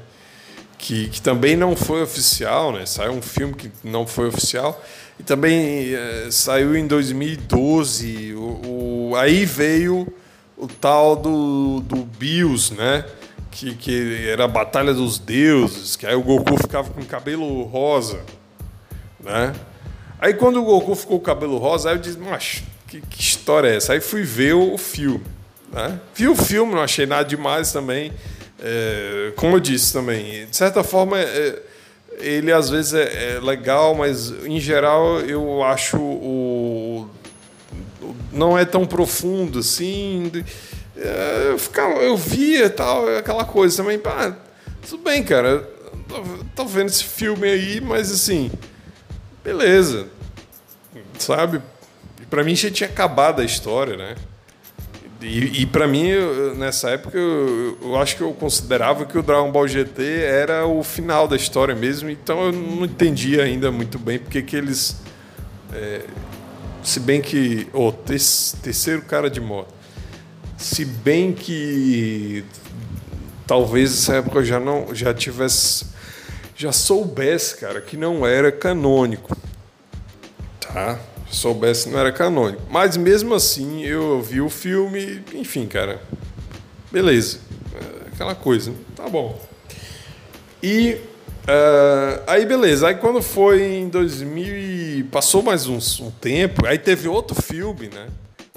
Que, 0.78 1.08
que 1.08 1.20
também 1.20 1.56
não 1.56 1.74
foi 1.74 2.02
oficial, 2.02 2.72
né? 2.72 2.86
Saiu 2.86 3.12
um 3.12 3.20
filme 3.20 3.52
que 3.52 3.70
não 3.82 4.06
foi 4.06 4.28
oficial. 4.28 4.80
E 5.18 5.22
também 5.22 5.92
é, 5.94 6.28
saiu 6.30 6.76
em 6.76 6.86
2012. 6.86 8.34
O, 8.34 9.10
o, 9.10 9.16
aí 9.16 9.44
veio 9.44 10.06
o 10.56 10.66
tal 10.66 11.16
do, 11.16 11.80
do 11.80 11.96
Bills, 11.96 12.72
né? 12.74 13.04
Que, 13.50 13.74
que 13.74 14.28
era 14.28 14.44
a 14.44 14.48
Batalha 14.48 14.94
dos 14.94 15.18
Deuses, 15.18 15.96
que 15.96 16.06
aí 16.06 16.14
o 16.14 16.22
Goku 16.22 16.56
ficava 16.56 16.90
com 16.90 17.04
cabelo 17.04 17.64
rosa, 17.64 18.20
né? 19.18 19.52
Aí 20.20 20.34
quando 20.34 20.60
o 20.60 20.64
Goku 20.64 20.94
ficou 20.94 21.18
com 21.18 21.24
cabelo 21.24 21.58
rosa, 21.58 21.90
aí 21.90 21.96
eu 21.96 22.00
disse, 22.00 22.18
mas 22.18 22.62
que, 22.88 23.00
que, 23.00 23.20
história 23.20 23.68
é 23.68 23.76
essa? 23.76 23.92
Aí 23.92 24.00
fui 24.00 24.22
ver 24.22 24.54
o 24.54 24.76
filme, 24.78 25.24
né? 25.72 26.00
Vi 26.14 26.26
o 26.26 26.34
filme, 26.34 26.74
não 26.74 26.82
achei 26.82 27.06
nada 27.06 27.24
demais 27.24 27.70
também. 27.72 28.12
É, 28.60 29.32
como 29.36 29.56
eu 29.56 29.60
disse 29.60 29.92
também, 29.92 30.46
de 30.46 30.56
certa 30.56 30.82
forma, 30.82 31.18
é, 31.18 31.62
ele 32.18 32.52
às 32.52 32.68
vezes 32.68 32.94
é, 32.94 33.36
é, 33.36 33.40
legal, 33.40 33.94
mas 33.94 34.30
em 34.44 34.58
geral 34.58 35.20
eu 35.20 35.62
acho 35.62 35.96
o, 35.96 37.08
o 38.02 38.16
não 38.32 38.58
é 38.58 38.64
tão 38.64 38.84
profundo 38.84 39.60
assim. 39.60 40.30
É, 40.96 41.48
eu, 41.50 41.58
ficava, 41.58 41.94
eu 42.00 42.16
via 42.16 42.68
tal, 42.68 43.08
aquela 43.16 43.44
coisa 43.44 43.82
também. 43.82 43.98
Pá, 43.98 44.36
tudo 44.88 45.02
bem, 45.02 45.22
cara. 45.22 45.60
Tô, 46.08 46.22
tô 46.56 46.64
vendo 46.64 46.88
esse 46.88 47.04
filme 47.04 47.46
aí, 47.48 47.80
mas 47.80 48.10
assim, 48.10 48.50
beleza. 49.44 50.08
Sabe? 51.18 51.62
Pra 52.28 52.42
mim 52.42 52.56
já 52.56 52.70
tinha 52.70 52.88
acabado 52.88 53.40
a 53.40 53.44
história, 53.44 53.96
né? 53.96 54.16
E, 55.20 55.62
e 55.62 55.66
para 55.66 55.86
mim, 55.86 56.12
nessa 56.56 56.90
época, 56.90 57.18
eu, 57.18 57.76
eu, 57.82 57.96
acho 57.96 58.16
que 58.16 58.22
eu 58.22 58.32
considerava 58.32 59.04
que 59.04 59.18
o 59.18 59.22
Dragon 59.22 59.50
Ball 59.50 59.66
GT 59.66 60.02
era 60.02 60.64
o 60.64 60.84
final 60.84 61.26
da 61.26 61.34
história 61.34 61.74
mesmo, 61.74 62.08
então 62.08 62.46
eu 62.46 62.52
não 62.52 62.84
entendia 62.84 63.42
ainda 63.42 63.70
muito 63.70 63.98
bem 63.98 64.18
porque 64.18 64.42
que 64.42 64.54
eles. 64.54 64.96
É, 65.72 66.04
se 66.82 67.00
bem 67.00 67.20
que. 67.20 67.68
Oh, 67.72 67.92
terceiro 67.92 69.02
cara 69.02 69.28
de 69.28 69.40
moto. 69.40 69.74
Se 70.56 70.84
bem 70.84 71.32
que. 71.32 72.44
Talvez 73.44 73.90
nessa 73.90 74.16
época 74.16 74.38
eu 74.38 74.44
já 74.44 74.60
não 74.60 74.94
já 74.94 75.12
tivesse. 75.12 75.86
Já 76.54 76.72
soubesse, 76.72 77.56
cara, 77.56 77.80
que 77.80 77.96
não 77.96 78.26
era 78.26 78.50
canônico. 78.50 79.36
Tá? 80.60 80.98
Soubesse 81.30 81.88
não 81.88 81.98
era 81.98 82.12
canônico. 82.12 82.62
Mas 82.70 82.96
mesmo 82.96 83.34
assim, 83.34 83.82
eu 83.84 84.20
vi 84.22 84.40
o 84.40 84.48
filme, 84.48 85.22
enfim, 85.34 85.66
cara. 85.66 86.00
Beleza. 86.90 87.38
É 87.74 88.08
aquela 88.14 88.34
coisa. 88.34 88.72
Tá 88.96 89.08
bom. 89.08 89.38
E 90.62 90.98
uh, 91.44 92.22
aí 92.26 92.44
beleza. 92.46 92.88
Aí 92.88 92.94
quando 92.96 93.22
foi 93.22 93.62
em 93.62 93.88
2000 93.88 95.06
passou 95.10 95.42
mais 95.42 95.66
um, 95.66 95.78
um, 96.00 96.10
tempo, 96.10 96.66
aí 96.66 96.78
teve 96.78 97.08
outro 97.08 97.40
filme, 97.40 97.88
né? 97.88 98.08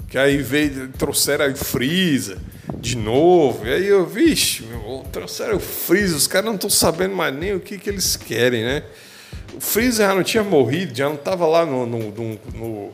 Que 0.08 0.18
aí 0.18 0.38
veio, 0.38 0.88
trouxeram 0.98 1.46
aí 1.46 1.52
o 1.52 1.56
Freeza 1.56 2.38
de 2.78 2.96
novo. 2.96 3.66
E 3.66 3.72
aí 3.72 3.86
eu, 3.86 4.04
vixe, 4.04 4.62
meu, 4.64 5.04
trouxeram 5.12 5.56
o 5.56 5.60
Freeza, 5.60 6.16
os 6.16 6.26
caras 6.26 6.46
não 6.46 6.54
estão 6.54 6.68
sabendo 6.68 7.14
mais 7.14 7.34
nem 7.34 7.54
o 7.54 7.60
que, 7.60 7.78
que 7.78 7.88
eles 7.88 8.16
querem, 8.16 8.64
né? 8.64 8.82
O 9.54 9.60
Freezer 9.60 10.06
já 10.06 10.14
não 10.14 10.22
tinha 10.22 10.42
morrido, 10.42 10.96
já 10.96 11.08
não 11.08 11.14
estava 11.14 11.46
lá 11.46 11.64
no, 11.66 11.86
no, 11.86 11.98
no, 11.98 12.38
no, 12.54 12.92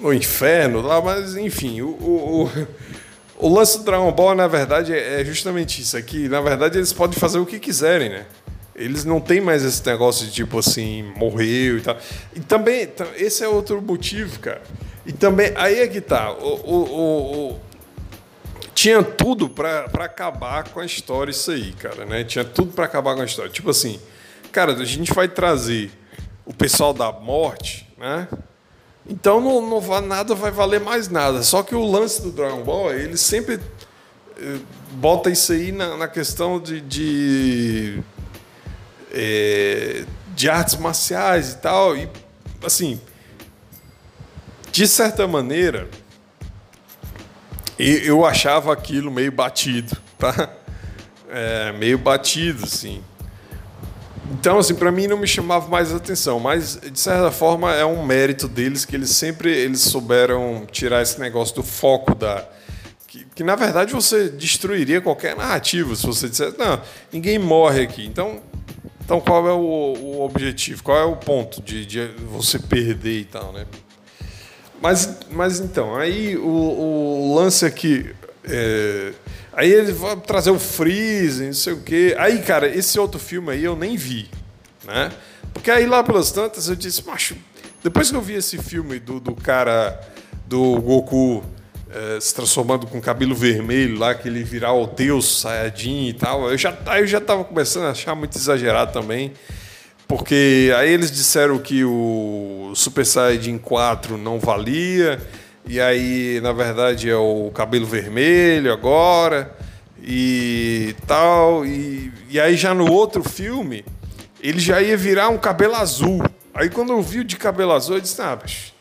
no 0.00 0.12
inferno, 0.12 0.80
lá, 0.80 1.00
mas 1.00 1.36
enfim, 1.36 1.80
o, 1.80 1.88
o, 1.88 2.44
o, 2.44 3.46
o, 3.46 3.54
lance 3.54 3.78
do 3.78 3.84
Dragon 3.84 4.10
Ball, 4.12 4.34
na 4.34 4.46
verdade, 4.46 4.92
é, 4.92 5.20
é 5.20 5.24
justamente 5.24 5.80
isso. 5.80 5.96
Aqui, 5.96 6.28
na 6.28 6.40
verdade, 6.40 6.78
eles 6.78 6.92
podem 6.92 7.18
fazer 7.18 7.38
o 7.38 7.46
que 7.46 7.58
quiserem, 7.58 8.10
né? 8.10 8.26
Eles 8.74 9.04
não 9.04 9.20
têm 9.20 9.40
mais 9.40 9.62
esse 9.62 9.84
negócio 9.84 10.26
de 10.26 10.32
tipo 10.32 10.58
assim, 10.58 11.02
morreu 11.16 11.78
e 11.78 11.80
tal. 11.82 11.98
E 12.34 12.40
também, 12.40 12.88
esse 13.16 13.44
é 13.44 13.48
outro 13.48 13.80
motivo, 13.82 14.38
cara. 14.38 14.62
E 15.04 15.12
também, 15.12 15.52
aí 15.56 15.80
é 15.80 15.88
que 15.88 16.00
tá. 16.00 16.32
O, 16.32 16.54
o, 16.64 17.50
o 17.52 17.60
tinha 18.74 19.02
tudo 19.02 19.48
para 19.48 19.84
acabar 19.98 20.64
com 20.70 20.80
a 20.80 20.86
história, 20.86 21.30
isso 21.30 21.50
aí, 21.50 21.72
cara, 21.72 22.06
né? 22.06 22.24
Tinha 22.24 22.44
tudo 22.44 22.72
para 22.72 22.86
acabar 22.86 23.14
com 23.14 23.20
a 23.20 23.26
história. 23.26 23.50
Tipo 23.50 23.68
assim, 23.68 24.00
cara, 24.50 24.72
a 24.72 24.84
gente 24.84 25.12
vai 25.12 25.28
trazer 25.28 25.90
o 26.44 26.52
pessoal 26.52 26.92
da 26.92 27.12
morte, 27.12 27.88
né? 27.96 28.28
Então 29.08 29.40
não, 29.40 29.68
não 29.68 29.80
vai, 29.80 30.00
nada 30.00 30.34
vai 30.34 30.50
valer 30.50 30.80
mais 30.80 31.08
nada. 31.08 31.42
Só 31.42 31.62
que 31.62 31.74
o 31.74 31.84
lance 31.84 32.22
do 32.22 32.30
Dragon 32.30 32.62
Ball, 32.62 32.92
ele 32.92 33.16
sempre 33.16 33.60
eh, 34.36 34.58
bota 34.92 35.30
isso 35.30 35.52
aí 35.52 35.72
na, 35.72 35.96
na 35.96 36.08
questão 36.08 36.60
de, 36.60 36.80
de, 36.80 38.02
é, 39.12 40.04
de 40.34 40.48
artes 40.48 40.76
marciais 40.76 41.52
e 41.52 41.56
tal. 41.58 41.96
E, 41.96 42.08
assim, 42.64 43.00
de 44.70 44.86
certa 44.86 45.26
maneira, 45.26 45.88
eu 47.78 48.24
achava 48.24 48.72
aquilo 48.72 49.10
meio 49.10 49.32
batido, 49.32 49.96
tá? 50.18 50.50
É, 51.32 51.70
meio 51.70 51.96
batido, 51.96 52.64
assim. 52.64 53.04
Então, 54.32 54.58
assim, 54.58 54.74
para 54.74 54.92
mim 54.92 55.06
não 55.06 55.16
me 55.16 55.26
chamava 55.26 55.68
mais 55.68 55.92
atenção, 55.92 56.38
mas 56.38 56.78
de 56.80 56.98
certa 56.98 57.30
forma 57.30 57.74
é 57.74 57.84
um 57.84 58.04
mérito 58.04 58.46
deles 58.46 58.84
que 58.84 58.94
eles 58.94 59.10
sempre 59.10 59.50
eles 59.50 59.80
souberam 59.80 60.66
tirar 60.70 61.02
esse 61.02 61.18
negócio 61.18 61.54
do 61.54 61.62
foco 61.62 62.14
da 62.14 62.46
que, 63.06 63.26
que 63.34 63.42
na 63.42 63.56
verdade 63.56 63.92
você 63.92 64.28
destruiria 64.28 65.00
qualquer 65.00 65.34
narrativa 65.34 65.96
se 65.96 66.06
você 66.06 66.28
dissesse, 66.28 66.56
não, 66.56 66.80
ninguém 67.12 67.38
morre 67.38 67.82
aqui. 67.82 68.06
Então, 68.06 68.40
então 69.04 69.20
qual 69.20 69.48
é 69.48 69.52
o, 69.52 69.56
o 69.56 70.24
objetivo? 70.24 70.82
Qual 70.84 70.96
é 70.96 71.04
o 71.04 71.16
ponto 71.16 71.60
de, 71.60 71.84
de, 71.84 72.06
você 72.30 72.58
perder 72.58 73.20
e 73.20 73.24
tal, 73.24 73.52
né? 73.52 73.66
Mas, 74.80 75.18
mas 75.30 75.58
então, 75.58 75.96
aí 75.96 76.36
o, 76.36 76.46
o 76.46 77.34
lance 77.34 77.66
aqui 77.66 78.14
é, 78.44 79.12
Aí 79.60 79.70
ele 79.70 79.92
vai 79.92 80.16
trazer 80.16 80.50
o 80.50 80.58
Freeze, 80.58 81.44
não 81.44 81.52
sei 81.52 81.74
o 81.74 81.82
quê. 81.82 82.16
Aí, 82.18 82.38
cara, 82.38 82.66
esse 82.66 82.98
outro 82.98 83.20
filme 83.20 83.52
aí 83.52 83.62
eu 83.62 83.76
nem 83.76 83.94
vi, 83.94 84.30
né? 84.86 85.12
Porque 85.52 85.70
aí 85.70 85.84
lá 85.84 86.02
pelas 86.02 86.32
tantas 86.32 86.66
eu 86.70 86.74
disse, 86.74 87.06
macho, 87.06 87.36
depois 87.84 88.10
que 88.10 88.16
eu 88.16 88.22
vi 88.22 88.36
esse 88.36 88.56
filme 88.56 88.98
do, 88.98 89.20
do 89.20 89.34
cara 89.34 90.00
do 90.46 90.80
Goku 90.80 91.44
é, 91.90 92.18
se 92.18 92.34
transformando 92.34 92.86
com 92.86 93.02
cabelo 93.02 93.34
vermelho 93.34 93.98
lá, 93.98 94.14
que 94.14 94.28
ele 94.28 94.42
virar 94.42 94.72
o 94.72 94.86
Deus 94.86 95.42
Saiyajin 95.42 96.08
e 96.08 96.14
tal, 96.14 96.50
eu 96.50 96.56
já, 96.56 96.74
aí 96.86 97.02
eu 97.02 97.06
já 97.06 97.20
tava 97.20 97.44
começando 97.44 97.84
a 97.84 97.90
achar 97.90 98.14
muito 98.14 98.38
exagerado 98.38 98.94
também. 98.94 99.34
Porque 100.08 100.72
aí 100.74 100.90
eles 100.90 101.10
disseram 101.10 101.58
que 101.58 101.84
o 101.84 102.72
Super 102.74 103.04
Saiyajin 103.04 103.58
4 103.58 104.16
não 104.16 104.40
valia 104.40 105.20
e 105.66 105.80
aí, 105.80 106.40
na 106.40 106.52
verdade, 106.52 107.08
é 107.08 107.16
o 107.16 107.50
cabelo 107.54 107.86
vermelho 107.86 108.72
agora 108.72 109.54
e 110.02 110.94
tal. 111.06 111.64
E, 111.64 112.12
e 112.28 112.40
aí 112.40 112.56
já 112.56 112.74
no 112.74 112.90
outro 112.90 113.22
filme, 113.22 113.84
ele 114.40 114.58
já 114.58 114.80
ia 114.80 114.96
virar 114.96 115.28
um 115.28 115.38
cabelo 115.38 115.76
azul. 115.76 116.22
Aí 116.54 116.68
quando 116.68 116.92
eu 116.92 117.02
vi 117.02 117.20
o 117.20 117.24
de 117.24 117.36
cabelo 117.36 117.72
azul, 117.72 117.96
eu 117.96 118.00
disse, 118.00 118.20
ah, 118.20 118.34
bicho, 118.34 118.72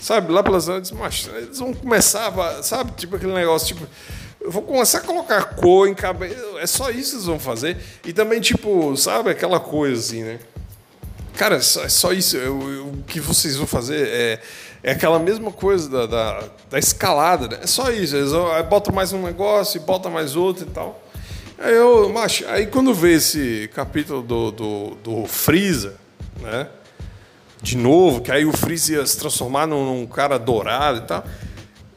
sabe, 0.00 0.32
lá 0.32 0.42
pelas 0.42 0.68
anos, 0.68 0.90
mas 0.90 1.30
eles 1.36 1.58
vão 1.58 1.72
começar, 1.72 2.32
sabe, 2.62 2.92
tipo 2.92 3.16
aquele 3.16 3.32
negócio, 3.32 3.68
tipo, 3.68 3.86
eu 4.40 4.50
vou 4.50 4.62
começar 4.62 4.98
a 4.98 5.02
colocar 5.02 5.54
cor 5.54 5.86
em 5.86 5.94
cabelo, 5.94 6.58
é 6.58 6.66
só 6.66 6.90
isso 6.90 7.10
que 7.10 7.16
eles 7.16 7.26
vão 7.26 7.38
fazer. 7.38 7.76
E 8.04 8.12
também, 8.12 8.40
tipo, 8.40 8.96
sabe, 8.96 9.30
aquela 9.30 9.60
coisa 9.60 10.00
assim, 10.00 10.24
né? 10.24 10.40
Cara, 11.36 11.56
é 11.56 11.60
só, 11.60 11.84
é 11.84 11.88
só 11.88 12.12
isso, 12.12 12.36
o 12.36 13.04
que 13.06 13.20
vocês 13.20 13.56
vão 13.56 13.66
fazer 13.66 14.08
é 14.08 14.40
é 14.82 14.92
aquela 14.92 15.18
mesma 15.18 15.52
coisa 15.52 15.88
da, 15.88 16.06
da, 16.06 16.44
da 16.70 16.78
escalada, 16.78 17.48
né? 17.48 17.58
É 17.62 17.66
só 17.66 17.90
isso. 17.90 18.16
Eles 18.16 18.32
botam 18.68 18.92
mais 18.92 19.12
um 19.12 19.22
negócio 19.22 19.78
e 19.78 19.80
botam 19.80 20.10
mais 20.10 20.34
outro 20.34 20.66
e 20.66 20.70
tal. 20.70 21.00
Aí 21.58 21.74
eu, 21.74 22.08
macho, 22.08 22.44
aí 22.48 22.66
quando 22.66 22.92
vê 22.92 23.14
esse 23.14 23.70
capítulo 23.72 24.20
do, 24.22 24.50
do, 24.50 24.96
do 24.96 25.26
Freeza, 25.26 25.94
né? 26.40 26.66
De 27.62 27.76
novo, 27.76 28.20
que 28.20 28.32
aí 28.32 28.44
o 28.44 28.52
Freeza 28.52 28.94
ia 28.94 29.06
se 29.06 29.16
transformar 29.16 29.68
num, 29.68 30.00
num 30.00 30.06
cara 30.06 30.36
dourado 30.36 30.98
e 30.98 31.02
tal. 31.02 31.24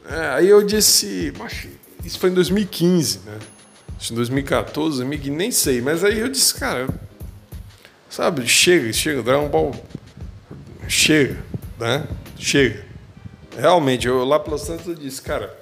É, 0.08 0.28
aí 0.34 0.48
eu 0.48 0.62
disse, 0.64 1.32
macho, 1.36 1.66
isso 2.04 2.20
foi 2.20 2.30
em 2.30 2.34
2015, 2.34 3.22
né? 3.26 3.38
Em 4.08 4.14
2014, 4.14 4.98
2015, 4.98 5.30
nem 5.36 5.50
sei. 5.50 5.80
Mas 5.80 6.04
aí 6.04 6.20
eu 6.20 6.28
disse, 6.28 6.54
cara, 6.54 6.88
sabe, 8.08 8.46
chega, 8.46 8.92
chega, 8.92 9.20
Dragon 9.20 9.48
Ball, 9.48 9.74
chega, 10.86 11.38
né? 11.80 12.06
Chega. 12.38 12.84
Realmente, 13.56 14.06
eu 14.06 14.24
lá 14.24 14.38
pelo 14.38 14.58
Santos 14.58 14.86
eu 14.86 14.94
disse, 14.94 15.22
cara, 15.22 15.56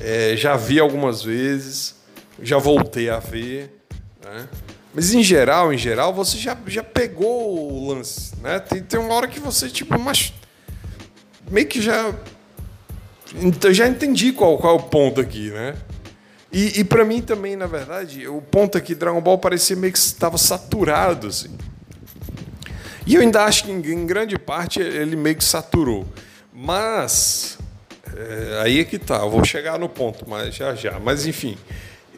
é, 0.00 0.34
já 0.36 0.56
vi 0.56 0.80
algumas 0.80 1.22
vezes, 1.22 1.96
já 2.42 2.58
voltei 2.58 3.08
a 3.08 3.18
ver, 3.18 3.80
né? 4.24 4.48
Mas 4.92 5.12
em 5.12 5.22
geral, 5.22 5.72
em 5.72 5.78
geral, 5.78 6.14
você 6.14 6.38
já, 6.38 6.56
já 6.66 6.82
pegou 6.82 7.72
o 7.72 7.92
lance, 7.92 8.32
né? 8.40 8.60
Tem, 8.60 8.82
tem 8.82 9.00
uma 9.00 9.14
hora 9.14 9.26
que 9.26 9.40
você, 9.40 9.68
tipo, 9.68 9.98
mas 9.98 10.32
meio 11.50 11.66
que 11.66 11.82
já. 11.82 12.14
Então, 13.34 13.72
já 13.72 13.88
entendi 13.88 14.32
qual, 14.32 14.56
qual 14.58 14.76
é 14.76 14.78
o 14.78 14.82
ponto 14.82 15.20
aqui, 15.20 15.50
né? 15.50 15.74
E, 16.52 16.80
e 16.80 16.84
para 16.84 17.04
mim 17.04 17.20
também, 17.20 17.56
na 17.56 17.66
verdade, 17.66 18.28
o 18.28 18.40
ponto 18.40 18.78
aqui, 18.78 18.94
Dragon 18.94 19.20
Ball 19.20 19.38
parecia 19.38 19.74
meio 19.74 19.92
que 19.92 19.98
estava 19.98 20.38
saturado, 20.38 21.26
assim. 21.26 21.50
E 23.06 23.14
eu 23.14 23.20
ainda 23.20 23.44
acho 23.44 23.64
que 23.64 23.70
em, 23.70 24.06
grande 24.06 24.38
parte 24.38 24.80
ele 24.80 25.16
meio 25.16 25.36
que 25.36 25.44
saturou. 25.44 26.06
Mas 26.52 27.58
é, 28.16 28.60
aí 28.62 28.80
é 28.80 28.84
que 28.84 28.98
tá, 28.98 29.16
eu 29.16 29.30
vou 29.30 29.44
chegar 29.44 29.78
no 29.78 29.88
ponto, 29.88 30.28
mas 30.28 30.54
já 30.54 30.74
já. 30.74 30.98
Mas 30.98 31.26
enfim, 31.26 31.56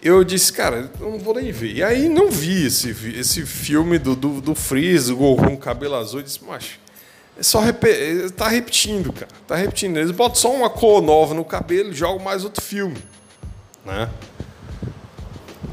eu 0.03 0.23
disse, 0.23 0.53
cara, 0.53 0.91
eu 1.01 1.11
não 1.11 1.19
vou 1.19 1.35
nem 1.35 1.51
ver. 1.51 1.73
E 1.73 1.83
aí 1.83 2.09
não 2.09 2.31
vi 2.31 2.67
esse, 2.67 2.91
esse 3.19 3.45
filme 3.45 3.99
do, 3.99 4.15
do, 4.15 4.41
do 4.41 4.55
Freeze, 4.55 5.13
o 5.13 5.17
Goku 5.17 5.57
cabelo 5.57 5.97
azul, 5.97 6.21
e 6.21 6.23
disse, 6.23 6.45
macho, 6.45 6.79
é 7.39 7.43
só 7.43 7.61
rep... 7.61 7.83
tá 8.37 8.49
repetindo, 8.49 9.13
cara. 9.13 9.31
Tá 9.47 9.57
repetindo. 9.57 9.97
Eles 9.99 10.11
botam 10.11 10.37
só 10.37 10.53
uma 10.53 10.71
cor 10.71 11.03
nova 11.03 11.35
no 11.35 11.45
cabelo 11.45 11.91
e 11.91 11.95
jogam 11.95 12.19
mais 12.19 12.45
outro 12.45 12.63
filme. 12.63 12.97
Né? 13.85 14.09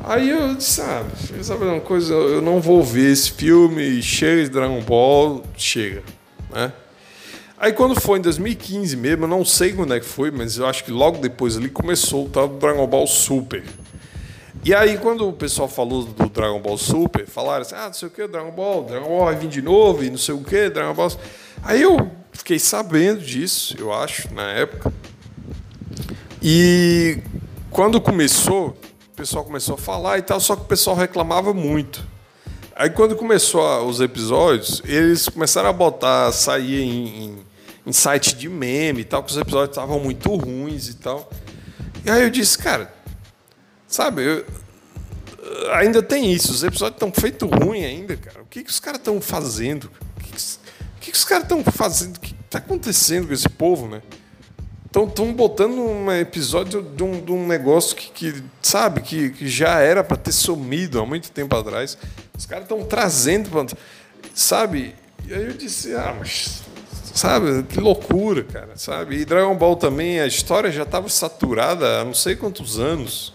Aí 0.06 0.30
eu 0.30 0.54
disse, 0.54 0.82
ah, 0.82 1.06
sabe 1.42 1.64
uma 1.64 1.80
coisa, 1.80 2.14
eu 2.14 2.42
não 2.42 2.60
vou 2.60 2.84
ver 2.84 3.14
esse 3.14 3.32
filme, 3.32 4.02
chega 4.02 4.44
de 4.44 4.50
Dragon 4.50 4.82
Ball, 4.82 5.42
chega, 5.56 6.04
né? 6.54 6.74
Aí 7.58 7.72
quando 7.72 8.00
foi 8.00 8.20
em 8.20 8.22
2015 8.22 8.98
mesmo, 8.98 9.24
eu 9.24 9.30
não 9.30 9.46
sei 9.46 9.72
quando 9.72 9.94
é 9.94 10.02
que 10.02 10.06
foi, 10.06 10.30
mas 10.30 10.58
eu 10.58 10.68
acho 10.68 10.84
que 10.84 10.92
logo 10.92 11.20
depois 11.20 11.56
ali 11.56 11.70
começou 11.70 12.26
o 12.26 12.30
tal 12.30 12.50
do 12.50 12.58
Dragon 12.58 12.86
Ball 12.86 13.08
Super. 13.08 13.64
E 14.66 14.76
aí 14.76 14.98
quando 14.98 15.30
o 15.30 15.32
pessoal 15.32 15.70
falou 15.70 16.04
do 16.04 16.28
Dragon 16.28 16.60
Ball 16.60 16.78
Super, 16.78 17.26
falaram 17.26 17.62
assim, 17.62 17.76
ah, 17.76 17.86
não 17.86 17.94
sei 17.94 18.10
o 18.10 18.12
que, 18.12 18.28
Dragon 18.28 18.52
Ball, 18.52 18.84
Dragon 18.84 19.08
Ball 19.08 19.26
vai 19.26 19.36
vir 19.38 19.48
de 19.48 19.62
novo, 19.62 20.04
e 20.04 20.10
não 20.10 20.18
sei 20.18 20.36
o 20.36 20.44
que, 20.44 20.70
Dragon 20.70 20.94
Ball... 20.94 21.12
Aí 21.64 21.82
eu 21.82 22.12
fiquei 22.34 22.60
sabendo 22.60 23.22
disso, 23.22 23.78
eu 23.80 23.94
acho, 23.94 24.34
na 24.34 24.52
época. 24.52 24.92
E 26.42 27.20
quando 27.72 28.02
começou, 28.02 28.78
o 29.14 29.16
pessoal 29.16 29.46
começou 29.46 29.76
a 29.76 29.78
falar 29.78 30.18
e 30.18 30.24
tal, 30.24 30.40
só 30.40 30.56
que 30.56 30.64
o 30.64 30.66
pessoal 30.66 30.96
reclamava 30.96 31.54
muito. 31.54 32.04
Aí 32.76 32.90
quando 32.90 33.16
começou 33.16 33.88
os 33.88 34.02
episódios, 34.02 34.82
eles 34.86 35.30
começaram 35.30 35.70
a 35.70 35.74
botar, 35.74 36.32
sair 36.32 36.82
em, 36.82 37.26
em, 37.26 37.46
em 37.86 37.94
site 37.94 38.36
de 38.36 38.50
meme 38.50 39.02
e 39.02 39.04
tal, 39.04 39.24
que 39.24 39.30
os 39.30 39.38
episódios 39.38 39.70
estavam 39.70 40.00
muito 40.00 40.36
ruins 40.36 40.88
e 40.88 40.96
tal. 40.96 41.30
E 42.04 42.10
aí 42.10 42.24
eu 42.24 42.30
disse, 42.32 42.58
cara, 42.58 42.92
sabe, 43.88 44.24
eu, 44.24 44.46
ainda 45.74 46.02
tem 46.02 46.34
isso, 46.34 46.52
os 46.52 46.64
episódios 46.64 46.96
estão 46.96 47.12
feitos 47.12 47.48
ruins 47.48 47.86
ainda, 47.86 48.18
cara. 48.18 48.42
O 48.42 48.48
que, 48.48 48.64
que 48.64 48.72
os 48.72 48.80
caras 48.80 49.00
estão 49.00 49.22
fazendo? 49.22 49.92
O 50.18 50.24
que, 50.24 50.32
que, 50.32 50.42
o 50.42 51.00
que, 51.00 51.12
que 51.12 51.18
os 51.18 51.24
caras 51.24 51.44
estão 51.44 51.64
fazendo? 51.64 52.18
O 52.18 52.20
que 52.20 52.36
está 52.46 52.58
acontecendo 52.58 53.28
com 53.28 53.34
esse 53.34 53.48
povo, 53.48 53.88
né? 53.88 54.02
Estão 54.96 55.34
botando 55.34 55.80
um 55.80 56.12
episódio 56.12 56.84
de 56.84 57.02
um, 57.02 57.20
de 57.20 57.32
um 57.32 57.48
negócio 57.48 57.96
que, 57.96 58.12
que 58.12 58.44
sabe, 58.62 59.02
que, 59.02 59.32
que, 59.32 59.48
já 59.48 59.80
era 59.80 60.04
para 60.04 60.16
ter 60.16 60.32
sumido 60.32 61.00
há 61.00 61.06
muito 61.06 61.32
tempo 61.32 61.56
atrás. 61.56 61.98
Os 62.38 62.46
caras 62.46 62.66
estão 62.66 62.86
trazendo, 62.86 63.50
sabe? 64.36 64.94
E 65.28 65.34
aí 65.34 65.46
eu 65.46 65.54
disse, 65.54 65.96
ah, 65.96 66.16
mas, 66.20 66.62
sabe, 67.12 67.64
que 67.64 67.80
loucura, 67.80 68.44
cara, 68.44 68.74
sabe? 68.76 69.18
E 69.18 69.26
Dragon 69.26 69.56
Ball 69.56 69.76
também, 69.76 70.20
a 70.20 70.28
história 70.28 70.72
já 70.72 70.84
estava 70.84 71.10
saturada 71.10 72.02
há 72.02 72.06
não 72.06 72.14
sei 72.14 72.36
quantos 72.36 72.78
anos, 72.78 73.34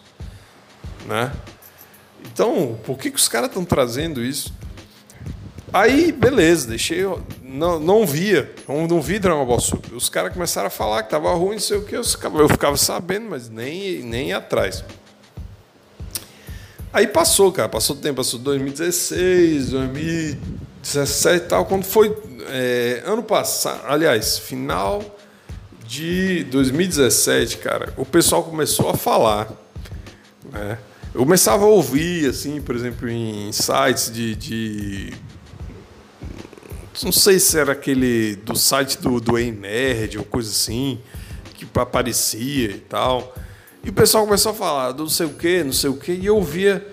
né? 1.06 1.32
Então, 2.24 2.78
por 2.84 2.96
que, 2.96 3.10
que 3.10 3.16
os 3.16 3.26
caras 3.26 3.48
estão 3.48 3.64
trazendo 3.64 4.24
isso? 4.24 4.54
Aí, 5.72 6.12
beleza, 6.12 6.68
deixei. 6.68 7.04
Não, 7.42 7.78
não 7.78 8.06
via, 8.06 8.52
não, 8.66 8.86
não 8.86 9.00
vi 9.02 9.18
Dragon 9.18 9.44
Ball 9.44 9.60
Super. 9.60 9.94
Os 9.94 10.08
caras 10.08 10.32
começaram 10.32 10.68
a 10.68 10.70
falar 10.70 11.02
que 11.02 11.10
tava 11.10 11.32
ruim, 11.34 11.52
não 11.52 11.60
sei 11.60 11.76
o 11.76 11.84
que, 11.84 11.96
eu 11.96 12.04
ficava, 12.04 12.38
eu 12.38 12.48
ficava 12.48 12.76
sabendo, 12.76 13.28
mas 13.28 13.48
nem, 13.48 14.02
nem 14.02 14.32
atrás. 14.32 14.84
Aí 16.92 17.06
passou, 17.06 17.52
cara, 17.52 17.68
passou 17.68 17.96
o 17.96 17.98
tempo, 17.98 18.16
passou 18.16 18.40
2016, 18.40 19.70
2017 19.70 21.36
e 21.36 21.40
tal. 21.48 21.66
Quando 21.66 21.84
foi 21.84 22.16
é, 22.48 23.02
ano 23.04 23.22
passado, 23.22 23.82
aliás, 23.86 24.38
final 24.38 25.02
de 25.86 26.44
2017, 26.44 27.58
cara, 27.58 27.92
o 27.96 28.06
pessoal 28.06 28.42
começou 28.42 28.88
a 28.88 28.94
falar, 28.94 29.50
né? 30.50 30.78
Eu 31.14 31.20
começava 31.20 31.64
a 31.64 31.68
ouvir, 31.68 32.28
assim, 32.28 32.60
por 32.60 32.76
exemplo, 32.76 33.08
em 33.08 33.50
sites 33.50 34.12
de, 34.12 34.34
de 34.34 35.12
não 37.02 37.12
sei 37.12 37.38
se 37.38 37.58
era 37.58 37.72
aquele 37.72 38.36
do 38.36 38.56
site 38.56 38.98
do, 38.98 39.20
do 39.20 39.38
Ei 39.38 39.52
Nerd 39.52 40.18
ou 40.18 40.24
coisa 40.24 40.50
assim, 40.50 41.00
que 41.54 41.66
aparecia 41.78 42.70
e 42.70 42.80
tal. 42.80 43.34
E 43.84 43.90
o 43.90 43.92
pessoal 43.92 44.24
começou 44.24 44.52
a 44.52 44.54
falar 44.54 44.94
não 44.94 45.08
sei 45.08 45.26
o 45.26 45.30
que, 45.30 45.62
não 45.64 45.72
sei 45.72 45.90
o 45.90 45.96
que, 45.96 46.12
e 46.12 46.26
eu 46.26 46.42
via 46.42 46.86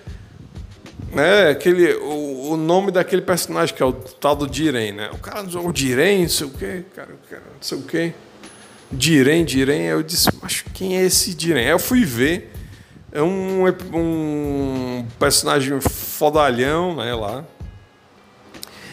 né, 1.12 1.50
aquele, 1.50 1.94
o, 1.94 2.52
o, 2.52 2.56
nome 2.56 2.90
daquele 2.90 3.22
personagem 3.22 3.74
que 3.74 3.82
é 3.82 3.86
o 3.86 3.92
tal 3.92 4.36
do 4.36 4.46
Diren, 4.46 4.92
né? 4.92 5.10
O 5.12 5.18
cara, 5.18 5.42
o 5.42 5.72
Diren, 5.72 6.22
não 6.22 6.28
sei 6.28 6.46
o 6.46 6.50
que, 6.50 6.84
cara, 6.94 7.08
não 7.10 7.62
sei 7.62 7.78
o 7.78 7.82
que. 7.82 8.12
Diren, 8.90 9.44
Diren, 9.44 9.82
eu 9.82 10.02
disse, 10.02 10.28
mas 10.40 10.62
quem 10.74 10.96
é 10.96 11.04
esse 11.04 11.34
Diren? 11.34 11.64
Aí 11.64 11.70
eu 11.70 11.78
fui 11.78 12.04
ver, 12.04 12.52
é 13.12 13.22
um, 13.22 13.66
um 13.92 15.06
personagem 15.18 15.80
fodalhão, 15.80 16.96
né, 16.96 17.14
lá, 17.14 17.44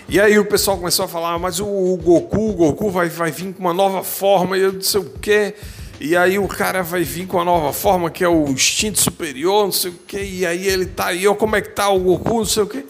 e 0.08 0.20
aí 0.20 0.38
o 0.38 0.46
pessoal 0.46 0.78
começou 0.78 1.06
a 1.06 1.08
falar, 1.08 1.40
mas 1.40 1.60
o, 1.60 1.98
Goku, 1.98 2.50
o 2.50 2.54
Goku 2.54 2.90
vai, 2.90 3.10
vai 3.10 3.32
vir 3.32 3.54
com 3.54 3.60
uma 3.60 3.74
nova 3.74 4.04
forma, 4.04 4.58
e 4.58 4.62
eu 4.62 4.74
não 4.74 4.82
sei 4.82 5.02
o 5.02 5.10
quê. 5.22 5.56
E 6.00 6.18
aí 6.18 6.38
o 6.38 6.48
cara 6.48 6.84
vai 6.84 7.04
vir 7.04 7.26
com 7.26 7.38
uma 7.38 7.46
nova 7.46 7.72
forma, 7.72 8.10
que 8.10 8.24
é 8.24 8.28
o 8.28 8.46
instinto 8.50 9.00
superior, 9.00 9.66
não 9.66 9.72
sei 9.72 9.92
o 9.92 10.00
quê. 10.06 10.24
E 10.24 10.46
aí 10.46 10.68
ele 10.68 10.86
tá 10.86 11.08
aí, 11.08 11.28
ó, 11.28 11.34
como 11.34 11.56
é 11.56 11.62
que 11.62 11.70
tá 11.70 11.90
o 11.90 12.00
Goku, 12.00 12.40
não 12.40 12.46
sei 12.46 12.64
o 12.64 12.68
quê. 12.68 12.86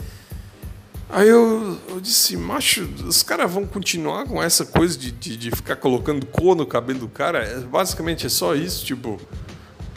Aí 1.09 1.27
eu, 1.29 1.77
eu 1.89 2.01
disse, 2.01 2.35
macho, 2.35 2.89
os 3.05 3.21
caras 3.21 3.51
vão 3.51 3.67
continuar 3.67 4.25
com 4.25 4.41
essa 4.41 4.65
coisa 4.65 4.97
de, 4.97 5.11
de, 5.11 5.37
de, 5.37 5.51
ficar 5.51 5.75
colocando 5.75 6.25
cor 6.25 6.55
no 6.55 6.65
cabelo 6.65 7.01
do 7.01 7.07
cara? 7.07 7.43
É, 7.43 7.59
basicamente 7.59 8.25
é 8.25 8.29
só 8.29 8.55
isso, 8.55 8.83
tipo, 8.83 9.21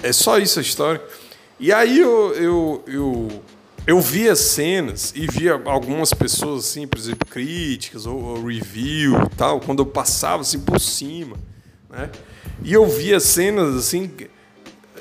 é 0.03 0.13
só 0.13 0.39
isso 0.39 0.59
a 0.59 0.63
história. 0.63 1.03
E 1.59 1.73
aí 1.73 2.01
eu, 2.01 2.35
eu, 2.35 2.85
eu 2.87 3.43
eu 3.87 4.01
via 4.01 4.35
cenas 4.35 5.13
e 5.15 5.27
via 5.27 5.61
algumas 5.65 6.13
pessoas 6.13 6.65
assim, 6.65 6.87
por 6.87 6.99
exemplo, 6.99 7.27
críticas 7.29 8.05
ou, 8.05 8.21
ou 8.21 8.45
review 8.45 9.15
e 9.23 9.37
tal, 9.37 9.61
quando 9.61 9.81
eu 9.81 9.87
passava 9.87 10.43
assim 10.43 10.59
por 10.59 10.81
cima, 10.81 11.37
né? 11.89 12.11
E 12.65 12.73
eu 12.73 12.87
via 12.87 13.21
cenas 13.21 13.77
assim, 13.77 14.11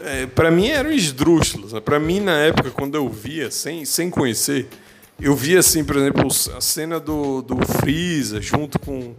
é, 0.04 0.28
para 0.28 0.52
mim 0.52 0.68
eram 0.68 0.92
esdrúxulas. 0.92 1.74
Né? 1.74 1.80
Para 1.80 2.00
mim 2.00 2.20
na 2.20 2.38
época 2.38 2.70
quando 2.70 2.96
eu 2.96 3.10
via 3.10 3.50
sem 3.50 3.86
sem 3.86 4.10
conhecer, 4.10 4.68
eu 5.20 5.36
via 5.36 5.60
assim, 5.60 5.84
por 5.84 5.96
exemplo, 5.96 6.28
a 6.56 6.62
cena 6.62 7.00
do, 7.00 7.42
do 7.42 7.58
Freeza 7.66 8.40
junto 8.40 8.78
com, 8.78 9.16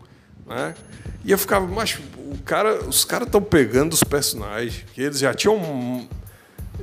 né? 0.46 0.74
E 1.24 1.32
eu 1.32 1.38
ficava, 1.38 1.66
mas 1.66 1.98
o 2.18 2.38
cara, 2.44 2.84
os 2.84 3.04
caras 3.04 3.26
estão 3.26 3.42
pegando 3.42 3.94
os 3.94 4.04
personagens 4.04 4.84
que 4.94 5.02
eles 5.02 5.18
já 5.18 5.34
tinham 5.34 6.06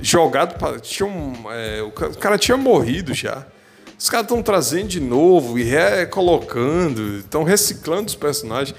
jogado 0.00 0.58
para. 0.58 0.78
Tinha 0.78 1.08
um, 1.08 1.34
é, 1.50 1.82
o 1.82 1.90
cara 1.92 2.38
tinha 2.38 2.56
morrido 2.56 3.14
já. 3.14 3.46
Os 3.98 4.10
caras 4.10 4.24
estão 4.24 4.42
trazendo 4.42 4.88
de 4.88 5.00
novo 5.00 5.58
e 5.58 5.62
recolocando, 5.62 7.18
estão 7.18 7.44
reciclando 7.44 8.08
os 8.08 8.14
personagens. 8.14 8.76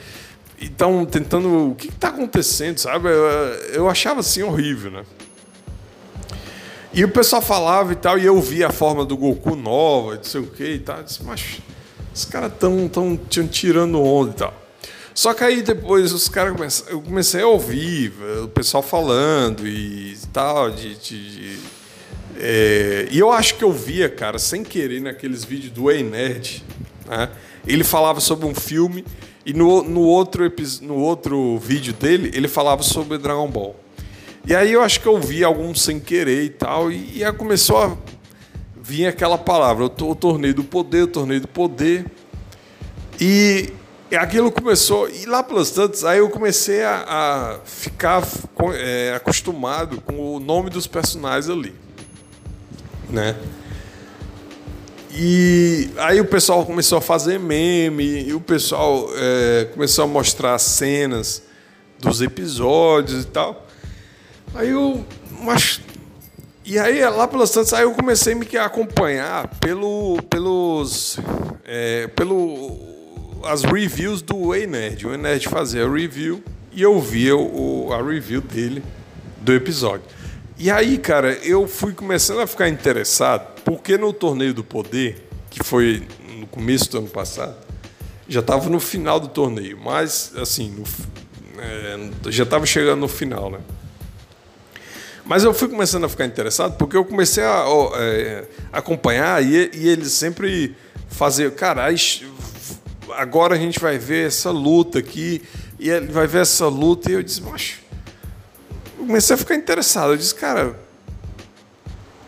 E 0.60 0.66
estão 0.66 1.06
tentando. 1.06 1.72
O 1.72 1.76
que 1.76 1.90
está 1.90 2.10
acontecendo, 2.10 2.78
sabe? 2.78 3.10
Eu, 3.10 3.26
eu 3.74 3.90
achava 3.90 4.20
assim 4.20 4.44
horrível, 4.44 4.92
né? 4.92 5.04
E 6.94 7.04
o 7.04 7.10
pessoal 7.10 7.42
falava 7.42 7.92
e 7.92 7.96
tal, 7.96 8.18
e 8.18 8.26
eu 8.26 8.40
via 8.40 8.68
a 8.68 8.72
forma 8.72 9.04
do 9.04 9.18
Goku 9.18 9.54
nova, 9.54 10.16
não 10.16 10.24
sei 10.24 10.40
o 10.40 10.48
que 10.48 10.64
e 10.64 10.80
tal. 10.80 11.00
Eu 11.00 11.04
disse, 11.04 11.24
mas 11.24 11.60
os 12.14 12.24
caras 12.24 12.54
estão 12.54 12.88
tão, 12.88 13.18
tão 13.18 13.48
tirando 13.48 14.02
onda 14.02 14.32
e 14.32 14.34
tal. 14.36 14.65
Só 15.16 15.34
que 15.34 15.46
aí 15.46 15.62
depois 15.62 16.12
os 16.12 16.28
caras 16.28 16.52
começaram, 16.54 16.92
eu 16.92 17.02
comecei 17.02 17.42
a 17.42 17.48
ouvir 17.48 18.12
o 18.44 18.50
pessoal 18.50 18.84
falando 18.84 19.66
e 19.66 20.18
tal, 20.34 20.70
de, 20.70 20.94
de, 20.96 21.32
de 21.32 21.60
é, 22.38 23.08
e 23.10 23.18
eu 23.18 23.32
acho 23.32 23.56
que 23.56 23.64
eu 23.64 23.72
via, 23.72 24.10
cara, 24.10 24.38
sem 24.38 24.62
querer 24.62 25.02
naqueles 25.02 25.46
vídeos 25.46 25.72
do 25.72 25.90
Ei 25.90 26.04
Nerd, 26.04 26.62
né? 27.08 27.30
ele 27.66 27.86
falava 27.86 28.20
sobre 28.20 28.46
um 28.46 28.54
filme 28.54 29.06
e 29.46 29.54
no, 29.54 29.84
no, 29.84 30.02
outro, 30.02 30.52
no 30.82 30.96
outro 30.96 31.58
vídeo 31.60 31.94
dele 31.94 32.30
ele 32.34 32.50
falava 32.50 32.84
sobre 32.84 33.18
Dragon 33.18 33.48
Ball. 33.48 33.74
E 34.46 34.54
aí 34.54 34.74
eu 34.74 34.82
acho 34.82 35.00
que 35.00 35.08
eu 35.08 35.18
vi 35.18 35.46
alguns 35.46 35.82
sem 35.82 35.98
querer 35.98 36.44
e 36.44 36.50
tal, 36.50 36.92
e, 36.92 37.24
e 37.24 37.34
começou 37.34 37.78
a 37.78 37.98
vir 38.76 39.08
aquela 39.08 39.38
palavra, 39.38 39.86
o 39.86 39.90
torneio 39.90 40.54
do 40.54 40.64
poder, 40.66 41.04
o 41.04 41.08
torneio 41.08 41.40
do 41.40 41.48
poder. 41.48 42.06
E 43.20 43.72
e 44.10 44.16
aquilo 44.16 44.52
começou, 44.52 45.10
e 45.10 45.26
lá 45.26 45.42
pelos 45.42 45.72
tantos, 45.72 46.06
aí 46.06 46.20
eu 46.20 46.30
comecei 46.30 46.84
a, 46.84 47.06
a 47.08 47.60
ficar 47.66 48.24
é, 48.76 49.14
acostumado 49.16 50.00
com 50.02 50.36
o 50.36 50.40
nome 50.40 50.70
dos 50.70 50.86
personagens 50.86 51.50
ali. 51.50 51.74
Né? 53.10 53.36
E 55.12 55.90
aí 55.98 56.22
o 56.22 56.26
pessoal 56.26 56.66
começou 56.66 57.00
a 57.00 57.02
fazer 57.02 57.40
meme, 57.40 58.28
e 58.28 58.34
o 58.34 58.40
pessoal 58.40 59.10
é, 59.16 59.66
começou 59.74 60.04
a 60.04 60.08
mostrar 60.08 60.60
cenas 60.60 61.42
dos 62.00 62.22
episódios 62.22 63.24
e 63.24 63.28
tal. 63.28 63.66
Aí 64.54 64.70
eu. 64.70 65.04
Mas, 65.42 65.82
e 66.64 66.78
aí, 66.78 67.04
lá 67.10 67.28
pelos 67.28 67.50
tantos, 67.50 67.74
aí 67.74 67.84
eu 67.84 67.94
comecei 67.94 68.34
a 68.34 68.36
me 68.36 68.58
acompanhar 68.58 69.48
pelo, 69.60 70.22
pelos. 70.30 71.18
É, 71.64 72.08
pelo 72.08 72.95
as 73.46 73.64
reviews 73.64 74.22
do 74.22 74.54
Ei 74.54 74.68
Nerd. 74.68 75.06
O 75.06 75.12
Ei 75.12 75.18
Nerd 75.18 75.48
fazia 75.48 75.86
a 75.86 75.90
review 75.90 76.44
e 76.72 76.82
eu 76.82 77.00
via 77.00 77.36
o, 77.36 77.94
a 77.94 78.02
review 78.02 78.42
dele 78.42 78.84
do 79.42 79.54
episódio. 79.54 80.06
E 80.58 80.72
aí, 80.72 80.98
cara, 80.98 81.34
eu 81.44 81.68
fui 81.68 81.94
começando 81.94 82.40
a 82.40 82.48
ficar 82.48 82.70
interessado, 82.70 83.62
porque 83.64 83.98
no 83.98 84.14
Torneio 84.14 84.54
do 84.54 84.64
Poder, 84.64 85.28
que 85.50 85.64
foi 85.64 86.08
no 86.40 86.48
começo 86.48 86.90
do 86.92 87.00
ano 87.00 87.08
passado, 87.08 87.56
já 88.28 88.40
estava 88.40 88.70
no 88.70 88.80
final 88.80 89.20
do 89.20 89.28
torneio, 89.28 89.78
mas, 89.78 90.32
assim, 90.38 90.72
no, 90.72 90.84
é, 91.62 92.32
já 92.32 92.44
estava 92.44 92.66
chegando 92.66 93.02
no 93.02 93.08
final, 93.08 93.52
né? 93.52 93.60
Mas 95.26 95.44
eu 95.44 95.54
fui 95.54 95.68
começando 95.68 96.06
a 96.06 96.10
ficar 96.10 96.26
interessado 96.26 96.78
porque 96.78 96.96
eu 96.96 97.04
comecei 97.04 97.44
a, 97.44 97.64
a, 97.64 97.90
é, 97.98 98.46
acompanhar 98.72 99.44
e, 99.44 99.72
e 99.74 99.90
eles 99.90 100.12
sempre 100.12 100.76
faziam, 101.10 101.52
cara, 101.52 101.86
agora 103.18 103.56
a 103.56 103.58
gente 103.58 103.80
vai 103.80 103.98
ver 103.98 104.28
essa 104.28 104.52
luta 104.52 105.00
aqui, 105.00 105.42
e 105.80 105.90
ele 105.90 106.08
vai 106.08 106.28
ver 106.28 106.42
essa 106.42 106.68
luta, 106.68 107.10
e 107.10 107.14
eu 107.14 107.24
disse, 107.24 107.42
macho, 107.42 107.80
eu 108.98 109.06
comecei 109.06 109.34
a 109.34 109.38
ficar 109.38 109.56
interessado. 109.56 110.12
Eu 110.12 110.18
disse, 110.18 110.36
cara, 110.36 110.80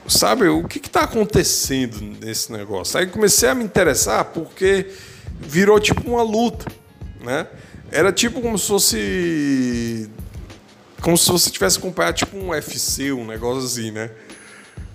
sabe, 0.07 0.47
o 0.47 0.67
que 0.67 0.79
está 0.79 1.01
acontecendo 1.01 1.99
nesse 2.01 2.51
negócio? 2.51 2.99
Aí 2.99 3.07
comecei 3.07 3.49
a 3.49 3.55
me 3.55 3.63
interessar 3.63 4.25
porque 4.25 4.91
virou 5.39 5.79
tipo 5.79 6.09
uma 6.09 6.23
luta, 6.23 6.65
né? 7.21 7.47
Era 7.91 8.11
tipo 8.11 8.41
como 8.41 8.57
se 8.57 8.67
fosse 8.67 10.09
como 11.01 11.17
se 11.17 11.29
você 11.29 11.49
tivesse 11.49 11.77
acompanhado 11.77 12.17
tipo 12.17 12.37
um 12.37 12.49
UFC, 12.49 13.11
um 13.11 13.25
negócio 13.25 13.63
assim, 13.63 13.91
né? 13.91 14.09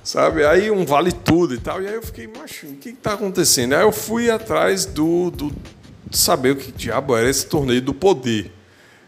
Sabe? 0.02 0.44
Aí 0.44 0.70
um 0.70 0.84
vale 0.84 1.12
tudo 1.12 1.54
e 1.54 1.58
tal. 1.58 1.80
E 1.80 1.86
aí 1.86 1.94
eu 1.94 2.02
fiquei, 2.02 2.26
macho, 2.26 2.66
o 2.66 2.76
que 2.76 2.90
está 2.90 3.14
acontecendo? 3.14 3.74
Aí 3.74 3.82
eu 3.82 3.92
fui 3.92 4.30
atrás 4.30 4.84
do, 4.84 5.30
do 5.30 5.52
saber 6.12 6.50
o 6.50 6.56
que 6.56 6.72
diabo 6.72 7.16
era 7.16 7.28
esse 7.28 7.46
torneio 7.46 7.82
do 7.82 7.94
poder. 7.94 8.52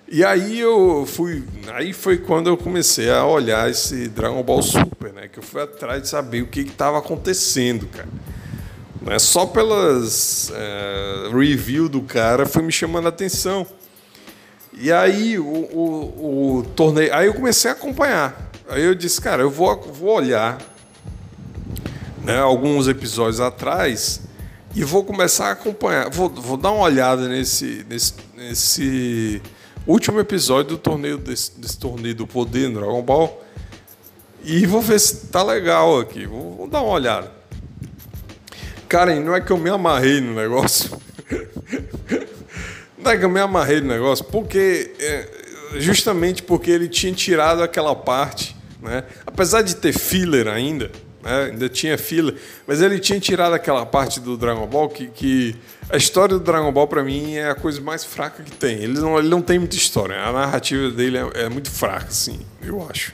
E 0.08 0.22
aí 0.24 0.60
eu 0.60 1.06
fui, 1.06 1.44
aí 1.72 1.92
foi 1.92 2.18
quando 2.18 2.48
eu 2.48 2.56
comecei 2.56 3.10
a 3.10 3.24
olhar 3.24 3.70
esse 3.70 4.08
Dragon 4.08 4.42
Ball 4.42 4.62
Super, 4.62 5.12
né? 5.12 5.28
Que 5.28 5.38
eu 5.38 5.42
fui 5.42 5.62
atrás 5.62 6.02
de 6.02 6.08
saber 6.08 6.42
o 6.42 6.46
que 6.46 6.60
estava 6.60 6.98
acontecendo, 6.98 7.86
cara. 7.86 8.08
Não 9.00 9.12
é 9.12 9.18
só 9.18 9.44
pelas 9.44 10.50
é, 10.54 11.30
review 11.32 11.88
do 11.88 12.02
cara 12.02 12.46
foi 12.46 12.62
me 12.62 12.72
chamando 12.72 13.06
a 13.06 13.08
atenção. 13.08 13.66
E 14.72 14.90
aí 14.90 15.38
o, 15.38 15.44
o, 15.44 16.58
o, 16.58 16.62
torneio. 16.74 17.14
Aí 17.14 17.26
eu 17.26 17.34
comecei 17.34 17.70
a 17.70 17.74
acompanhar. 17.74 18.50
Aí 18.68 18.82
eu 18.82 18.94
disse, 18.94 19.20
cara, 19.20 19.42
eu 19.42 19.50
vou, 19.50 19.80
vou 19.92 20.16
olhar 20.16 20.58
né, 22.22 22.38
alguns 22.38 22.88
episódios 22.88 23.40
atrás 23.40 24.23
e 24.74 24.82
vou 24.82 25.04
começar 25.04 25.48
a 25.48 25.52
acompanhar. 25.52 26.10
Vou, 26.10 26.28
vou 26.28 26.56
dar 26.56 26.72
uma 26.72 26.84
olhada 26.84 27.28
nesse, 27.28 27.86
nesse, 27.88 28.14
nesse 28.36 29.42
último 29.86 30.18
episódio 30.18 30.70
do 30.70 30.78
torneio 30.78 31.16
desse, 31.16 31.58
desse 31.58 31.78
torneio 31.78 32.14
do 32.14 32.26
poder 32.26 32.68
no 32.68 32.80
Dragon 32.80 33.02
Ball. 33.02 33.44
E 34.42 34.66
vou 34.66 34.80
ver 34.80 34.98
se 34.98 35.28
tá 35.28 35.42
legal 35.42 36.00
aqui. 36.00 36.26
Vou, 36.26 36.56
vou 36.56 36.66
dar 36.66 36.82
uma 36.82 36.92
olhada. 36.92 37.30
Karen, 38.88 39.20
não 39.20 39.34
é 39.34 39.40
que 39.40 39.50
eu 39.50 39.58
me 39.58 39.70
amarrei 39.70 40.20
no 40.20 40.34
negócio. 40.34 40.90
Não 42.96 43.10
é 43.10 43.18
que 43.18 43.24
eu 43.26 43.28
me 43.28 43.40
amarrei 43.40 43.82
no 43.82 43.88
negócio, 43.88 44.24
porque 44.24 44.94
é, 44.98 45.28
justamente 45.74 46.42
porque 46.42 46.70
ele 46.70 46.88
tinha 46.88 47.12
tirado 47.12 47.62
aquela 47.62 47.94
parte, 47.94 48.56
né? 48.80 49.04
apesar 49.26 49.60
de 49.60 49.76
ter 49.76 49.92
filler 49.92 50.48
ainda, 50.48 50.90
né? 51.24 51.50
ainda 51.50 51.68
tinha 51.68 51.96
filler, 51.98 52.34
mas 52.66 52.80
ele 52.80 52.98
tinha 52.98 53.18
tirado 53.18 53.54
aquela 53.54 53.84
parte 53.84 54.20
do 54.20 54.36
Dragon 54.36 54.66
Ball 54.66 54.88
que, 54.88 55.08
que 55.08 55.56
a 55.90 55.96
história 55.96 56.38
do 56.38 56.44
Dragon 56.44 56.70
Ball 56.70 56.86
para 56.86 57.02
mim 57.02 57.34
é 57.34 57.50
a 57.50 57.54
coisa 57.54 57.80
mais 57.80 58.04
fraca 58.04 58.42
que 58.42 58.52
tem. 58.52 58.76
Ele 58.76 59.00
não, 59.00 59.18
ele 59.18 59.28
não 59.28 59.42
tem 59.42 59.58
muita 59.58 59.76
história, 59.76 60.20
a 60.22 60.32
narrativa 60.32 60.90
dele 60.90 61.18
é, 61.18 61.44
é 61.44 61.48
muito 61.48 61.70
fraca, 61.70 62.10
sim, 62.10 62.40
eu 62.62 62.86
acho. 62.88 63.12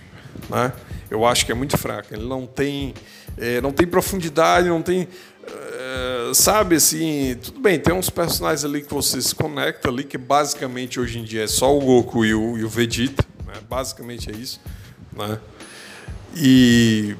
Né? 0.48 0.72
Eu 1.10 1.24
acho 1.24 1.46
que 1.46 1.52
é 1.52 1.54
muito 1.54 1.76
fraca. 1.78 2.14
Ele 2.14 2.26
não 2.26 2.46
tem, 2.46 2.94
é, 3.36 3.60
não 3.60 3.72
tem 3.72 3.86
profundidade, 3.86 4.68
não 4.68 4.82
tem 4.82 5.08
eh, 5.46 6.30
sabe 6.34 6.76
assim, 6.76 7.36
tudo 7.42 7.60
bem, 7.60 7.78
tem 7.78 7.94
uns 7.94 8.10
personagens 8.10 8.64
ali 8.64 8.82
que 8.82 8.92
você 8.92 9.20
se 9.20 9.34
conecta 9.34 9.88
ali, 9.88 10.04
que 10.04 10.18
basicamente 10.18 11.00
hoje 11.00 11.18
em 11.18 11.24
dia 11.24 11.44
é 11.44 11.46
só 11.46 11.76
o 11.76 11.80
Goku 11.80 12.24
e 12.24 12.34
o, 12.34 12.58
e 12.58 12.64
o 12.64 12.68
Vegeta, 12.68 13.24
né? 13.46 13.54
basicamente 13.68 14.30
é 14.30 14.36
isso, 14.36 14.60
né? 15.12 15.38
E 16.36 17.16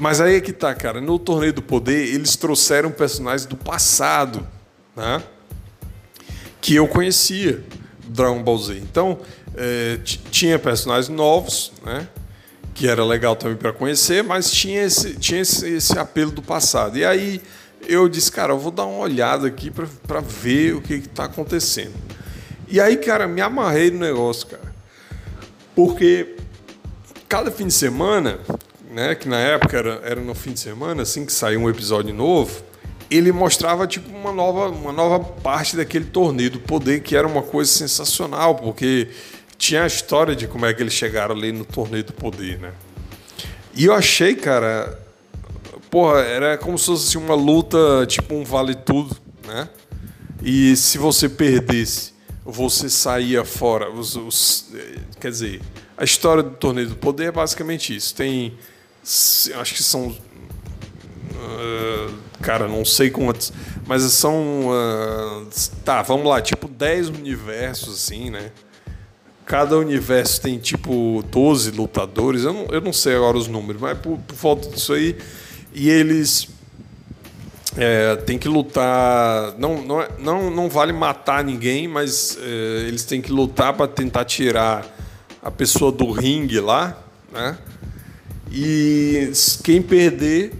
mas 0.00 0.20
aí 0.20 0.36
é 0.36 0.40
que 0.40 0.52
tá, 0.52 0.74
cara, 0.74 1.00
no 1.00 1.18
torneio 1.18 1.52
do 1.52 1.60
poder 1.60 2.14
eles 2.14 2.34
trouxeram 2.34 2.90
personagens 2.90 3.46
do 3.46 3.54
passado, 3.56 4.46
né? 4.96 5.22
Que 6.60 6.74
eu 6.74 6.88
conhecia 6.88 7.62
Dragon 8.06 8.42
Ball 8.42 8.58
Z. 8.58 8.78
Então, 8.78 9.18
é, 9.54 9.98
tinha 10.30 10.58
personagens 10.58 11.08
novos, 11.08 11.72
né? 11.84 12.08
Que 12.74 12.88
era 12.88 13.04
legal 13.04 13.36
também 13.36 13.56
para 13.56 13.74
conhecer, 13.74 14.24
mas 14.24 14.50
tinha 14.50 14.82
esse, 14.82 15.14
tinha 15.14 15.42
esse, 15.42 15.68
esse 15.68 15.98
apelo 15.98 16.30
do 16.30 16.40
passado. 16.40 16.96
E 16.96 17.04
aí 17.04 17.42
eu 17.86 18.08
disse, 18.08 18.32
cara, 18.32 18.54
eu 18.54 18.58
vou 18.58 18.72
dar 18.72 18.86
uma 18.86 19.00
olhada 19.00 19.46
aqui 19.46 19.70
para 19.70 20.20
ver 20.20 20.76
o 20.76 20.80
que 20.80 20.94
está 20.94 21.24
acontecendo. 21.24 21.94
E 22.68 22.80
aí, 22.80 22.96
cara, 22.96 23.28
me 23.28 23.42
amarrei 23.42 23.90
no 23.90 23.98
negócio, 23.98 24.46
cara. 24.46 24.74
Porque 25.74 26.36
cada 27.28 27.50
fim 27.50 27.66
de 27.66 27.74
semana, 27.74 28.38
né, 28.90 29.14
que 29.14 29.28
na 29.28 29.38
época 29.38 29.76
era, 29.76 30.00
era 30.04 30.20
no 30.20 30.34
fim 30.34 30.52
de 30.52 30.60
semana, 30.60 31.02
assim 31.02 31.24
que 31.24 31.32
saiu 31.32 31.60
um 31.60 31.70
episódio 31.70 32.14
novo, 32.14 32.62
ele 33.10 33.32
mostrava 33.32 33.86
tipo 33.86 34.08
uma 34.10 34.32
nova, 34.32 34.68
uma 34.68 34.92
nova 34.92 35.20
parte 35.20 35.76
daquele 35.76 36.04
torneio 36.04 36.50
do 36.50 36.60
poder, 36.60 37.00
que 37.00 37.16
era 37.16 37.26
uma 37.26 37.42
coisa 37.42 37.70
sensacional, 37.70 38.54
porque 38.54 39.08
tinha 39.58 39.82
a 39.84 39.86
história 39.86 40.34
de 40.34 40.46
como 40.46 40.64
é 40.64 40.72
que 40.72 40.82
eles 40.82 40.94
chegaram 40.94 41.34
ali 41.34 41.52
no 41.52 41.64
torneio 41.64 42.04
do 42.04 42.12
poder, 42.12 42.58
né? 42.58 42.72
E 43.74 43.84
eu 43.84 43.94
achei, 43.94 44.34
cara, 44.34 44.98
porra, 45.90 46.20
era 46.20 46.58
como 46.58 46.78
se 46.78 46.86
fosse 46.86 47.18
uma 47.18 47.34
luta, 47.34 48.06
tipo 48.06 48.34
um 48.34 48.44
vale 48.44 48.74
tudo, 48.74 49.16
né? 49.46 49.68
E 50.42 50.74
se 50.76 50.96
você 50.96 51.28
perdesse, 51.28 52.12
você 52.44 52.88
saía 52.88 53.44
fora. 53.44 53.90
Os, 53.90 54.16
os, 54.16 54.72
quer 55.20 55.30
dizer, 55.30 55.60
a 55.96 56.04
história 56.04 56.42
do 56.42 56.50
torneio 56.50 56.88
do 56.88 56.96
poder 56.96 57.26
é 57.26 57.32
basicamente 57.32 57.94
isso. 57.94 58.14
Tem, 58.14 58.56
acho 59.56 59.74
que 59.74 59.82
são, 59.82 60.08
uh, 60.08 62.14
cara, 62.40 62.68
não 62.68 62.84
sei 62.84 63.10
quantos, 63.10 63.52
mas 63.86 64.02
são, 64.02 64.68
uh, 64.68 65.46
tá, 65.84 66.02
vamos 66.02 66.26
lá, 66.26 66.40
tipo 66.40 66.68
10 66.68 67.08
universos 67.08 67.94
assim, 67.94 68.30
né? 68.30 68.52
Cada 69.46 69.76
universo 69.76 70.40
tem 70.40 70.58
tipo 70.58 71.24
12 71.28 71.72
lutadores, 71.72 72.44
eu 72.44 72.52
não, 72.52 72.66
eu 72.66 72.80
não 72.80 72.92
sei 72.92 73.16
agora 73.16 73.36
os 73.36 73.48
números, 73.48 73.82
mas 73.82 73.98
por, 73.98 74.16
por 74.18 74.60
disso 74.60 74.92
aí 74.92 75.16
e 75.72 75.88
eles 75.88 76.48
é, 77.76 78.16
têm 78.16 78.38
que 78.38 78.48
lutar. 78.48 79.54
Não, 79.58 79.82
não, 79.82 80.00
é, 80.00 80.08
não, 80.18 80.50
não 80.50 80.68
vale 80.68 80.92
matar 80.92 81.44
ninguém, 81.44 81.86
mas 81.86 82.36
é, 82.40 82.86
eles 82.86 83.04
têm 83.04 83.20
que 83.20 83.30
lutar 83.30 83.74
para 83.74 83.86
tentar 83.86 84.24
tirar 84.24 84.84
a 85.42 85.50
pessoa 85.50 85.92
do 85.92 86.10
ringue 86.10 86.60
lá, 86.60 86.98
né? 87.32 87.56
E 88.50 89.30
quem 89.62 89.80
perder, 89.80 90.52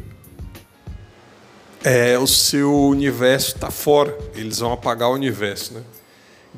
é, 1.82 2.18
o 2.18 2.26
seu 2.26 2.72
universo 2.72 3.54
está 3.54 3.70
fora. 3.70 4.16
Eles 4.34 4.58
vão 4.58 4.72
apagar 4.72 5.08
o 5.10 5.14
universo, 5.14 5.74
né? 5.74 5.82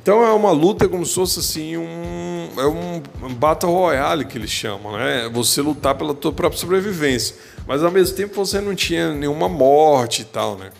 Então 0.01 0.25
é 0.25 0.33
uma 0.33 0.51
luta 0.51 0.89
como 0.89 1.05
se 1.05 1.15
fosse 1.15 1.39
assim 1.39 1.77
um 1.77 2.49
é 2.57 2.67
um 2.67 3.35
battle 3.35 3.73
royale 3.73 4.25
que 4.25 4.37
eles 4.37 4.51
chamam, 4.51 4.97
né? 4.97 5.31
Você 5.33 5.61
lutar 5.63 5.95
pela 5.95 6.15
tua 6.15 6.33
própria 6.33 6.59
sobrevivência, 6.59 7.37
mas 7.67 7.83
ao 7.83 7.91
mesmo 7.91 8.17
tempo 8.17 8.35
você 8.35 8.61
não 8.61 8.75
tinha 8.75 9.13
nenhuma 9.13 9.49
morte 9.49 10.23
e 10.23 10.25
tal, 10.25 10.57
né? 10.57 10.71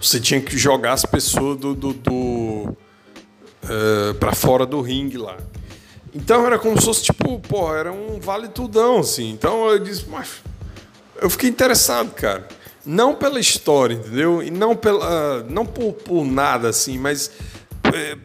Você 0.00 0.20
tinha 0.20 0.40
que 0.40 0.56
jogar 0.58 0.92
as 0.92 1.04
pessoas 1.04 1.56
do, 1.58 1.74
do, 1.74 1.92
do 1.92 2.12
uh, 2.12 2.76
eh, 3.68 4.12
para 4.18 4.34
fora 4.34 4.66
do 4.66 4.80
ringue 4.80 5.16
lá. 5.16 5.36
Então 6.14 6.46
era 6.46 6.58
como 6.58 6.78
se 6.78 6.86
fosse 6.86 7.04
tipo, 7.04 7.38
pô, 7.40 7.74
era 7.74 7.92
um 7.92 8.20
vale 8.20 8.48
tudão 8.48 9.00
assim. 9.00 9.30
Então 9.30 9.68
eu 9.68 9.78
disse, 9.78 10.06
mas 10.08 10.42
eu 11.20 11.30
fiquei 11.30 11.48
interessado, 11.48 12.10
cara. 12.12 12.46
Não 12.84 13.14
pela 13.14 13.38
história, 13.38 13.94
entendeu? 13.94 14.42
E 14.42 14.50
não 14.50 14.74
pela 14.74 15.42
não 15.44 15.64
por, 15.64 15.92
por 15.92 16.24
nada 16.24 16.68
assim, 16.68 16.98
mas 16.98 17.30
é, 17.84 18.16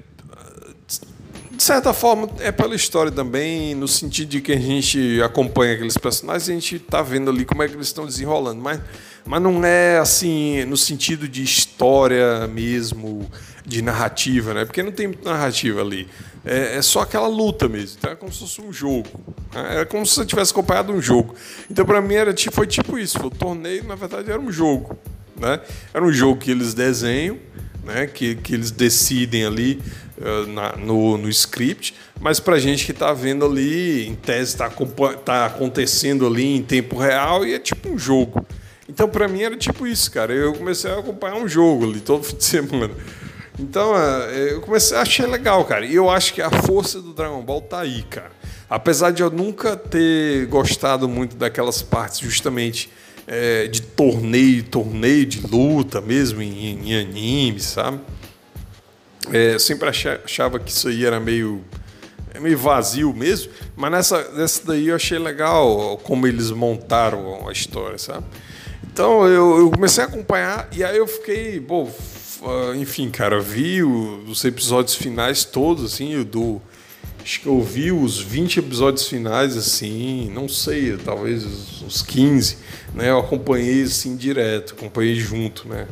de 1.57 1.63
certa 1.63 1.91
forma, 1.91 2.29
é 2.39 2.51
pela 2.51 2.75
história 2.75 3.11
também, 3.11 3.73
no 3.73 3.87
sentido 3.87 4.29
de 4.29 4.41
que 4.41 4.51
a 4.51 4.59
gente 4.59 5.19
acompanha 5.23 5.73
aqueles 5.73 5.97
personagens 5.97 6.47
e 6.47 6.51
a 6.51 6.53
gente 6.53 6.75
está 6.75 7.01
vendo 7.01 7.31
ali 7.31 7.43
como 7.45 7.63
é 7.63 7.67
que 7.67 7.73
eles 7.73 7.87
estão 7.87 8.05
desenrolando. 8.05 8.61
Mas, 8.61 8.79
mas 9.27 9.41
não 9.41 9.63
é 9.63 9.99
assim, 9.99 10.63
no 10.65 10.77
sentido 10.77 11.27
de 11.27 11.43
história 11.43 12.47
mesmo, 12.47 13.29
de 13.65 13.81
narrativa, 13.81 14.53
né? 14.53 14.65
Porque 14.65 14.81
não 14.81 14.91
tem 14.91 15.13
narrativa 15.23 15.81
ali. 15.81 16.07
É, 16.45 16.77
é 16.77 16.81
só 16.81 17.01
aquela 17.01 17.27
luta 17.27 17.67
mesmo. 17.67 17.97
Então 17.99 18.11
é 18.11 18.15
como 18.15 18.31
se 18.31 18.39
fosse 18.39 18.61
um 18.61 18.71
jogo. 18.71 19.09
Né? 19.53 19.81
É 19.81 19.85
como 19.85 20.05
se 20.05 20.15
você 20.15 20.25
tivesse 20.25 20.51
acompanhado 20.51 20.93
um 20.93 21.01
jogo. 21.01 21.35
Então, 21.69 21.85
para 21.85 22.01
mim, 22.01 22.15
era, 22.15 22.33
tipo, 22.33 22.55
foi 22.55 22.65
tipo 22.65 22.97
isso. 22.97 23.19
O 23.25 23.29
torneio, 23.29 23.83
na 23.83 23.95
verdade, 23.95 24.31
era 24.31 24.39
um 24.39 24.51
jogo. 24.51 24.97
Né? 25.35 25.59
Era 25.93 26.03
um 26.03 26.11
jogo 26.11 26.39
que 26.39 26.49
eles 26.49 26.73
desenham 26.73 27.37
né, 27.87 28.05
que, 28.05 28.35
que 28.35 28.53
eles 28.53 28.69
decidem 28.69 29.45
ali 29.45 29.81
uh, 30.17 30.45
na, 30.47 30.75
no, 30.75 31.17
no 31.17 31.29
script, 31.29 31.95
mas 32.19 32.39
para 32.39 32.59
gente 32.59 32.85
que 32.85 32.91
está 32.91 33.13
vendo 33.13 33.45
ali, 33.45 34.07
em 34.07 34.15
tese 34.15 34.51
está 34.51 34.69
tá 35.23 35.45
acontecendo 35.45 36.27
ali 36.27 36.57
em 36.57 36.61
tempo 36.61 36.97
real 36.97 37.45
e 37.45 37.53
é 37.53 37.59
tipo 37.59 37.89
um 37.89 37.97
jogo. 37.97 38.45
Então 38.87 39.07
para 39.07 39.27
mim 39.27 39.41
era 39.41 39.57
tipo 39.57 39.85
isso, 39.85 40.09
cara. 40.11 40.33
Eu 40.33 40.53
comecei 40.53 40.91
a 40.91 40.99
acompanhar 40.99 41.35
um 41.35 41.47
jogo 41.47 41.85
ali 41.85 41.99
todo 41.99 42.23
fim 42.25 42.35
de 42.35 42.43
semana. 42.45 42.93
Então 43.59 43.93
uh, 43.93 44.31
eu 44.31 44.61
comecei 44.61 44.95
a 44.97 45.01
achar 45.01 45.27
legal, 45.27 45.65
cara. 45.65 45.85
E 45.85 45.95
eu 45.95 46.09
acho 46.09 46.33
que 46.33 46.41
a 46.41 46.51
força 46.51 47.01
do 47.01 47.13
Dragon 47.13 47.41
Ball 47.41 47.61
tá 47.61 47.81
aí, 47.81 48.03
cara. 48.03 48.31
Apesar 48.69 49.11
de 49.11 49.23
eu 49.23 49.29
nunca 49.29 49.75
ter 49.75 50.45
gostado 50.47 51.07
muito 51.07 51.35
daquelas 51.35 51.81
partes 51.81 52.19
justamente 52.19 52.89
é, 53.25 53.67
de 53.67 53.81
torneio, 53.81 54.63
torneio 54.63 55.25
de 55.25 55.45
luta 55.45 55.99
mesmo 55.99 56.41
em, 56.41 56.89
em 56.89 56.99
anime, 56.99 57.59
sabe? 57.59 57.99
É, 59.31 59.55
eu 59.55 59.59
sempre 59.59 59.89
achava 59.89 60.59
que 60.59 60.71
isso 60.71 60.87
aí 60.87 61.05
era 61.05 61.19
meio, 61.19 61.61
é 62.33 62.39
meio 62.39 62.57
vazio 62.57 63.13
mesmo, 63.13 63.51
mas 63.75 63.91
nessa, 63.91 64.31
nessa 64.31 64.65
daí 64.65 64.87
eu 64.87 64.95
achei 64.95 65.19
legal 65.19 65.97
como 66.03 66.25
eles 66.25 66.49
montaram 66.51 67.47
a 67.47 67.51
história, 67.51 67.97
sabe? 67.97 68.25
Então 68.97 69.27
eu, 69.27 69.59
eu 69.59 69.69
comecei 69.69 70.03
a 70.03 70.07
acompanhar 70.07 70.67
e 70.75 70.83
aí 70.83 70.97
eu 70.97 71.05
fiquei, 71.05 71.59
bom, 71.59 71.87
enfim, 72.75 73.11
cara, 73.11 73.39
vi 73.39 73.83
os 73.83 74.43
episódios 74.43 74.95
finais 74.95 75.45
todos, 75.45 75.93
assim, 75.93 76.23
do. 76.23 76.59
Acho 77.21 77.41
que 77.41 77.45
eu 77.45 77.61
vi 77.61 77.91
os 77.91 78.19
20 78.19 78.57
episódios 78.57 79.07
finais, 79.07 79.55
assim, 79.55 80.31
não 80.33 80.49
sei, 80.49 80.97
talvez 80.97 81.45
os 81.45 82.01
15, 82.01 82.57
né? 82.95 83.11
Eu 83.11 83.19
acompanhei, 83.19 83.83
assim, 83.83 84.15
direto, 84.15 84.73
acompanhei 84.75 85.13
junto, 85.13 85.67
né? 85.67 85.87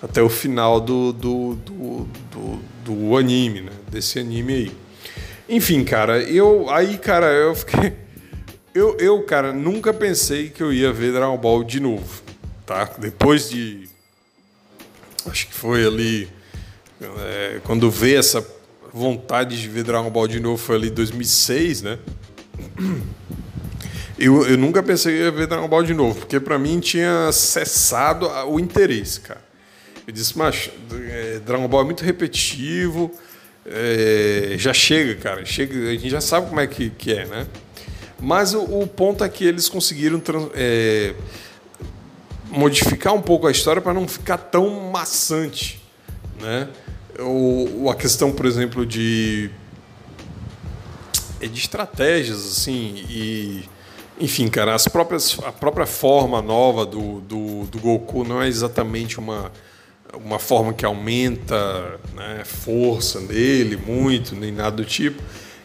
Até 0.00 0.22
o 0.22 0.28
final 0.28 0.80
do, 0.80 1.12
do, 1.12 1.56
do, 1.56 2.08
do, 2.30 2.58
do 2.84 3.16
anime, 3.16 3.62
né? 3.62 3.72
Desse 3.90 4.20
anime 4.20 4.54
aí. 4.54 4.72
Enfim, 5.48 5.82
cara, 5.82 6.22
eu. 6.22 6.70
Aí, 6.70 6.98
cara, 6.98 7.26
eu 7.26 7.52
fiquei. 7.56 7.94
Eu, 8.72 8.96
eu, 8.98 9.22
cara, 9.22 9.52
nunca 9.52 9.94
pensei 9.94 10.50
que 10.50 10.60
eu 10.60 10.72
ia 10.72 10.92
ver 10.92 11.12
Dragon 11.12 11.36
Ball 11.36 11.62
de 11.62 11.78
novo, 11.78 12.23
tá? 12.66 12.84
Depois 12.98 13.48
de. 13.48 13.88
Acho 15.26 15.46
que 15.46 15.54
foi 15.54 15.86
ali. 15.86 16.28
É, 17.00 17.60
quando 17.64 17.90
veio 17.90 18.18
essa 18.18 18.46
vontade 18.92 19.60
de 19.60 19.68
ver 19.68 19.82
Dragon 19.82 20.08
Ball 20.08 20.28
de 20.28 20.38
novo 20.38 20.56
foi 20.56 20.76
ali 20.76 20.88
em 20.88 20.94
2006, 20.94 21.82
né? 21.82 21.98
Eu, 24.16 24.46
eu 24.46 24.56
nunca 24.56 24.80
pensei 24.80 25.18
ia 25.18 25.30
ver 25.32 25.48
Dragon 25.48 25.66
Ball 25.66 25.82
de 25.82 25.92
novo, 25.92 26.20
porque 26.20 26.38
para 26.38 26.56
mim 26.56 26.78
tinha 26.78 27.32
cessado 27.32 28.28
o 28.48 28.60
interesse, 28.60 29.20
cara. 29.20 29.42
Eu 30.06 30.12
disse, 30.12 30.38
mas 30.38 30.70
é, 30.92 31.40
Dragon 31.44 31.66
Ball 31.66 31.80
é 31.80 31.84
muito 31.84 32.04
repetitivo, 32.04 33.10
é, 33.66 34.54
já 34.56 34.72
chega, 34.72 35.16
cara, 35.16 35.44
chega, 35.44 35.88
a 35.88 35.92
gente 35.92 36.10
já 36.10 36.20
sabe 36.20 36.48
como 36.48 36.60
é 36.60 36.66
que, 36.66 36.90
que 36.90 37.12
é, 37.12 37.26
né? 37.26 37.46
Mas 38.20 38.54
o, 38.54 38.62
o 38.62 38.86
ponto 38.86 39.24
é 39.24 39.28
que 39.28 39.44
eles 39.44 39.68
conseguiram 39.68 40.22
é, 40.54 41.14
modificar 42.54 43.12
um 43.14 43.20
pouco 43.20 43.46
a 43.46 43.50
história 43.50 43.82
para 43.82 43.92
não 43.92 44.06
ficar 44.06 44.38
tão 44.38 44.90
maçante, 44.90 45.82
né? 46.40 46.68
ou 47.18 47.90
a 47.90 47.94
questão, 47.94 48.32
por 48.32 48.46
exemplo, 48.46 48.84
de 48.84 49.50
é 51.40 51.46
de 51.46 51.58
estratégias 51.58 52.38
assim 52.38 53.04
e 53.08 53.64
enfim, 54.20 54.48
cara, 54.48 54.74
as 54.74 54.86
próprias 54.86 55.38
a 55.44 55.52
própria 55.52 55.86
forma 55.86 56.40
nova 56.40 56.86
do, 56.86 57.20
do, 57.20 57.64
do 57.66 57.78
Goku 57.78 58.24
não 58.24 58.40
é 58.40 58.48
exatamente 58.48 59.18
uma 59.18 59.50
uma 60.14 60.38
forma 60.38 60.72
que 60.72 60.84
aumenta 60.84 61.98
né, 62.14 62.42
força 62.44 63.18
nele 63.20 63.76
muito, 63.76 64.36
nem 64.36 64.52
nada 64.52 64.76
do 64.76 64.84
tipo. 64.84 65.20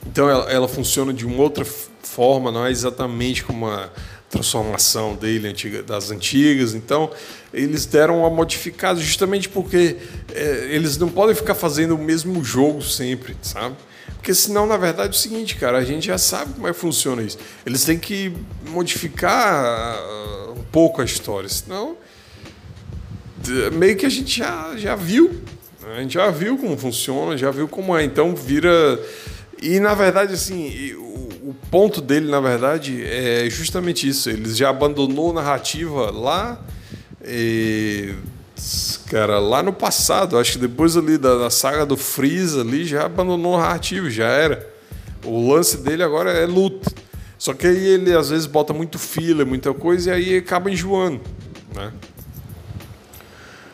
Então 0.08 0.28
ela, 0.28 0.52
ela 0.52 0.68
funciona 0.68 1.14
de 1.14 1.24
uma 1.24 1.44
outra 1.44 1.64
forma, 1.64 2.52
não 2.52 2.66
é 2.66 2.72
exatamente 2.72 3.44
como 3.44 3.68
uma 3.68 3.92
transformação 4.30 5.16
dele 5.16 5.54
das 5.86 6.12
antigas. 6.12 6.76
Então, 6.76 7.12
eles 7.54 7.86
deram 7.86 8.20
uma 8.20 8.30
modificada 8.30 9.00
justamente 9.00 9.50
porque 9.50 9.98
é, 10.34 10.68
eles 10.70 10.98
não 10.98 11.10
podem 11.10 11.36
ficar 11.36 11.56
fazendo 11.56 11.96
o 11.96 11.98
mesmo 11.98 12.44
jogo 12.44 12.82
sempre, 12.82 13.36
sabe? 13.42 13.76
Porque 14.14 14.34
senão, 14.34 14.68
na 14.68 14.78
verdade, 14.78 15.10
é 15.10 15.18
o 15.18 15.20
seguinte, 15.20 15.56
cara, 15.56 15.78
a 15.78 15.84
gente 15.84 16.08
já 16.08 16.18
sabe 16.18 16.54
como 16.54 16.68
é 16.68 16.74
que 16.74 16.80
funciona 16.80 17.22
isso. 17.22 17.38
Eles 17.66 17.86
têm 17.86 17.98
que 17.98 18.34
modificar 18.68 19.98
uh, 19.98 20.52
um 20.52 20.64
pouco 20.64 21.02
a 21.02 21.06
história, 21.06 21.48
senão 21.48 21.98
meio 23.74 23.96
que 23.96 24.06
a 24.06 24.10
gente 24.10 24.38
já, 24.38 24.76
já 24.76 24.96
viu. 24.96 25.30
Né? 25.82 25.98
A 25.98 26.02
gente 26.02 26.14
já 26.14 26.30
viu 26.30 26.58
como 26.58 26.78
funciona, 26.78 27.38
já 27.38 27.52
viu 27.52 27.68
como 27.68 27.98
é. 27.98 28.04
Então 28.04 28.36
vira. 28.36 29.00
E 29.62 29.80
na 29.80 29.94
verdade, 29.94 30.34
assim, 30.34 30.94
o 30.94 31.29
ponto 31.70 32.02
dele, 32.02 32.30
na 32.30 32.40
verdade, 32.40 33.04
é 33.04 33.50
justamente 33.50 34.08
isso. 34.08 34.30
Ele 34.30 34.54
já 34.54 34.70
abandonou 34.70 35.32
a 35.32 35.34
narrativa 35.34 36.12
lá, 36.12 36.60
e, 37.24 38.16
cara, 39.10 39.40
lá 39.40 39.62
no 39.62 39.74
passado. 39.74 40.38
Acho 40.38 40.54
que 40.54 40.60
depois 40.60 40.98
ali 40.98 41.18
da, 41.18 41.36
da, 41.38 41.50
saga 41.50 41.86
do 41.86 41.98
Freeza 41.98 42.62
ali 42.62 42.86
já 42.86 43.06
abandonou 43.06 43.58
narrativa, 43.58 44.10
já 44.10 44.28
era. 44.28 44.68
O 45.24 45.54
lance 45.54 45.78
dele 45.78 46.04
agora 46.04 46.32
é 46.32 46.46
luta. 46.46 46.92
Só 47.38 47.54
que 47.54 47.68
aí 47.68 47.88
ele 47.88 48.14
às 48.14 48.30
vezes 48.30 48.46
bota 48.46 48.74
muito 48.74 49.00
fila, 49.00 49.46
muita 49.46 49.74
coisa 49.74 50.12
e 50.12 50.14
aí 50.14 50.38
acaba 50.38 50.70
enjoando, 50.70 51.22
né? 51.74 51.94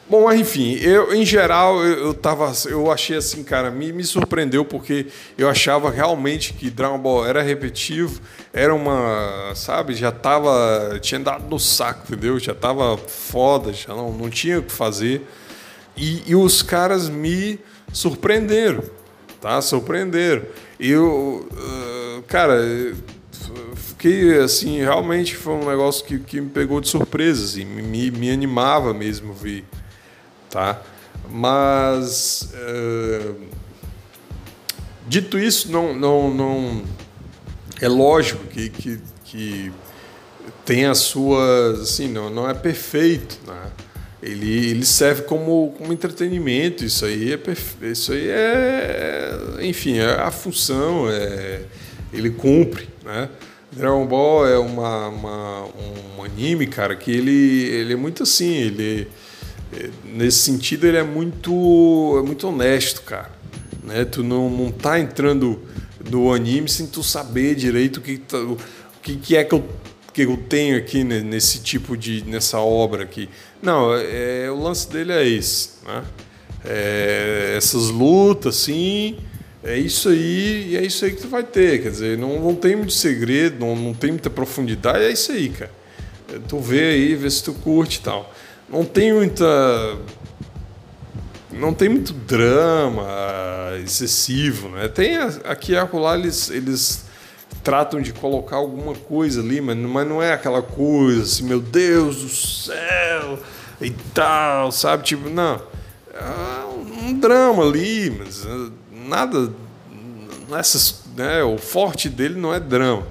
Bom, 0.08 0.32
enfim, 0.32 0.76
eu 0.76 1.16
em 1.16 1.26
geral 1.26 1.84
eu, 1.84 2.08
eu, 2.08 2.14
tava, 2.14 2.54
eu 2.68 2.92
achei 2.92 3.18
assim, 3.18 3.44
cara, 3.44 3.72
me, 3.72 3.92
me 3.92 4.04
surpreendeu 4.04 4.64
porque 4.64 5.08
eu 5.36 5.50
achava 5.50 5.90
realmente 5.90 6.54
que 6.54 6.70
Dragon 6.70 7.00
Ball 7.00 7.26
era 7.26 7.42
repetitivo, 7.42 8.22
era 8.54 8.74
uma, 8.74 9.52
sabe, 9.56 9.96
já 9.96 10.12
tava, 10.12 11.00
tinha 11.02 11.20
dado 11.20 11.50
no 11.50 11.58
saco, 11.58 12.04
entendeu? 12.06 12.38
Já 12.38 12.54
tava 12.54 12.96
foda, 13.00 13.74
já 13.74 13.96
não, 13.96 14.12
não 14.12 14.30
tinha 14.30 14.60
o 14.60 14.64
que 14.64 14.72
fazer. 14.72 15.28
E, 15.98 16.22
e 16.28 16.36
os 16.36 16.62
caras 16.62 17.10
me 17.10 17.60
surpreenderam, 17.92 18.84
tá? 19.42 19.60
Surpreenderam. 19.60 20.44
Eu, 20.80 21.50
uh, 21.52 22.22
cara, 22.28 22.60
fiquei 23.76 24.38
assim, 24.38 24.78
realmente 24.82 25.36
foi 25.36 25.54
um 25.54 25.66
negócio 25.68 26.06
que, 26.06 26.20
que 26.20 26.40
me 26.40 26.50
pegou 26.52 26.80
de 26.80 26.90
surpresa, 26.90 27.44
assim, 27.44 27.66
me, 27.66 28.12
me 28.12 28.30
animava 28.30 28.94
mesmo 28.94 29.34
ver 29.34 29.66
tá? 30.56 30.82
Mas 31.30 32.54
uh, 32.54 33.36
dito 35.06 35.38
isso, 35.38 35.70
não, 35.70 35.94
não, 35.94 36.34
não 36.34 36.84
é 37.82 37.90
lógico 37.90 38.46
que, 38.48 38.70
que, 38.70 39.02
que 39.26 39.72
tem 40.64 40.86
as 40.86 41.00
suas, 41.00 41.82
assim, 41.82 42.08
não, 42.08 42.30
não 42.30 42.50
é 42.50 42.54
perfeito, 42.54 43.38
né? 43.46 43.72
Ele, 44.24 44.70
ele 44.70 44.86
serve 44.86 45.24
como, 45.24 45.76
como 45.78 45.92
entretenimento, 45.92 46.86
isso 46.86 47.04
aí 47.06 47.34
é 47.34 47.38
perfe... 47.38 47.86
isso 47.92 48.14
aí 48.14 48.30
é, 48.30 49.38
enfim, 49.60 49.98
é 49.98 50.14
a 50.14 50.32
função, 50.32 51.10
é, 51.10 51.64
ele 52.14 52.30
cumpre, 52.30 52.88
né? 53.04 53.30
Dragon 53.74 54.06
Ball 54.08 54.48
é 54.48 54.58
uma, 54.58 55.10
uma, 55.10 55.66
um 56.18 56.24
anime, 56.24 56.66
cara, 56.66 56.96
que 56.96 57.12
ele, 57.12 57.66
ele 57.66 57.94
é 57.94 57.96
muito 57.98 58.24
assim, 58.24 58.54
ele 58.54 59.10
nesse 60.04 60.40
sentido 60.40 60.88
ele 60.88 60.98
é 60.98 61.04
muito 61.04 62.18
é 62.20 62.26
muito 62.26 62.48
honesto, 62.48 63.02
cara. 63.02 63.32
Né? 63.84 64.06
Tu 64.06 64.24
não, 64.24 64.50
não 64.50 64.72
tá 64.72 65.00
entrando 65.00 65.62
no 66.10 66.34
anime 66.34 66.70
sem 66.70 66.88
tu 66.88 67.04
saber 67.04 67.56
direito 67.56 67.98
o 67.98 68.02
que, 68.02 68.18
tá, 68.18 68.38
o 68.38 68.58
que, 69.02 69.16
que 69.16 69.36
é 69.36 69.44
que 69.44 69.54
eu, 69.54 69.64
que 70.14 70.22
eu 70.24 70.38
tenho 70.38 70.78
aqui 70.78 71.04
nesse 71.04 71.60
tipo 71.60 71.96
de 71.96 72.24
nessa 72.26 72.60
obra 72.60 73.04
aqui. 73.04 73.30
Não, 73.62 73.94
é, 73.94 74.50
o 74.50 74.60
lance 74.62 74.90
dele 74.90 75.12
é 75.12 75.28
esse, 75.28 75.70
né? 75.86 76.04
É, 76.64 77.54
essas 77.58 77.90
lutas, 77.90 78.56
assim, 78.56 79.18
é 79.64 79.78
isso 79.78 80.10
aí 80.10 80.70
e 80.72 80.78
é 80.78 80.84
isso 80.84 81.06
aí 81.06 81.12
que 81.12 81.22
tu 81.22 81.28
vai 81.28 81.44
ter. 81.44 81.82
Quer 81.82 81.90
dizer, 81.90 82.18
não, 82.18 82.40
não 82.40 82.56
tem 82.56 82.76
muito 82.76 82.94
segredo, 82.94 83.60
não, 83.60 83.76
não 83.76 83.94
tem 83.94 84.12
muita 84.12 84.30
profundidade, 84.30 85.04
é 85.04 85.12
isso 85.12 85.32
aí, 85.32 85.50
cara. 85.50 85.72
Tu 86.48 86.60
vê 86.60 86.90
aí, 86.90 87.16
vê 87.16 87.30
se 87.30 87.44
tu 87.44 87.54
curte 87.54 88.00
e 88.00 88.02
tal 88.02 88.34
não 88.76 88.84
tem 88.84 89.14
muita 89.14 89.98
não 91.50 91.74
tem 91.74 91.88
muito 91.88 92.12
drama 92.12 93.08
excessivo, 93.82 94.68
né? 94.70 94.90
Tem 94.90 95.16
aqui 95.46 95.72
e 95.72 95.78
acolá 95.78 96.18
eles, 96.18 96.50
eles 96.50 97.06
tratam 97.64 98.02
de 98.02 98.12
colocar 98.12 98.58
alguma 98.58 98.94
coisa 98.94 99.40
ali, 99.40 99.62
mas, 99.62 99.78
mas 99.78 100.08
não 100.08 100.22
é 100.22 100.34
aquela 100.34 100.62
coisa 100.62 101.24
assim, 101.24 101.44
meu 101.44 101.62
Deus 101.62 102.18
do 102.18 102.28
céu 102.28 103.40
e 103.80 103.92
tal, 104.14 104.74
sabe? 104.74 105.04
Tipo, 105.04 105.30
não. 105.30 105.62
É 106.14 106.66
um 107.06 107.18
drama 107.18 107.64
ali, 107.64 108.10
mas 108.10 108.46
eh, 108.46 108.72
nada. 108.92 109.54
Nessas, 110.50 111.02
né? 111.16 111.42
O 111.44 111.58
forte 111.58 112.10
dele 112.10 112.38
não 112.38 112.54
é 112.54 112.60
drama. 112.60 113.08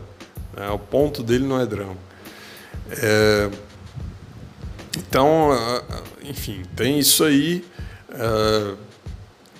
Né? 0.55 0.69
O 0.69 0.79
ponto 0.79 1.23
dele 1.23 1.47
não 1.47 1.59
é 1.59 1.65
drama. 1.65 1.97
É, 2.91 3.51
então, 5.15 5.53
ah, 5.53 5.85
ah, 5.89 6.03
enfim, 6.25 6.65
tem 6.75 6.99
isso 6.99 7.23
aí. 7.23 7.65
Uh, 8.11 8.77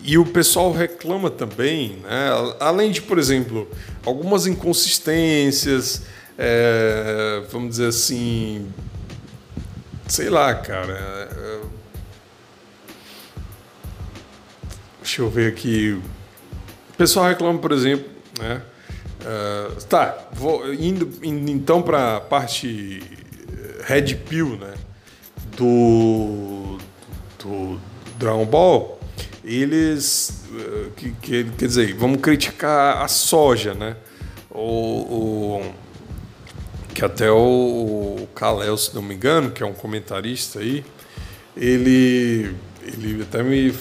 e 0.03 0.19
o 0.19 0.27
pessoal 0.27 0.73
reclama 0.73 1.31
também, 1.31 1.99
né? 2.03 2.31
além 2.59 2.91
de, 2.91 3.01
por 3.01 3.21
exemplo, 3.21 3.71
algumas 4.05 4.49
inconsistências, 4.49 6.03
é, 6.37 7.45
vamos 7.53 7.71
dizer 7.71 7.87
assim, 7.87 8.69
sei 10.09 10.29
lá, 10.29 10.53
cara. 10.57 11.31
Deixa 15.01 15.23
eu 15.23 15.31
ver 15.31 15.53
aqui. 15.53 15.93
O 15.93 16.97
pessoal 16.99 17.29
reclama, 17.29 17.61
por 17.61 17.71
exemplo, 17.71 18.11
né? 18.41 18.61
Tá, 19.89 20.19
vou 20.33 20.75
indo, 20.75 21.09
indo 21.23 21.49
então 21.49 21.81
para 21.81 22.17
a 22.17 22.21
parte 22.21 23.01
eh, 23.09 23.83
Red 23.87 24.17
Pill, 24.17 24.57
né? 24.57 24.75
Do, 25.57 26.79
do 27.39 27.81
Dragon 28.19 28.45
Ball, 28.45 28.99
eles. 29.45 30.45
Uh, 30.51 30.91
que, 30.97 31.11
que, 31.21 31.45
quer 31.45 31.67
dizer, 31.67 31.95
vamos 31.95 32.21
criticar 32.21 33.03
a 33.03 33.09
soja, 33.09 33.75
né? 33.75 33.97
O, 34.51 34.61
o 34.61 35.75
que 36.95 37.05
até 37.05 37.31
o, 37.31 37.37
o 37.37 38.29
Kalel, 38.35 38.77
se 38.77 38.95
não 38.95 39.03
me 39.03 39.15
engano, 39.15 39.51
que 39.51 39.63
é 39.63 39.67
um 39.67 39.75
comentarista 39.75 40.61
aí, 40.61 40.85
ele, 41.57 42.55
ele 42.81 43.23
até 43.23 43.43
me 43.43 43.75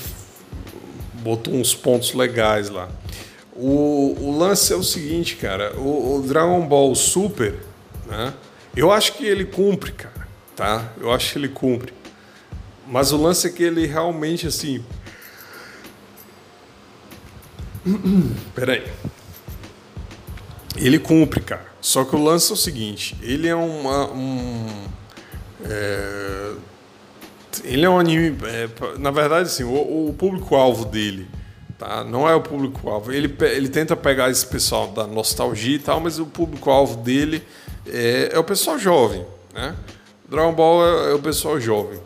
botou 1.21 1.53
uns 1.53 1.75
pontos 1.75 2.13
legais 2.13 2.69
lá. 2.69 2.89
O, 3.55 4.15
o 4.19 4.37
lance 4.37 4.73
é 4.73 4.75
o 4.75 4.83
seguinte, 4.83 5.35
cara. 5.35 5.77
O, 5.77 6.17
o, 6.17 6.21
Dragon 6.23 6.65
Ball 6.67 6.93
Super, 6.95 7.55
né? 8.07 8.33
Eu 8.75 8.91
acho 8.91 9.13
que 9.13 9.25
ele 9.25 9.45
cumpre, 9.45 9.91
cara. 9.91 10.12
Tá? 10.55 10.91
Eu 10.99 11.11
acho 11.11 11.33
que 11.33 11.39
ele 11.39 11.49
cumpre. 11.49 11.93
Mas 12.87 13.11
o 13.11 13.17
lance 13.17 13.47
é 13.47 13.49
que 13.49 13.63
ele 13.63 13.85
realmente, 13.85 14.47
assim. 14.47 14.83
Peraí. 18.53 18.83
Ele 20.75 20.99
cumpre, 20.99 21.41
cara. 21.41 21.65
Só 21.81 22.03
que 22.03 22.15
o 22.15 22.23
lance 22.23 22.51
é 22.51 22.53
o 22.53 22.57
seguinte: 22.57 23.15
ele 23.21 23.47
é 23.47 23.55
uma, 23.55 24.11
um. 24.11 24.67
É, 25.65 26.53
ele 27.63 27.85
é 27.85 27.89
um 27.89 27.99
anime. 27.99 28.37
É, 28.43 28.69
na 28.97 29.11
verdade, 29.11 29.47
assim, 29.47 29.63
o, 29.63 30.09
o 30.09 30.13
público-alvo 30.13 30.85
dele 30.85 31.27
Tá? 31.83 32.01
Não 32.01 32.29
é 32.29 32.33
o 32.33 32.39
público-alvo. 32.39 33.11
Ele, 33.11 33.35
ele 33.41 33.67
tenta 33.67 33.93
pegar 33.93 34.29
esse 34.29 34.45
pessoal 34.45 34.87
da 34.87 35.05
nostalgia 35.05 35.75
e 35.75 35.79
tal, 35.79 35.99
mas 35.99 36.17
o 36.17 36.25
público-alvo 36.25 36.95
dele 36.97 37.43
é, 37.85 38.29
é, 38.31 38.39
o 38.39 38.43
pessoal 38.43 38.79
jovem. 38.79 39.25
Né? 39.53 39.75
Dragon 40.33 40.51
Ball 40.51 40.83
é, 40.83 41.11
é, 41.11 41.13
o 41.13 41.19
pessoal 41.19 41.59
jovem. 41.59 41.99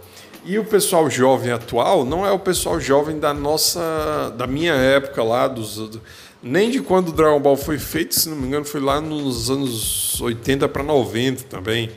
E 0.43 0.59
o 0.59 0.65
pessoal 0.65 1.09
jovem 1.09 1.49
atual 1.49 2.03
não 2.03 2.25
é 2.25 2.31
o 2.31 2.39
pessoal 2.39 2.77
jovem 2.77 3.17
da 3.17 3.33
nossa. 3.33 4.33
da 4.37 4.45
minha 4.45 4.73
época 4.73 5.23
lá, 5.23 5.47
dos, 5.47 5.97
nem 6.43 6.69
de 6.69 6.81
quando 6.81 7.09
o 7.09 7.11
Dragon 7.13 7.39
Ball 7.39 7.55
foi 7.55 7.79
feito, 7.79 8.13
se 8.13 8.27
não 8.27 8.35
me 8.35 8.47
engano, 8.47 8.65
foi 8.65 8.81
lá 8.81 8.99
nos 8.99 9.49
anos 9.49 10.19
80 10.19 10.67
para 10.67 10.83
90 10.83 11.43
também. 11.43 11.89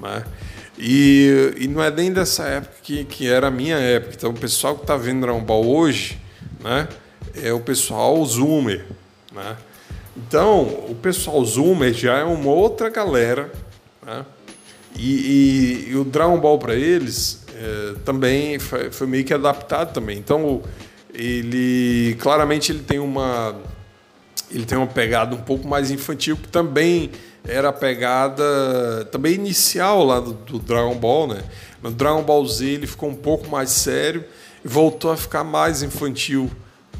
Né? 0.00 0.24
E, 0.76 1.54
e 1.56 1.68
não 1.68 1.80
é 1.80 1.88
nem 1.88 2.12
dessa 2.12 2.42
época 2.42 2.74
que, 2.82 3.04
que 3.04 3.28
era 3.28 3.46
a 3.46 3.50
minha 3.50 3.76
época. 3.76 4.14
Então, 4.16 4.30
o 4.30 4.34
pessoal 4.34 4.74
que 4.74 4.82
está 4.82 4.96
vendo 4.96 5.20
Dragon 5.20 5.40
Ball 5.40 5.64
hoje, 5.64 6.18
né? 6.60 6.88
é 7.40 7.52
o 7.52 7.60
pessoal 7.60 8.24
Zoomer. 8.26 8.86
Né? 9.32 9.56
Então, 10.16 10.62
o 10.62 10.96
pessoal 11.00 11.44
Zoomer 11.44 11.94
já 11.94 12.18
é 12.18 12.24
uma 12.24 12.50
outra 12.50 12.88
galera. 12.88 13.52
Né? 14.04 14.24
E, 14.96 15.86
e, 15.88 15.90
e, 15.90 15.96
o 15.96 16.04
Dragon 16.04 16.38
Ball 16.38 16.58
para 16.58 16.74
eles 16.74 17.44
é, 17.54 17.94
também 18.04 18.58
foi, 18.58 18.90
foi, 18.90 19.06
meio 19.06 19.24
que 19.24 19.34
adaptado 19.34 19.92
também. 19.92 20.18
Então, 20.18 20.62
ele 21.12 22.16
claramente 22.18 22.72
ele 22.72 22.80
tem 22.80 22.98
uma 22.98 23.54
ele 24.50 24.64
tem 24.64 24.78
uma 24.78 24.86
pegada 24.86 25.34
um 25.34 25.40
pouco 25.40 25.66
mais 25.66 25.90
infantil 25.90 26.36
que 26.36 26.48
também 26.48 27.10
era 27.44 27.70
a 27.70 27.72
pegada 27.72 28.44
também 29.10 29.34
inicial 29.34 30.04
lá 30.04 30.20
do, 30.20 30.32
do 30.32 30.58
Dragon 30.58 30.94
Ball, 30.94 31.28
né? 31.28 31.42
No 31.82 31.90
Dragon 31.90 32.22
Ball 32.22 32.46
Z 32.46 32.64
ele 32.64 32.86
ficou 32.86 33.08
um 33.08 33.14
pouco 33.14 33.48
mais 33.48 33.70
sério 33.70 34.24
e 34.64 34.68
voltou 34.68 35.10
a 35.10 35.16
ficar 35.16 35.44
mais 35.44 35.82
infantil 35.82 36.50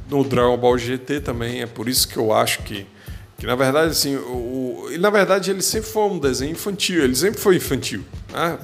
no 0.08 0.24
Dragon 0.24 0.56
Ball 0.56 0.78
GT 0.78 1.20
também. 1.20 1.62
É 1.62 1.66
por 1.66 1.88
isso 1.88 2.06
que 2.08 2.16
eu 2.16 2.32
acho 2.32 2.62
que, 2.62 2.86
que 3.38 3.46
na 3.46 3.54
verdade, 3.54 3.90
assim, 3.90 4.16
o, 4.16 4.88
o 4.88 4.98
na 4.98 5.10
verdade 5.10 5.50
ele 5.50 5.62
sempre 5.62 5.90
foi 5.90 6.04
um 6.04 6.18
desenho 6.18 6.52
infantil. 6.52 7.04
Ele 7.04 7.14
sempre 7.14 7.40
foi 7.40 7.56
infantil, 7.56 8.04
né? 8.32 8.58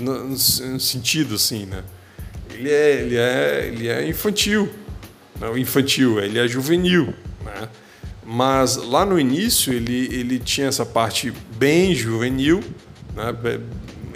no, 0.00 0.24
no, 0.24 0.28
no 0.28 0.80
sentido 0.80 1.34
assim, 1.34 1.66
né? 1.66 1.82
Ele 2.50 2.70
é, 2.70 3.00
ele 3.00 3.16
é, 3.16 3.66
ele 3.66 3.88
é 3.88 4.08
infantil, 4.08 4.68
não 5.40 5.56
infantil, 5.56 6.20
ele 6.20 6.38
é 6.38 6.48
juvenil, 6.48 7.14
né? 7.44 7.68
Mas 8.24 8.76
lá 8.76 9.04
no 9.04 9.20
início 9.20 9.72
ele, 9.72 10.06
ele 10.12 10.38
tinha 10.38 10.66
essa 10.66 10.84
parte 10.84 11.32
bem 11.56 11.94
juvenil, 11.94 12.62
né? 13.14 13.60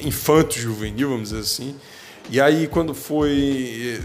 infanto 0.01 0.59
juvenil, 0.59 1.11
vamos 1.11 1.31
dizer 1.31 1.43
assim. 1.43 1.77
E 2.29 2.41
aí 2.41 2.67
quando 2.67 2.95
foi 2.95 4.01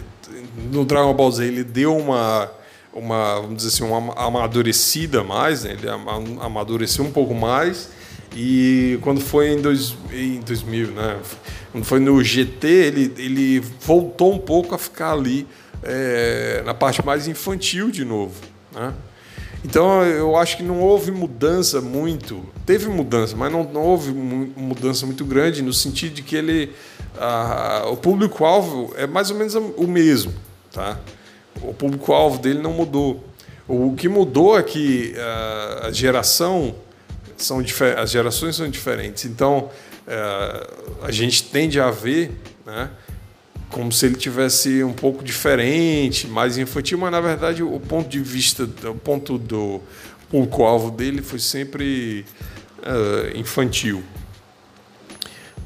no 0.72 0.86
Dragon 0.86 1.14
Ball 1.14 1.32
Z 1.32 1.46
ele 1.46 1.64
deu 1.64 1.96
uma 1.96 2.52
uma, 2.96 3.42
vamos 3.42 3.58
dizer 3.58 3.68
assim, 3.68 3.84
uma 3.84 4.14
amadurecida 4.16 5.24
mais, 5.24 5.66
né? 5.66 5.74
ele 5.74 5.88
amadureceu 6.42 7.04
um 7.04 7.12
pouco 7.12 7.36
mais. 7.36 7.90
E 8.34 8.98
quando 9.02 9.22
foi 9.22 9.54
em, 9.54 9.62
dois, 9.62 9.96
em 10.12 10.40
2000, 10.40 10.92
né? 10.92 11.20
quando 11.72 11.84
foi 11.84 12.00
no 12.00 12.22
GT, 12.24 12.68
ele, 12.68 13.14
ele 13.18 13.60
voltou 13.82 14.34
um 14.34 14.40
pouco 14.40 14.74
a 14.74 14.78
ficar 14.78 15.12
ali 15.12 15.46
é, 15.84 16.64
na 16.66 16.74
parte 16.74 17.06
mais 17.06 17.28
infantil 17.28 17.92
de 17.92 18.04
novo. 18.04 18.34
Né? 18.74 18.94
Então 19.64 20.04
eu 20.04 20.38
acho 20.38 20.58
que 20.58 20.64
não 20.64 20.80
houve 20.80 21.12
mudança 21.12 21.82
muito. 21.82 22.46
Teve 22.66 22.88
mudança, 22.88 23.36
mas 23.36 23.52
não, 23.52 23.64
não 23.64 23.82
houve 23.82 24.12
mudança 24.12 25.06
muito 25.06 25.26
grande 25.26 25.62
no 25.62 25.74
sentido 25.74 26.14
de 26.14 26.22
que 26.22 26.36
ele. 26.36 26.72
A, 27.18 27.86
o 27.90 27.98
público-alvo 27.98 28.94
é 28.98 29.08
mais 29.08 29.32
ou 29.32 29.38
menos 29.38 29.56
o 29.56 29.88
mesmo. 29.88 30.34
Tá? 30.72 31.00
O 31.62 31.74
público-alvo 31.74 32.40
dele 32.40 32.60
não 32.60 32.72
mudou. 32.72 33.24
O 33.68 33.96
que 33.96 34.08
mudou 34.08 34.58
é 34.58 34.64
que 34.64 35.14
uh, 35.16 35.88
a 35.88 35.92
geração 35.92 36.76
são 37.36 37.64
as 37.98 38.12
gerações 38.12 38.56
são 38.56 38.70
diferentes. 38.70 39.26
Então 39.26 39.70
uh, 40.08 41.04
a 41.04 41.12
gente 41.12 41.44
tende 41.46 41.80
a 41.80 41.90
ver, 41.90 42.32
né, 42.66 42.90
como 43.70 43.92
se 43.92 44.06
ele 44.06 44.16
tivesse 44.16 44.84
um 44.84 44.94
pouco 44.94 45.24
diferente, 45.24 46.28
mais 46.28 46.58
infantil, 46.58 46.98
mas 46.98 47.12
na 47.12 47.20
verdade 47.20 47.64
o 47.64 47.80
ponto 47.80 48.08
de 48.08 48.20
vista, 48.20 48.64
o 48.64 48.96
ponto 48.96 49.38
do 49.38 49.82
público-alvo 50.30 50.92
dele 50.92 51.22
foi 51.22 51.40
sempre 51.40 52.26
uh, 52.80 53.38
infantil. 53.38 54.04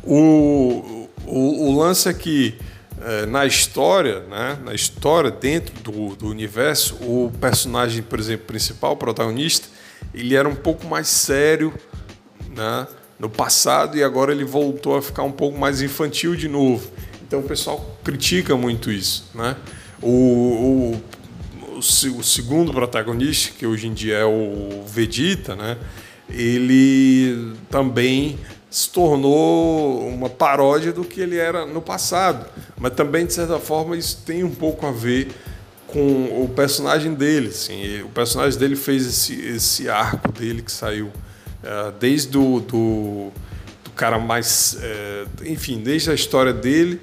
O, 0.03 1.07
o, 1.25 1.67
o 1.67 1.77
lance 1.77 2.07
é 2.07 2.13
que 2.13 2.57
é, 3.02 3.26
na 3.26 3.45
história, 3.45 4.22
né, 4.22 4.58
na 4.64 4.74
história 4.74 5.32
dentro 5.32 5.74
do, 5.82 6.16
do 6.16 6.28
universo, 6.28 6.95
o 6.95 7.32
personagem, 7.39 8.04
por 8.04 8.20
exemplo, 8.20 8.45
principal, 8.45 8.93
o 8.93 8.97
protagonista, 8.97 9.68
ele 10.14 10.36
era 10.36 10.47
um 10.47 10.56
pouco 10.56 10.86
mais 10.88 11.08
sério, 11.08 11.74
né, 12.56 12.88
no 13.20 13.30
passado 13.30 13.97
e 13.97 14.04
agora 14.04 14.32
ele 14.32 14.45
voltou 14.45 14.97
a 14.97 15.02
ficar 15.02 15.24
um 15.24 15.32
pouco 15.32 15.58
mais 15.58 15.82
infantil 15.82 16.36
de 16.36 16.47
novo. 16.47 16.89
Então 17.28 17.41
o 17.41 17.43
pessoal 17.43 17.97
critica 18.04 18.56
muito 18.56 18.89
isso, 18.89 19.30
né? 19.36 19.56
O, 20.02 20.08
o, 20.10 21.04
o, 21.76 21.80
o 21.80 22.24
segundo 22.24 22.72
protagonista, 22.72 23.54
que 23.58 23.68
hoje 23.68 23.88
em 23.88 23.93
dia 23.93 24.16
é 24.16 24.26
o 24.26 24.84
Vegeta, 24.88 25.56
né? 25.56 25.78
Ele 26.30 27.54
também 27.70 28.39
se 28.70 28.89
tornou 28.89 30.07
uma 30.07 30.30
paródia 30.30 30.93
do 30.93 31.03
que 31.03 31.20
ele 31.20 31.38
era 31.38 31.65
no 31.65 31.82
passado. 31.82 32.45
Mas 32.78 32.93
também, 32.93 33.26
de 33.26 33.34
certa 33.34 33.57
forma, 33.57 33.97
isso 33.97 34.22
tem 34.26 34.43
um 34.43 34.53
pouco 34.53 34.86
a 34.86 34.91
ver 34.91 35.32
com 35.88 36.43
o 36.43 36.49
personagem 36.55 37.13
dele. 37.15 37.47
Assim. 37.47 38.01
O 38.03 38.09
personagem 38.09 38.59
dele 38.59 38.76
fez 38.76 39.05
esse, 39.07 39.34
esse 39.34 39.89
arco 39.89 40.32
dele 40.32 40.61
que 40.61 40.72
saiu 40.72 41.11
é, 41.63 41.91
desde 41.99 42.30
do, 42.30 42.59
do, 42.59 43.32
do, 43.84 43.91
cara 43.95 44.20
mais. 44.20 44.78
É, 44.80 45.26
enfim, 45.45 45.82
desde 45.82 46.11
a 46.11 46.13
história 46.13 46.53
dele, 46.53 47.01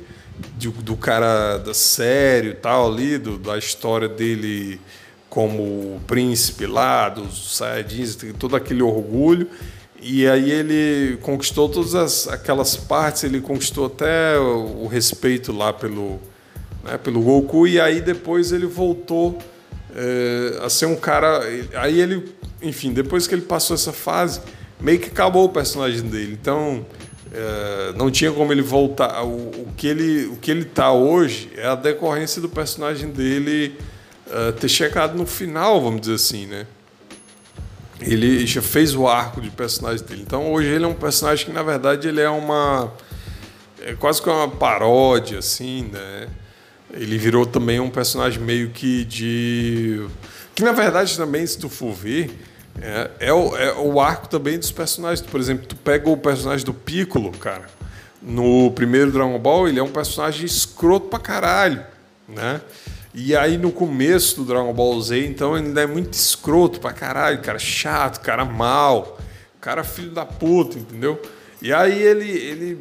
do, 0.54 0.70
do 0.70 0.96
cara 0.96 1.58
da 1.58 1.74
sério 1.74 2.52
e 2.52 2.54
tal 2.54 2.92
ali, 2.92 3.18
do, 3.18 3.38
da 3.38 3.58
história 3.58 4.08
dele 4.08 4.80
como 5.28 6.00
príncipe 6.06 6.64
lá, 6.64 7.08
dos 7.08 7.56
Saiyajins, 7.56 8.16
todo 8.38 8.54
aquele 8.54 8.82
orgulho 8.82 9.50
e 10.08 10.28
aí 10.28 10.50
ele 10.50 11.16
conquistou 11.18 11.68
todas 11.68 11.94
as, 11.94 12.28
aquelas 12.28 12.76
partes, 12.76 13.24
ele 13.24 13.40
conquistou 13.40 13.86
até 13.86 14.38
o, 14.38 14.84
o 14.84 14.86
respeito 14.86 15.52
lá 15.52 15.72
pelo, 15.72 16.20
né, 16.84 16.96
pelo 16.96 17.20
Goku, 17.20 17.66
e 17.66 17.80
aí 17.80 18.00
depois 18.00 18.52
ele 18.52 18.66
voltou 18.66 19.38
é, 19.94 20.60
a 20.64 20.70
ser 20.70 20.86
um 20.86 20.94
cara. 20.94 21.40
Aí 21.74 22.00
ele, 22.00 22.24
enfim, 22.62 22.92
depois 22.92 23.26
que 23.26 23.34
ele 23.34 23.42
passou 23.42 23.74
essa 23.74 23.92
fase, 23.92 24.40
meio 24.80 24.98
que 24.98 25.08
acabou 25.08 25.46
o 25.46 25.48
personagem 25.48 26.02
dele. 26.02 26.38
Então 26.40 26.86
é, 27.32 27.92
não 27.96 28.10
tinha 28.10 28.30
como 28.30 28.52
ele 28.52 28.62
voltar. 28.62 29.24
O, 29.24 29.48
o, 29.48 29.68
que 29.76 29.86
ele, 29.86 30.26
o 30.26 30.36
que 30.36 30.50
ele 30.50 30.64
tá 30.64 30.92
hoje 30.92 31.50
é 31.56 31.66
a 31.66 31.74
decorrência 31.74 32.40
do 32.40 32.48
personagem 32.48 33.10
dele 33.10 33.76
é, 34.30 34.52
ter 34.52 34.68
chegado 34.68 35.16
no 35.16 35.26
final, 35.26 35.80
vamos 35.80 36.00
dizer 36.02 36.14
assim, 36.14 36.46
né? 36.46 36.66
Ele 38.00 38.46
já 38.46 38.62
fez 38.62 38.94
o 38.94 39.06
arco 39.06 39.40
de 39.40 39.50
personagem 39.50 40.04
dele. 40.04 40.22
Então 40.26 40.52
hoje 40.52 40.68
ele 40.68 40.84
é 40.84 40.88
um 40.88 40.94
personagem 40.94 41.46
que 41.46 41.52
na 41.52 41.62
verdade 41.62 42.08
ele 42.08 42.20
é 42.20 42.30
uma 42.30 42.92
é 43.82 43.94
quase 43.94 44.20
que 44.20 44.28
uma 44.28 44.48
paródia 44.48 45.38
assim, 45.38 45.88
né? 45.92 46.28
Ele 46.92 47.18
virou 47.18 47.46
também 47.46 47.80
um 47.80 47.90
personagem 47.90 48.40
meio 48.40 48.70
que 48.70 49.04
de 49.04 50.06
que 50.54 50.62
na 50.62 50.72
verdade 50.72 51.16
também 51.16 51.46
se 51.46 51.58
tu 51.58 51.68
for 51.68 51.92
ver, 51.92 52.30
É, 52.80 53.28
é, 53.28 53.32
o, 53.32 53.56
é 53.56 53.72
o 53.74 53.98
arco 54.00 54.28
também 54.28 54.58
dos 54.58 54.70
personagens. 54.70 55.26
Por 55.26 55.40
exemplo, 55.40 55.66
tu 55.66 55.76
pega 55.76 56.10
o 56.10 56.16
personagem 56.16 56.64
do 56.64 56.74
Piccolo, 56.74 57.32
cara. 57.32 57.66
No 58.20 58.70
primeiro 58.72 59.10
Dragon 59.10 59.38
Ball, 59.38 59.68
ele 59.68 59.78
é 59.78 59.82
um 59.82 59.90
personagem 59.90 60.44
escroto 60.44 61.08
pra 61.08 61.18
caralho, 61.18 61.82
né? 62.28 62.60
E 63.18 63.34
aí 63.34 63.56
no 63.56 63.72
começo 63.72 64.36
do 64.36 64.44
Dragon 64.44 64.74
Ball 64.74 65.00
Z, 65.00 65.24
então 65.24 65.54
ainda 65.54 65.80
é 65.80 65.86
muito 65.86 66.12
escroto 66.12 66.78
pra 66.78 66.92
caralho, 66.92 67.40
cara 67.40 67.58
chato, 67.58 68.20
cara 68.20 68.44
mal, 68.44 69.18
cara 69.58 69.82
filho 69.82 70.10
da 70.10 70.26
puta, 70.26 70.78
entendeu? 70.78 71.18
E 71.62 71.72
aí 71.72 72.02
ele, 72.02 72.30
ele 72.30 72.78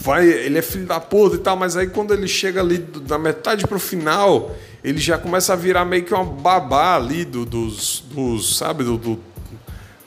vai, 0.00 0.26
ele 0.26 0.56
é 0.56 0.62
filho 0.62 0.86
da 0.86 0.98
puta 0.98 1.36
e 1.36 1.40
tal, 1.40 1.58
mas 1.58 1.76
aí 1.76 1.88
quando 1.88 2.14
ele 2.14 2.26
chega 2.26 2.58
ali 2.62 2.78
da 2.78 3.18
metade 3.18 3.66
pro 3.66 3.78
final, 3.78 4.56
ele 4.82 4.98
já 4.98 5.18
começa 5.18 5.52
a 5.52 5.56
virar 5.56 5.84
meio 5.84 6.04
que 6.04 6.14
uma 6.14 6.24
babá 6.24 6.96
ali 6.96 7.26
do, 7.26 7.44
dos, 7.44 8.02
dos 8.10 8.56
sabe, 8.56 8.82
do, 8.82 8.96
do, 8.96 9.20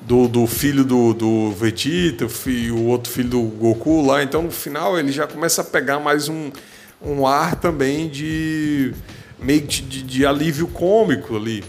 do, 0.01 0.28
do 0.28 0.47
filho 0.47 0.84
do, 0.84 1.14
do 1.14 1.51
Vegeta, 1.51 2.26
o, 2.26 2.30
filho, 2.30 2.76
o 2.76 2.88
outro 2.88 3.12
filho 3.12 3.30
do 3.30 3.41
Goku 3.43 4.04
lá. 4.04 4.24
Então 4.24 4.41
no 4.41 4.51
final 4.51 4.97
ele 4.97 5.12
já 5.12 5.28
começa 5.28 5.62
a 5.62 5.64
pegar 5.64 5.99
mais 5.99 6.28
um, 6.28 6.51
um 6.99 7.28
ar 7.28 7.56
também 7.56 8.10
de 8.10 8.95
meio 9.44 9.62
de, 9.62 10.04
de, 10.04 10.26
alívio 10.26 10.68
cômico 10.68 11.36
ali, 11.36 11.64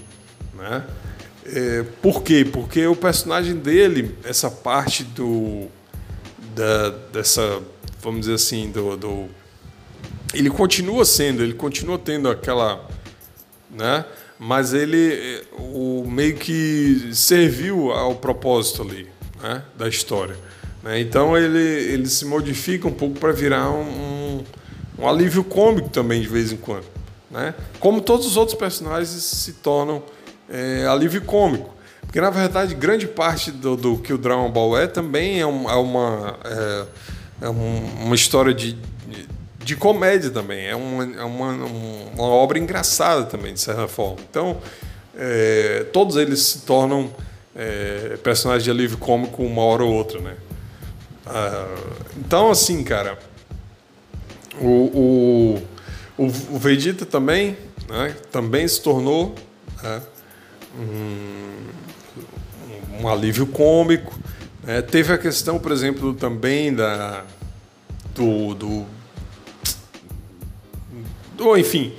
né? 0.54 0.84
É, 1.46 1.84
por 2.00 2.22
quê? 2.22 2.46
Porque 2.50 2.86
o 2.86 2.96
personagem 2.96 3.56
dele, 3.56 4.16
essa 4.24 4.50
parte 4.50 5.04
do 5.04 5.68
da, 6.54 6.90
dessa, 7.12 7.60
vamos 8.00 8.20
dizer 8.20 8.34
assim, 8.34 8.70
do, 8.70 8.96
do 8.96 9.28
ele 10.32 10.50
continua 10.50 11.04
sendo, 11.04 11.42
ele 11.42 11.54
continua 11.54 11.98
tendo 11.98 12.28
aquela, 12.28 12.88
né? 13.70 14.04
Mas 14.38 14.74
ele 14.74 15.42
o 15.52 16.04
meio 16.08 16.36
que 16.36 17.10
serviu 17.12 17.92
ao 17.92 18.16
propósito 18.16 18.82
ali, 18.82 19.08
né? 19.42 19.62
Da 19.76 19.88
história. 19.88 20.36
Né? 20.82 21.00
Então 21.00 21.36
ele 21.36 21.58
ele 21.58 22.06
se 22.06 22.26
modifica 22.26 22.86
um 22.86 22.92
pouco 22.92 23.18
para 23.18 23.32
virar 23.32 23.70
um, 23.70 24.44
um, 24.98 25.08
alívio 25.08 25.42
cômico 25.42 25.88
também 25.88 26.20
de 26.20 26.28
vez 26.28 26.52
em 26.52 26.56
quando, 26.56 26.84
né? 27.34 27.54
Como 27.80 28.00
todos 28.00 28.26
os 28.26 28.36
outros 28.36 28.56
personagens 28.56 29.10
se 29.10 29.54
tornam 29.54 30.02
é, 30.48 30.86
alívio 30.86 31.20
cômico. 31.22 31.74
Porque, 32.02 32.20
na 32.20 32.30
verdade, 32.30 32.74
grande 32.76 33.08
parte 33.08 33.50
do, 33.50 33.76
do 33.76 33.98
que 33.98 34.12
o 34.12 34.18
Dragon 34.18 34.48
Ball 34.48 34.78
é 34.78 34.86
também 34.86 35.40
é, 35.40 35.46
um, 35.46 35.68
é 35.68 35.74
uma, 35.74 36.38
é, 36.44 36.84
é 37.42 37.48
uma 37.48 38.14
história 38.14 38.54
de, 38.54 38.78
de 39.58 39.74
comédia 39.74 40.30
também. 40.30 40.64
É 40.64 40.76
uma, 40.76 41.04
é 41.04 41.24
uma, 41.24 41.52
uma 42.14 42.24
obra 42.24 42.56
engraçada 42.56 43.24
também, 43.24 43.52
de 43.52 43.60
certa 43.60 43.88
forma. 43.88 44.18
Então, 44.30 44.58
é, 45.16 45.86
todos 45.92 46.16
eles 46.16 46.40
se 46.40 46.60
tornam 46.60 47.10
é, 47.56 48.16
personagens 48.22 48.62
de 48.62 48.70
alívio 48.70 48.98
cômico 48.98 49.42
uma 49.42 49.62
hora 49.62 49.82
ou 49.82 49.92
outra, 49.92 50.20
né? 50.20 50.36
Ah, 51.26 51.66
então, 52.16 52.50
assim, 52.50 52.84
cara, 52.84 53.18
o, 54.60 54.68
o, 54.68 55.62
o, 56.16 56.28
Vegeta 56.58 57.04
também, 57.04 57.56
né, 57.88 58.14
também 58.30 58.66
se 58.68 58.80
tornou 58.80 59.34
né, 59.82 60.02
um, 60.78 61.66
um 63.02 63.08
alívio 63.08 63.46
cômico. 63.46 64.18
É, 64.66 64.80
teve 64.80 65.12
a 65.12 65.18
questão, 65.18 65.58
por 65.58 65.72
exemplo, 65.72 66.14
também 66.14 66.72
da 66.72 67.24
do, 68.14 68.54
do, 68.54 68.86
do 71.36 71.56
enfim, 71.56 71.92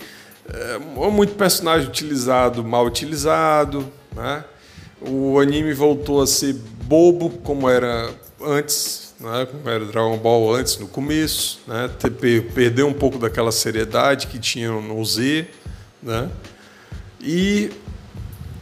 é, 0.51 0.77
muito 1.09 1.35
personagem 1.35 1.87
utilizado, 1.87 2.63
mal 2.63 2.85
utilizado, 2.85 3.91
né? 4.15 4.43
O 5.01 5.37
anime 5.39 5.73
voltou 5.73 6.21
a 6.21 6.27
ser 6.27 6.53
bobo 6.53 7.29
como 7.29 7.69
era 7.69 8.09
antes, 8.41 9.04
né? 9.25 9.45
como 9.45 9.67
era 9.69 9.83
Dragon 9.85 10.17
Ball 10.17 10.53
antes 10.53 10.77
no 10.77 10.87
começo, 10.87 11.59
né? 11.67 11.89
Perdeu 12.53 12.87
um 12.87 12.93
pouco 12.93 13.17
daquela 13.17 13.51
seriedade 13.51 14.27
que 14.27 14.37
tinha 14.39 14.71
no 14.71 15.03
Z, 15.03 15.47
né? 16.01 16.29
E 17.21 17.71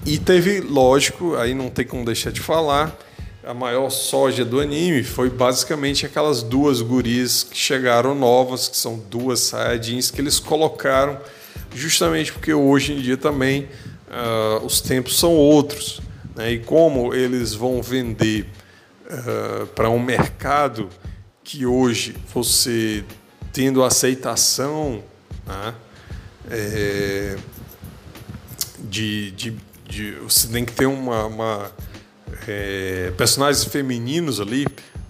e 0.06 0.18
teve, 0.18 0.60
lógico, 0.60 1.36
aí 1.38 1.54
não 1.54 1.70
tem 1.70 1.86
como 1.86 2.04
deixar 2.04 2.30
de 2.30 2.42
falar, 2.42 2.98
a 3.42 3.54
maior 3.54 3.90
soja 3.90 4.44
do 4.44 4.60
anime 4.60 5.02
foi 5.02 5.30
basicamente 5.30 6.06
aquelas 6.06 6.44
duas 6.44 6.82
gurias 6.82 7.44
que 7.44 7.58
chegaram 7.58 8.14
novas, 8.14 8.68
que 8.68 8.76
são 8.76 8.98
duas 9.10 9.40
Saiyajins 9.40 10.12
que 10.12 10.20
eles 10.20 10.40
colocaram 10.40 11.18
justamente 11.74 12.32
porque 12.32 12.54
hoje 12.54 12.94
em 12.94 13.02
dia 13.02 13.18
também 13.18 13.68
uh, 14.10 14.66
os 14.66 14.82
tempos 14.82 15.18
são 15.18 15.36
outros. 15.36 16.02
Né? 16.36 16.54
E 16.54 16.60
como 16.60 17.14
eles 17.14 17.54
vão 17.54 17.82
vender 17.82 18.46
uh, 19.14 19.68
para 19.68 19.90
um 19.90 20.00
mercado 20.00 20.90
que 21.44 21.66
hoje 21.66 22.16
você 22.34 23.04
tendo 23.52 23.84
aceitação 23.84 25.04
né? 25.46 25.76
é, 26.50 27.36
de, 28.80 29.32
de 29.32 29.58
de 29.94 30.12
você 30.14 30.48
tem 30.48 30.66
que 30.66 30.74
ter 30.74 30.88
uma, 30.88 31.28
uma 31.28 31.72
é, 32.48 33.14
personagens 33.16 33.64
femininos 33.64 34.42
ali, 34.42 34.66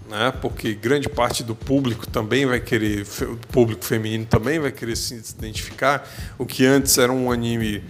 né? 0.08 0.32
Porque 0.42 0.74
grande 0.74 1.08
parte 1.08 1.42
do 1.42 1.54
público 1.54 2.06
também 2.06 2.44
vai 2.44 2.60
querer, 2.60 3.06
o 3.22 3.36
público 3.48 3.82
feminino 3.82 4.26
também 4.26 4.58
vai 4.58 4.70
querer 4.70 4.96
se 4.96 5.14
identificar. 5.14 6.06
O 6.38 6.44
que 6.44 6.66
antes 6.66 6.98
era 6.98 7.10
um 7.10 7.32
anime 7.32 7.82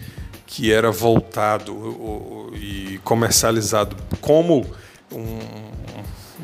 que 0.47 0.73
era 0.73 0.91
voltado 0.93 2.53
e 2.55 3.01
comercializado 3.03 3.97
como 4.21 4.65
um, 5.11 5.39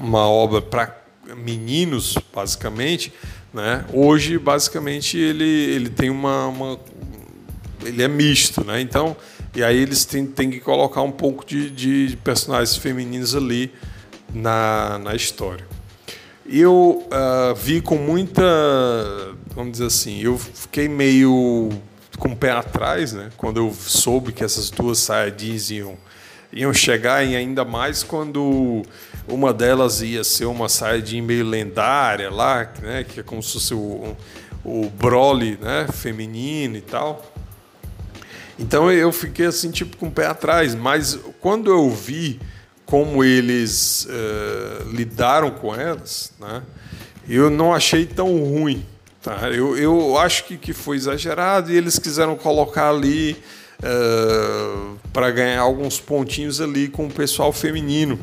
uma 0.01 0.29
obra 0.29 0.63
para 0.63 0.97
meninos, 1.37 2.17
basicamente, 2.35 3.13
né? 3.53 3.85
Hoje, 3.93 4.39
basicamente, 4.39 5.19
ele, 5.19 5.45
ele 5.45 5.91
tem 5.91 6.11
uma, 6.11 6.47
uma 6.47 6.81
ele 7.85 8.03
é 8.03 8.09
misto, 8.09 8.65
né? 8.65 8.81
Então 8.81 9.17
e 9.55 9.65
aí 9.65 9.77
eles 9.77 10.05
têm, 10.05 10.27
têm 10.27 10.49
que 10.49 10.61
colocar 10.61 11.03
um 11.03 11.11
pouco 11.11 11.45
de, 11.45 11.71
de 11.71 12.17
personagens 12.23 12.77
femininos 12.77 13.35
ali 13.35 13.73
na, 14.33 14.99
na 14.99 15.15
história. 15.15 15.67
Eu 16.47 17.05
uh, 17.07 17.55
vi 17.55 17.81
com 17.81 17.97
muita, 17.97 18.43
vamos 19.55 19.73
dizer 19.73 19.87
assim, 19.87 20.21
eu 20.21 20.39
fiquei 20.39 20.89
meio 20.89 21.69
com 22.19 22.29
o 22.29 22.37
pé 22.37 22.51
atrás, 22.51 23.13
né? 23.13 23.31
Quando 23.37 23.57
eu 23.59 23.75
soube 23.75 24.33
que 24.33 24.45
essas 24.45 24.71
duas 24.71 24.99
Saiyajins 24.99 25.71
iam, 25.71 25.97
iam 26.53 26.73
chegar, 26.73 27.25
e 27.25 27.35
ainda 27.35 27.65
mais 27.65 28.05
quando 28.05 28.83
uma 29.31 29.53
delas 29.53 30.03
ia 30.03 30.25
ser 30.25 30.47
uma 30.47 30.69
Saiyajin 30.69 31.23
meio 31.23 31.47
lendária 31.47 32.31
lá, 32.31 32.71
né? 32.83 33.05
Que 33.05 33.21
é 33.21 33.23
como 33.23 33.43
se 33.43 33.53
fosse 33.55 33.75
o, 33.75 34.17
o 34.65 34.91
Broly, 34.91 35.59
né? 35.61 35.87
Feminino 35.93 36.77
e 36.77 36.81
tal. 36.81 37.25
Então 38.59 38.93
eu 38.93 39.11
fiquei 39.11 39.47
assim, 39.47 39.71
tipo, 39.71 39.97
com 39.97 40.09
o 40.09 40.11
pé 40.11 40.27
atrás. 40.27 40.75
Mas 40.75 41.19
quando 41.41 41.71
eu 41.71 41.91
vi 41.91 42.39
como 42.85 43.25
eles 43.25 44.07
uh, 44.07 44.91
lidaram 44.91 45.51
com 45.51 45.75
elas, 45.75 46.33
né, 46.39 46.63
eu 47.29 47.49
não 47.49 47.73
achei 47.73 48.05
tão 48.05 48.27
ruim. 48.45 48.85
Tá? 49.23 49.49
Eu, 49.49 49.77
eu 49.79 50.19
acho 50.19 50.45
que, 50.45 50.59
que 50.59 50.73
foi 50.73 50.97
exagerado 50.97 51.73
e 51.73 51.77
eles 51.77 51.99
quiseram 51.99 52.37
colocar 52.37 52.91
ali 52.91 53.33
uh, 53.33 53.37
eh, 53.83 54.97
para 55.13 55.31
ganhar 55.31 55.61
alguns 55.61 56.01
pontinhos 56.01 56.61
ali 56.61 56.89
com 56.89 57.07
o 57.07 57.11
pessoal 57.11 57.53
feminino. 57.53 58.19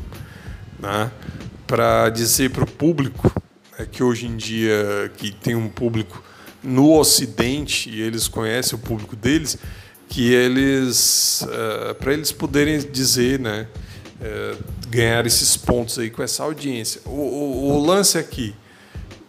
Né, 0.78 1.10
para 1.66 2.08
dizer 2.08 2.50
para 2.50 2.62
o 2.62 2.70
público 2.70 3.32
né, 3.76 3.86
que 3.90 4.02
hoje 4.02 4.26
em 4.26 4.36
dia 4.36 5.10
que 5.16 5.32
tem 5.32 5.54
um 5.54 5.68
público 5.68 6.22
no 6.62 6.98
Ocidente 6.98 7.90
e 7.90 8.00
eles 8.00 8.28
conhecem 8.28 8.78
o 8.78 8.82
público 8.82 9.16
deles, 9.16 9.58
que 10.08 10.32
eles, 10.32 11.42
uh, 11.42 11.94
para 11.94 12.12
eles 12.12 12.32
poderem 12.32 12.78
dizer, 12.78 13.38
né, 13.38 13.66
uh, 14.20 14.64
ganhar 14.88 15.26
esses 15.26 15.56
pontos 15.56 15.98
aí 15.98 16.10
com 16.10 16.22
essa 16.22 16.42
audiência. 16.42 17.00
O, 17.04 17.10
o, 17.10 17.72
o, 17.72 17.86
lance 17.86 18.18
aqui, 18.18 18.54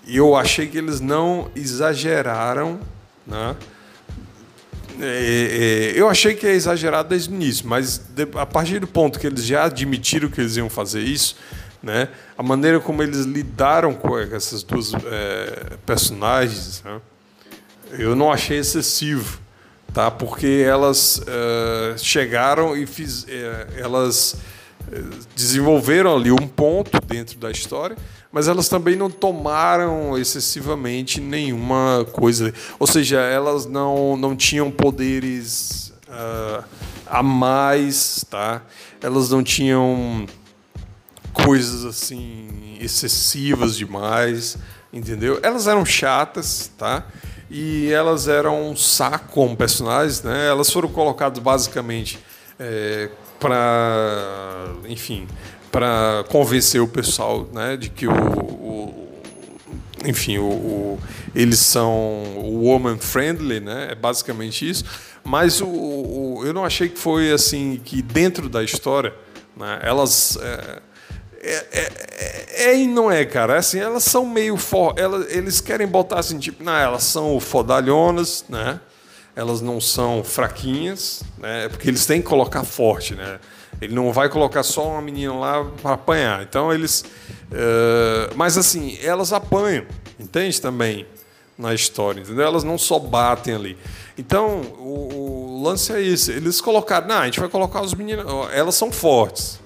eu 0.08 0.36
achei 0.36 0.68
que 0.68 0.78
eles 0.78 1.00
não 1.00 1.52
exageraram, 1.56 2.80
né? 3.28 3.56
É, 5.02 5.94
é, 5.96 6.00
eu 6.00 6.10
achei 6.10 6.34
que 6.34 6.46
é 6.46 6.52
exagerado 6.52 7.10
desde 7.10 7.30
o 7.30 7.34
início, 7.34 7.68
mas 7.68 8.02
a 8.36 8.46
partir 8.46 8.80
do 8.80 8.88
ponto 8.88 9.20
que 9.20 9.28
eles 9.28 9.46
já 9.46 9.66
admitiram 9.66 10.30
que 10.30 10.42
eles 10.42 10.58
iam 10.58 10.70
fazer 10.70 11.02
isso, 11.02 11.36
né? 11.82 12.10
A 12.38 12.44
maneira 12.44 12.80
como 12.80 13.02
eles 13.02 13.26
lidaram 13.26 13.94
com 13.94 14.18
essas 14.18 14.64
duas 14.64 14.94
é, 14.94 15.78
personagens, 15.86 16.84
né? 16.84 17.00
eu 17.98 18.16
não 18.16 18.32
achei 18.32 18.58
excessivo 18.58 19.40
tá? 19.94 20.10
Porque 20.10 20.64
elas 20.66 21.20
uh, 21.20 21.98
chegaram 21.98 22.76
e 22.76 22.86
fiz, 22.86 23.24
uh, 23.24 23.28
elas 23.78 24.38
desenvolveram 25.36 26.16
ali 26.16 26.32
um 26.32 26.48
ponto 26.48 27.00
dentro 27.06 27.38
da 27.38 27.52
história, 27.52 27.98
mas 28.32 28.48
elas 28.48 28.68
também 28.68 28.96
não 28.96 29.10
tomaram 29.10 30.18
excessivamente 30.18 31.22
nenhuma 31.22 32.06
coisa, 32.12 32.54
ou 32.80 32.88
seja, 32.88 33.20
elas 33.20 33.66
não 33.66 34.18
não 34.18 34.36
tinham 34.36 34.72
poderes 34.72 35.94
a 37.06 37.24
mais, 37.24 38.26
tá? 38.30 38.62
Elas 39.02 39.30
não 39.30 39.44
tinham 39.44 40.26
coisas 41.34 41.86
assim 41.86 42.78
excessivas 42.80 43.76
demais, 43.76 44.58
entendeu? 44.92 45.40
Elas 45.44 45.68
eram 45.68 45.86
chatas, 45.86 46.72
tá? 46.78 47.06
E 47.50 47.92
elas 47.92 48.28
eram 48.28 48.70
um 48.70 48.76
saco 48.76 49.34
como 49.34 49.58
personagens, 49.58 50.22
né? 50.22 50.48
Elas 50.48 50.72
foram 50.72 50.90
colocadas 50.90 51.40
basicamente 51.40 52.20
é, 52.60 53.10
para, 53.40 54.68
enfim, 54.88 55.28
para 55.72 56.26
convencer 56.30 56.82
o 56.82 56.88
pessoal, 56.88 57.48
né, 57.54 57.78
de 57.78 57.90
que 57.90 58.08
o, 58.08 58.12
o 58.12 59.10
enfim, 60.06 60.38
o, 60.38 60.46
o, 60.46 61.00
eles 61.36 61.60
são 61.60 62.24
woman 62.38 62.98
friendly, 62.98 63.60
né? 63.60 63.90
É 63.92 63.96
basicamente 63.96 64.68
isso. 64.68 64.86
Mas 65.24 65.60
o, 65.60 65.68
o, 65.68 66.42
eu 66.46 66.54
não 66.54 66.64
achei 66.64 66.88
que 66.88 66.98
foi 66.98 67.32
assim 67.32 67.80
que 67.84 68.02
dentro 68.02 68.48
da 68.48 68.64
história, 68.64 69.14
né, 69.58 69.80
elas 69.84 70.38
é, 70.42 70.82
é, 71.42 71.68
é, 71.72 72.70
é, 72.70 72.78
e 72.78 72.88
não 72.88 73.12
é, 73.12 73.26
cara. 73.26 73.56
É 73.56 73.58
assim, 73.58 73.80
elas 73.80 74.04
são 74.04 74.26
meio 74.26 74.58
for, 74.58 74.94
elas, 74.98 75.34
eles 75.34 75.62
querem 75.62 75.88
botar 75.88 76.20
assim, 76.20 76.38
tipo, 76.38 76.64
não, 76.64 76.76
elas 76.76 77.04
são 77.04 77.40
fodalhonas, 77.40 78.46
né? 78.50 78.80
Elas 79.40 79.62
não 79.62 79.80
são 79.80 80.22
fraquinhas, 80.22 81.24
né? 81.38 81.70
Porque 81.70 81.88
eles 81.88 82.06
têm 82.06 82.22
que 82.22 82.28
colocar 82.28 82.66
forte, 82.66 83.16
né? 83.16 83.40
Ele 83.82 83.96
não 83.96 84.12
vai 84.12 84.28
colocar 84.28 84.64
só 84.64 84.86
uma 84.86 85.02
menina 85.02 85.34
lá 85.34 85.64
para 85.82 85.94
apanhar. 85.94 86.44
Então 86.44 86.74
eles, 86.74 87.06
uh, 87.52 88.36
mas 88.36 88.58
assim, 88.58 88.98
elas 89.02 89.32
apanham, 89.32 89.86
entende 90.20 90.60
também 90.60 91.08
na 91.58 91.74
história, 91.74 92.20
entendeu? 92.20 92.46
Elas 92.46 92.66
não 92.66 92.78
só 92.78 93.00
batem 93.00 93.56
ali. 93.56 93.78
Então 94.18 94.62
o, 94.78 95.60
o 95.60 95.64
lance 95.64 95.94
é 95.94 96.02
isso. 96.02 96.32
Eles 96.32 96.60
colocaram, 96.60 97.08
não, 97.08 97.20
a 97.20 97.26
gente 97.26 97.40
vai 97.40 97.48
colocar 97.48 97.82
os 97.82 97.94
meninos, 97.94 98.26
elas 98.52 98.76
são 98.76 98.92
fortes, 98.92 99.58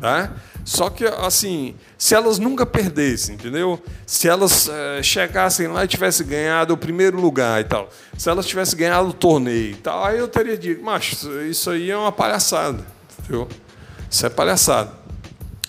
tá? 0.00 0.32
Só 0.64 0.90
que, 0.90 1.04
assim, 1.04 1.74
se 1.98 2.14
elas 2.14 2.38
nunca 2.38 2.64
perdessem, 2.64 3.34
entendeu? 3.34 3.80
Se 4.06 4.28
elas 4.28 4.68
é, 4.68 5.02
chegassem 5.02 5.66
lá 5.68 5.84
e 5.84 5.88
tivessem 5.88 6.26
ganhado 6.26 6.74
o 6.74 6.76
primeiro 6.76 7.20
lugar 7.20 7.60
e 7.60 7.64
tal, 7.64 7.88
se 8.16 8.28
elas 8.28 8.46
tivessem 8.46 8.78
ganhado 8.78 9.08
o 9.08 9.12
torneio 9.12 9.72
e 9.72 9.76
tal, 9.76 10.04
aí 10.04 10.18
eu 10.18 10.28
teria 10.28 10.56
dito, 10.56 10.82
macho, 10.82 11.28
isso 11.42 11.70
aí 11.70 11.90
é 11.90 11.96
uma 11.96 12.12
palhaçada, 12.12 12.84
entendeu? 13.18 13.48
Isso 14.10 14.26
é 14.26 14.28
palhaçada. 14.28 15.00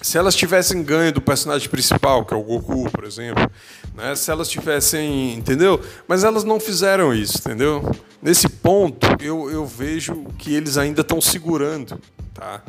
Se 0.01 0.17
elas 0.17 0.35
tivessem 0.35 0.81
ganho 0.81 1.13
do 1.13 1.21
personagem 1.21 1.69
principal, 1.69 2.25
que 2.25 2.33
é 2.33 2.37
o 2.37 2.41
Goku, 2.41 2.89
por 2.89 3.03
exemplo, 3.03 3.49
né? 3.93 4.15
se 4.15 4.31
elas 4.31 4.49
tivessem, 4.49 5.35
entendeu? 5.35 5.79
Mas 6.07 6.23
elas 6.23 6.43
não 6.43 6.59
fizeram 6.59 7.13
isso, 7.13 7.37
entendeu? 7.37 7.95
Nesse 8.19 8.49
ponto, 8.49 9.05
eu, 9.19 9.51
eu 9.51 9.63
vejo 9.63 10.25
que 10.39 10.55
eles 10.55 10.75
ainda 10.77 11.01
estão 11.01 11.21
segurando, 11.21 11.99
tá? 12.33 12.63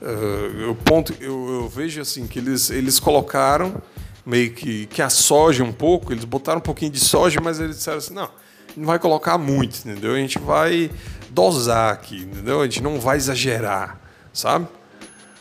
Uh, 0.00 0.70
o 0.70 0.74
ponto, 0.74 1.14
eu, 1.20 1.62
eu, 1.62 1.68
vejo 1.68 2.00
assim 2.00 2.26
que 2.26 2.38
eles, 2.38 2.68
eles 2.68 3.00
colocaram 3.00 3.80
meio 4.26 4.52
que, 4.52 4.86
que 4.86 5.00
a 5.00 5.08
soja 5.08 5.64
um 5.64 5.72
pouco, 5.72 6.12
eles 6.12 6.24
botaram 6.24 6.58
um 6.58 6.62
pouquinho 6.62 6.90
de 6.90 7.00
soja, 7.00 7.40
mas 7.40 7.60
eles 7.60 7.76
disseram 7.76 7.98
assim, 7.98 8.12
não, 8.12 8.28
não 8.76 8.84
vai 8.84 8.98
colocar 8.98 9.38
muito, 9.38 9.78
entendeu? 9.78 10.14
A 10.14 10.18
gente 10.18 10.38
vai 10.38 10.90
dosar 11.30 11.92
aqui, 11.92 12.22
entendeu? 12.22 12.60
A 12.60 12.64
gente 12.64 12.82
não 12.82 13.00
vai 13.00 13.16
exagerar, 13.16 13.98
sabe? 14.32 14.66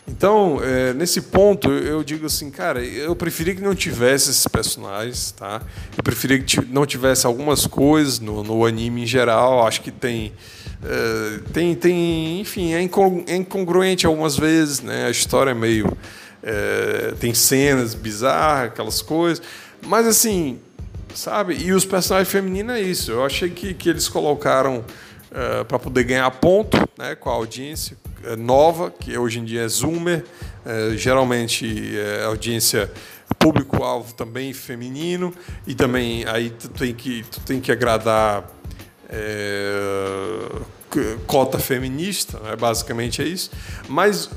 Então, 0.08 0.60
é, 0.62 0.94
nesse 0.94 1.20
ponto, 1.20 1.70
eu 1.70 2.04
digo 2.04 2.28
assim, 2.28 2.52
cara, 2.52 2.80
eu 2.84 3.16
preferia 3.16 3.56
que 3.56 3.62
não 3.62 3.74
tivesse 3.74 4.30
esses 4.30 4.48
personagens, 4.48 5.32
tá? 5.32 5.62
Eu 5.98 6.04
preferia 6.04 6.40
que 6.40 6.64
não 6.66 6.86
tivesse 6.86 7.26
algumas 7.26 7.66
coisas 7.66 8.20
no, 8.20 8.44
no 8.44 8.66
anime 8.66 9.04
em 9.04 9.08
geral. 9.08 9.66
Acho 9.66 9.82
que 9.82 9.90
tem, 9.90 10.32
é, 10.88 11.40
tem, 11.52 11.74
tem, 11.76 12.40
enfim, 12.40 12.74
é, 12.74 12.78
é 12.78 13.36
incongruente 13.36 14.06
algumas 14.06 14.38
vezes, 14.38 14.82
né? 14.82 15.08
A 15.08 15.10
história 15.10 15.52
é 15.52 15.54
meio, 15.54 15.98
é, 16.44 17.14
tem 17.20 17.34
cenas 17.34 17.96
bizarras, 17.96 18.68
aquelas 18.68 19.02
coisas. 19.02 19.42
Mas 19.82 20.06
assim, 20.06 20.60
sabe? 21.14 21.56
E 21.56 21.74
os 21.74 21.86
personagens 21.86 22.32
femininos 22.32 22.76
é 22.76 22.82
isso. 22.82 23.12
Eu 23.12 23.26
achei 23.26 23.50
que, 23.50 23.74
que 23.74 23.90
eles 23.90 24.08
colocaram 24.08 24.84
para 25.68 25.78
poder 25.78 26.06
ganhar 26.06 26.32
ponto, 26.32 26.78
né? 26.98 27.14
Com 27.14 27.30
a 27.30 27.34
audiência 27.34 27.98
nova, 28.38 28.90
que 28.90 29.18
hoje 29.18 29.40
em 29.40 29.44
dia 29.44 29.64
é 29.64 29.68
Zoomer, 29.68 30.24
geralmente 30.96 31.94
é 31.98 32.24
audiência 32.24 32.90
público-alvo 33.38 34.14
também 34.14 34.54
feminino, 34.54 35.34
e 35.68 35.76
também 35.76 36.26
aí 36.26 36.52
tu 36.52 36.70
tem 36.70 36.94
que, 36.94 37.24
tu 37.30 37.42
tem 37.42 37.60
que 37.60 37.70
agradar 37.70 38.50
é, 39.10 40.62
cota 41.28 41.60
feminista, 41.60 42.40
né? 42.40 42.56
basicamente 42.56 43.22
é 43.22 43.26
isso. 43.26 43.52
Mas, 43.88 44.30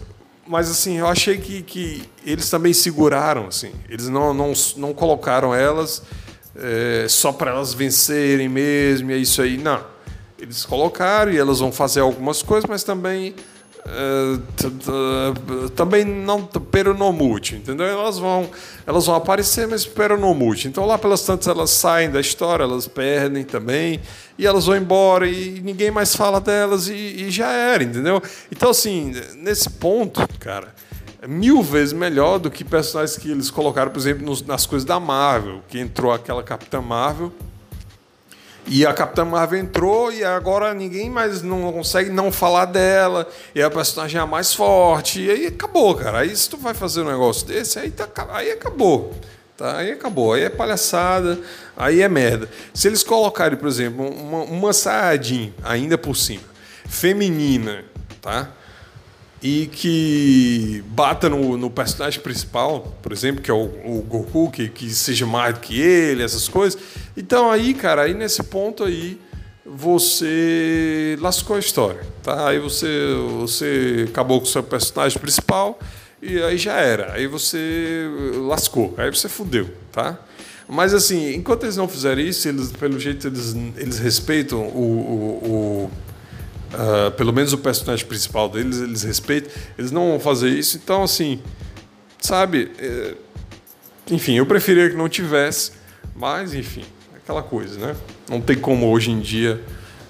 mas 0.46 0.70
assim, 0.70 0.98
eu 0.98 1.06
achei 1.06 1.38
que, 1.38 1.62
que 1.62 2.02
eles 2.24 2.50
também 2.50 2.72
seguraram, 2.72 3.46
assim, 3.46 3.72
eles 3.88 4.08
não, 4.08 4.34
não, 4.34 4.52
não 4.76 4.92
colocaram 4.92 5.54
elas 5.54 6.02
é, 6.56 7.06
só 7.08 7.32
para 7.32 7.52
elas 7.52 7.72
vencerem 7.72 8.48
mesmo, 8.48 9.12
é 9.12 9.16
isso 9.16 9.40
aí, 9.40 9.56
não. 9.56 9.80
Eles 10.38 10.64
colocaram 10.64 11.32
e 11.32 11.38
elas 11.38 11.58
vão 11.58 11.72
fazer 11.72 12.00
algumas 12.00 12.42
coisas, 12.42 12.68
mas 12.68 12.84
também 12.84 13.34
também 15.74 16.04
não 16.04 16.44
peronomute, 16.44 17.56
entendeu? 17.56 17.86
Elas 17.86 18.18
vão, 18.18 18.48
elas 18.86 19.06
vão 19.06 19.14
aparecer, 19.14 19.66
mas 19.66 19.86
peronomute. 19.86 20.68
Então 20.68 20.84
lá 20.84 20.98
pelas 20.98 21.22
tantas 21.22 21.48
elas 21.48 21.70
saem 21.70 22.10
da 22.10 22.20
história, 22.20 22.64
elas 22.64 22.86
perdem 22.86 23.44
também 23.44 24.00
e 24.38 24.46
elas 24.46 24.66
vão 24.66 24.76
embora 24.76 25.26
e 25.26 25.60
ninguém 25.60 25.90
mais 25.90 26.14
fala 26.14 26.40
delas 26.40 26.88
e, 26.88 26.94
e 26.94 27.30
já 27.30 27.50
era, 27.50 27.82
entendeu? 27.82 28.22
Então 28.52 28.70
assim, 28.70 29.14
nesse 29.36 29.70
ponto, 29.70 30.26
cara, 30.38 30.74
é 31.20 31.26
mil 31.26 31.62
vezes 31.62 31.92
melhor 31.92 32.38
do 32.38 32.50
que 32.50 32.64
personagens 32.64 33.16
que 33.16 33.30
eles 33.30 33.50
colocaram, 33.50 33.90
por 33.90 33.98
exemplo, 33.98 34.24
nos, 34.24 34.42
nas 34.42 34.66
coisas 34.66 34.86
da 34.86 35.00
Marvel, 35.00 35.62
que 35.68 35.78
entrou 35.78 36.12
aquela 36.12 36.42
Capitã 36.42 36.80
Marvel 36.80 37.32
e 38.68 38.84
a 38.84 38.92
Capitã 38.92 39.24
Marvel 39.24 39.60
entrou 39.60 40.12
e 40.12 40.22
agora 40.22 40.74
ninguém 40.74 41.08
mais 41.08 41.42
não 41.42 41.72
consegue 41.72 42.10
não 42.10 42.30
falar 42.30 42.66
dela. 42.66 43.28
E 43.54 43.62
a 43.62 43.70
personagem 43.70 44.20
é 44.20 44.22
a 44.22 44.26
mais 44.26 44.54
forte. 44.54 45.22
E 45.22 45.30
aí 45.30 45.46
acabou, 45.46 45.94
cara. 45.94 46.18
Aí 46.20 46.36
se 46.36 46.50
tu 46.50 46.56
vai 46.56 46.74
fazer 46.74 47.00
um 47.00 47.10
negócio 47.10 47.46
desse, 47.46 47.78
aí, 47.78 47.90
tá, 47.90 48.08
aí 48.30 48.52
acabou. 48.52 49.14
Tá? 49.56 49.78
Aí 49.78 49.90
acabou. 49.90 50.34
Aí 50.34 50.42
é 50.42 50.50
palhaçada, 50.50 51.38
aí 51.76 52.02
é 52.02 52.08
merda. 52.08 52.48
Se 52.74 52.86
eles 52.88 53.02
colocarem, 53.02 53.58
por 53.58 53.68
exemplo, 53.68 54.06
uma, 54.06 54.42
uma 54.42 54.70
ainda 55.64 55.96
por 55.96 56.14
cima, 56.14 56.44
feminina, 56.86 57.84
tá? 58.20 58.50
E 59.42 59.66
que 59.66 60.82
bata 60.88 61.28
no, 61.28 61.56
no, 61.56 61.70
personagem 61.70 62.20
principal, 62.20 62.96
por 63.00 63.12
exemplo, 63.12 63.42
que 63.42 63.50
é 63.50 63.54
o, 63.54 63.64
o 63.84 64.04
Goku, 64.08 64.50
que, 64.50 64.68
que, 64.68 64.90
seja 64.90 65.26
mais 65.26 65.54
do 65.54 65.60
que 65.60 65.80
ele, 65.80 66.24
essas 66.24 66.48
coisas. 66.48 66.80
Então 67.16 67.50
aí, 67.50 67.72
cara, 67.72 68.02
aí 68.02 68.14
nesse 68.14 68.42
ponto 68.42 68.84
aí 68.84 69.18
você 69.64 71.16
lascou 71.20 71.56
a 71.56 71.58
história, 71.60 72.04
tá? 72.22 72.48
Aí 72.48 72.58
você, 72.58 72.88
você 73.38 74.06
acabou 74.08 74.40
com 74.40 74.46
o 74.46 74.48
seu 74.48 74.62
personagem 74.62 75.18
principal 75.18 75.78
e 76.20 76.42
aí 76.42 76.56
já 76.56 76.74
era. 76.80 77.12
Aí 77.12 77.26
você 77.26 78.08
lascou, 78.48 78.94
aí 78.96 79.10
você 79.10 79.28
fudeu, 79.28 79.68
tá? 79.92 80.18
Mas 80.68 80.92
assim, 80.92 81.34
enquanto 81.34 81.62
eles 81.62 81.76
não 81.76 81.86
fizerem 81.86 82.26
isso, 82.26 82.48
eles, 82.48 82.72
pelo 82.72 82.98
jeito 82.98 83.28
eles, 83.28 83.54
eles 83.76 83.98
respeitam 83.98 84.58
o, 84.58 84.82
o, 84.82 85.50
o 85.50 85.90
Uh, 86.72 87.10
pelo 87.12 87.32
menos 87.32 87.52
o 87.52 87.58
personagem 87.58 88.04
principal 88.04 88.48
deles, 88.48 88.80
eles 88.80 89.02
respeitam, 89.02 89.50
eles 89.78 89.90
não 89.90 90.10
vão 90.10 90.20
fazer 90.20 90.50
isso. 90.50 90.76
Então, 90.76 91.02
assim, 91.02 91.40
sabe? 92.20 92.70
É... 92.78 93.14
Enfim, 94.10 94.34
eu 94.34 94.46
preferia 94.46 94.88
que 94.90 94.96
não 94.96 95.08
tivesse, 95.08 95.72
mas, 96.14 96.54
enfim, 96.54 96.84
aquela 97.16 97.42
coisa, 97.42 97.78
né? 97.78 97.96
Não 98.28 98.40
tem 98.40 98.56
como 98.56 98.90
hoje 98.90 99.10
em 99.10 99.20
dia, 99.20 99.62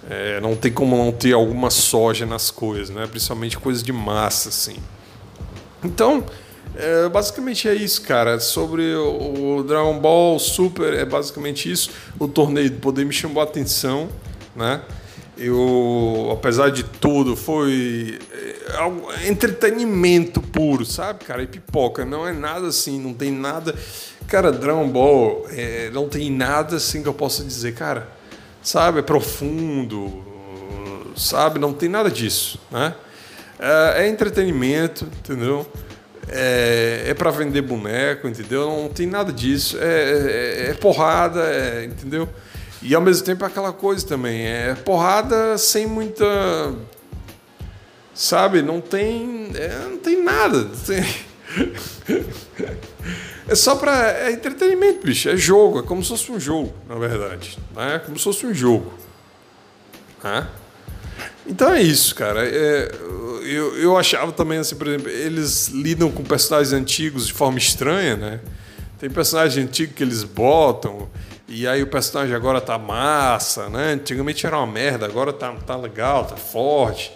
é, 0.08 0.40
não 0.40 0.56
tem 0.56 0.72
como 0.72 0.96
não 0.96 1.12
ter 1.12 1.32
alguma 1.32 1.68
soja 1.68 2.24
nas 2.24 2.50
coisas, 2.50 2.90
né? 2.90 3.06
Principalmente 3.06 3.58
coisas 3.58 3.82
de 3.82 3.92
massa, 3.92 4.48
assim. 4.48 4.76
Então, 5.84 6.24
é, 6.74 7.08
basicamente 7.08 7.68
é 7.68 7.74
isso, 7.74 8.02
cara. 8.02 8.38
Sobre 8.40 8.94
o, 8.94 9.64
Dragon 9.66 9.98
Ball 9.98 10.38
Super, 10.38 10.94
é 10.94 11.04
basicamente 11.04 11.70
isso. 11.70 11.90
O 12.18 12.28
torneio 12.28 12.70
do 12.70 12.78
poder 12.78 13.04
me 13.04 13.12
chamou 13.12 13.40
a 13.40 13.44
atenção, 13.44 14.08
né? 14.54 14.80
Eu, 15.38 16.30
apesar 16.32 16.70
de 16.70 16.82
tudo, 16.82 17.36
foi 17.36 18.18
é, 18.32 19.28
entretenimento 19.28 20.40
puro, 20.40 20.84
sabe, 20.84 21.24
cara? 21.24 21.42
E 21.42 21.46
pipoca, 21.46 22.04
não 22.04 22.26
é 22.26 22.32
nada 22.32 22.66
assim, 22.66 23.00
não 23.00 23.14
tem 23.14 23.30
nada. 23.30 23.72
Cara, 24.26 24.50
Dragon 24.50 24.88
Ball 24.88 25.46
é, 25.50 25.90
não 25.92 26.08
tem 26.08 26.30
nada 26.30 26.76
assim 26.76 27.02
que 27.02 27.08
eu 27.08 27.14
possa 27.14 27.44
dizer, 27.44 27.72
cara, 27.74 28.08
sabe? 28.60 28.98
É 28.98 29.02
profundo, 29.02 30.24
sabe? 31.16 31.60
Não 31.60 31.72
tem 31.72 31.88
nada 31.88 32.10
disso, 32.10 32.60
né? 32.68 32.94
É, 33.60 34.04
é 34.04 34.08
entretenimento, 34.08 35.04
entendeu? 35.04 35.64
É, 36.28 37.04
é 37.06 37.14
para 37.14 37.30
vender 37.30 37.62
boneco, 37.62 38.26
entendeu? 38.26 38.68
Não 38.68 38.88
tem 38.88 39.06
nada 39.06 39.32
disso. 39.32 39.78
É, 39.80 40.66
é, 40.66 40.70
é 40.70 40.74
porrada, 40.74 41.40
é, 41.44 41.84
entendeu? 41.84 42.28
E 42.82 42.94
ao 42.94 43.00
mesmo 43.02 43.24
tempo 43.24 43.44
é 43.44 43.48
aquela 43.48 43.72
coisa 43.72 44.06
também, 44.06 44.46
é 44.46 44.74
porrada 44.74 45.58
sem 45.58 45.86
muita. 45.86 46.24
Sabe? 48.14 48.62
Não 48.62 48.80
tem. 48.80 49.50
É, 49.54 49.86
não 49.88 49.98
tem 49.98 50.22
nada. 50.22 50.68
Tem... 50.86 51.04
É 53.48 53.54
só 53.54 53.76
pra. 53.76 54.12
É 54.12 54.30
entretenimento, 54.30 55.06
bicho. 55.06 55.30
É 55.30 55.36
jogo. 55.36 55.78
É 55.78 55.82
como 55.82 56.02
se 56.02 56.10
fosse 56.10 56.30
um 56.30 56.38
jogo, 56.38 56.74
na 56.86 56.96
verdade. 56.96 57.58
Né? 57.74 57.94
É 57.94 57.98
como 57.98 58.18
se 58.18 58.24
fosse 58.24 58.44
um 58.44 58.52
jogo. 58.52 58.92
Né? 60.22 60.46
Então 61.46 61.72
é 61.72 61.80
isso, 61.80 62.14
cara. 62.14 62.46
É, 62.46 62.92
eu, 63.42 63.74
eu 63.78 63.96
achava 63.96 64.32
também, 64.32 64.58
assim, 64.58 64.76
por 64.76 64.86
exemplo, 64.86 65.08
eles 65.08 65.68
lidam 65.68 66.10
com 66.10 66.22
personagens 66.22 66.74
antigos 66.74 67.26
de 67.26 67.32
forma 67.32 67.56
estranha, 67.56 68.16
né? 68.16 68.40
Tem 68.98 69.08
personagem 69.08 69.64
antigo 69.64 69.94
que 69.94 70.02
eles 70.02 70.24
botam, 70.24 71.08
e 71.48 71.66
aí 71.66 71.82
o 71.82 71.86
personagem 71.86 72.34
agora 72.34 72.60
tá 72.60 72.76
massa, 72.78 73.70
né? 73.70 73.92
Antigamente 73.92 74.46
era 74.46 74.58
uma 74.58 74.66
merda, 74.66 75.06
agora 75.06 75.32
tá, 75.32 75.50
tá 75.66 75.76
legal, 75.76 76.26
tá 76.26 76.36
forte. 76.36 77.10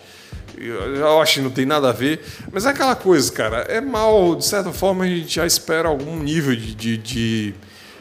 Eu 0.57 1.21
acho 1.21 1.35
que 1.35 1.41
não 1.41 1.51
tem 1.51 1.67
nada 1.67 1.91
a 1.91 1.93
ver. 1.93 2.25
Mas 2.51 2.65
é 2.65 2.71
aquela 2.71 2.95
coisa, 2.95 3.31
cara. 3.33 3.59
É 3.69 3.81
mal, 3.81 4.35
de 4.35 4.45
certa 4.45 4.73
forma, 4.73 5.05
a 5.05 5.09
gente 5.09 5.35
já 5.35 5.45
espera 5.45 5.89
algum 5.89 6.17
nível 6.19 6.55
de, 6.55 6.75
de, 6.75 6.97
de, 6.97 7.55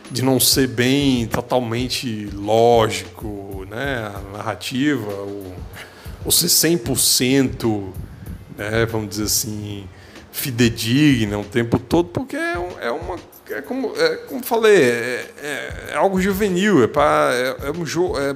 de 0.10 0.22
não 0.22 0.40
ser 0.40 0.68
bem 0.68 1.26
totalmente 1.28 2.30
lógico, 2.34 3.66
né? 3.70 4.12
A 4.16 4.38
narrativa, 4.38 5.12
ou, 5.12 5.56
ou 6.24 6.32
ser 6.32 6.48
100%, 6.48 7.92
né? 8.58 8.86
vamos 8.86 9.10
dizer 9.10 9.24
assim, 9.24 9.88
fidedigna 10.32 11.38
o 11.40 11.44
tempo 11.44 11.78
todo, 11.80 12.10
porque 12.10 12.36
é, 12.36 12.54
é 12.82 12.92
uma. 12.92 13.18
É 13.52 13.62
como, 13.62 13.94
é, 13.96 14.16
como 14.28 14.44
falei, 14.44 14.82
é, 14.82 15.32
é, 15.42 15.86
é 15.92 15.96
algo 15.96 16.22
juvenil, 16.22 16.84
é, 16.84 16.88
pra, 16.88 17.32
é, 17.34 17.68
é 17.68 17.72
um 17.72 17.86
jogo. 17.86 18.18
É, 18.20 18.36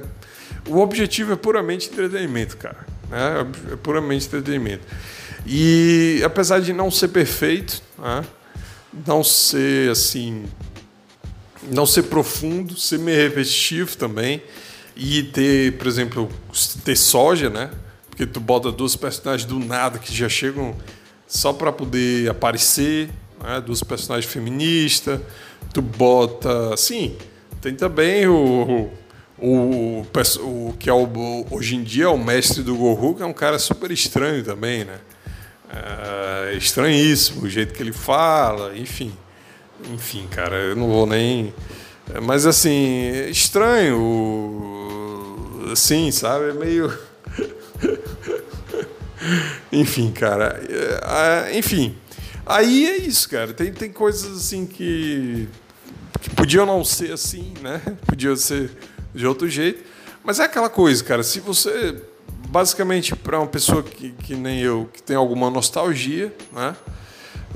o 0.68 0.78
objetivo 0.78 1.32
é 1.32 1.36
puramente 1.36 1.88
entretenimento, 1.88 2.56
cara. 2.56 2.86
Né? 3.08 3.46
É 3.72 3.76
puramente 3.76 4.26
entretenimento. 4.26 4.84
E 5.46 6.20
apesar 6.24 6.60
de 6.60 6.72
não 6.72 6.90
ser 6.90 7.08
perfeito, 7.08 7.80
né? 7.98 8.24
não 9.06 9.22
ser 9.22 9.90
assim, 9.90 10.44
não 11.70 11.86
ser 11.86 12.04
profundo, 12.04 12.76
ser 12.76 12.98
meio 12.98 13.22
repetitivo 13.28 13.96
também, 13.96 14.42
e 14.96 15.22
ter, 15.24 15.76
por 15.76 15.86
exemplo, 15.86 16.30
ter 16.84 16.96
soja, 16.96 17.50
né? 17.50 17.70
Porque 18.08 18.26
tu 18.26 18.40
bota 18.40 18.72
duas 18.72 18.96
personagens 18.96 19.46
do 19.46 19.58
nada 19.58 19.98
que 19.98 20.12
já 20.12 20.28
chegam 20.28 20.74
só 21.26 21.52
para 21.52 21.70
poder 21.70 22.30
aparecer, 22.30 23.10
né? 23.46 23.60
duas 23.60 23.82
personagens 23.82 24.30
feministas, 24.30 25.20
tu 25.72 25.80
bota, 25.80 26.76
sim, 26.76 27.16
tem 27.62 27.74
também 27.74 28.26
o, 28.26 28.90
o, 29.38 30.04
o, 30.40 30.74
que 30.78 30.90
é 30.90 30.92
o, 30.92 31.46
hoje 31.50 31.76
em 31.76 31.82
dia 31.82 32.04
é 32.04 32.08
o 32.08 32.18
mestre 32.18 32.62
do 32.62 32.74
Goku, 32.76 33.14
que 33.14 33.22
é 33.22 33.26
um 33.26 33.32
cara 33.32 33.58
super 33.58 33.90
estranho 33.90 34.44
também, 34.44 34.84
né? 34.84 34.98
É 36.48 36.54
estranhíssimo 36.54 37.44
o 37.44 37.48
jeito 37.48 37.74
que 37.74 37.82
ele 37.82 37.92
fala, 37.92 38.76
enfim. 38.76 39.12
Enfim, 39.92 40.26
cara, 40.30 40.56
eu 40.56 40.76
não 40.76 40.88
vou 40.88 41.06
nem. 41.06 41.52
Mas 42.22 42.46
assim, 42.46 43.28
estranho. 43.28 43.98
Assim, 45.72 46.10
sabe? 46.10 46.50
É 46.50 46.52
meio. 46.52 46.96
enfim, 49.72 50.10
cara. 50.12 50.60
É, 51.48 51.58
enfim. 51.58 51.96
Aí 52.46 52.86
é 52.86 52.96
isso, 52.98 53.28
cara. 53.28 53.52
Tem, 53.52 53.72
tem 53.72 53.90
coisas 53.90 54.36
assim 54.38 54.64
que, 54.66 55.48
que 56.20 56.30
podiam 56.30 56.64
não 56.64 56.84
ser 56.84 57.12
assim, 57.12 57.52
né? 57.60 57.82
Podiam 58.06 58.36
ser 58.36 58.70
de 59.12 59.26
outro 59.26 59.48
jeito. 59.48 59.82
Mas 60.22 60.38
é 60.38 60.44
aquela 60.44 60.70
coisa, 60.70 61.02
cara, 61.02 61.24
se 61.24 61.40
você, 61.40 62.00
basicamente, 62.48 63.16
para 63.16 63.40
uma 63.40 63.48
pessoa 63.48 63.82
que, 63.82 64.12
que 64.12 64.36
nem 64.36 64.60
eu, 64.60 64.88
que 64.92 65.02
tem 65.02 65.16
alguma 65.16 65.50
nostalgia, 65.50 66.32
né? 66.52 66.76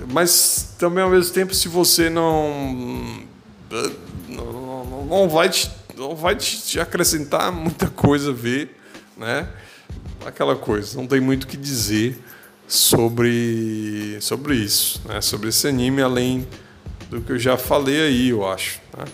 Mas 0.09 0.75
também 0.79 1.05
ao 1.05 1.11
mesmo 1.11 1.33
tempo, 1.33 1.55
se 1.55 1.69
você 1.69 2.11
não. 2.11 3.25
não, 4.29 5.05
não 5.05 5.29
vai 5.29 5.49
te, 5.49 5.71
não 5.97 6.17
vai 6.17 6.35
te 6.35 6.81
acrescentar 6.81 7.53
muita 7.53 7.89
coisa 7.89 8.33
ver, 8.33 8.77
né? 9.17 9.49
Aquela 10.27 10.57
coisa, 10.57 10.97
não 10.97 11.07
tem 11.07 11.21
muito 11.21 11.45
o 11.45 11.47
que 11.47 11.57
dizer 11.57 12.19
sobre, 12.71 14.17
sobre 14.21 14.55
isso, 14.55 15.03
né? 15.05 15.21
sobre 15.21 15.49
esse 15.49 15.67
anime, 15.67 16.01
além 16.01 16.47
do 17.11 17.21
que 17.21 17.33
eu 17.33 17.39
já 17.39 17.57
falei 17.57 18.01
aí, 18.01 18.29
eu 18.29 18.49
acho. 18.49 18.81
Né? 18.97 19.05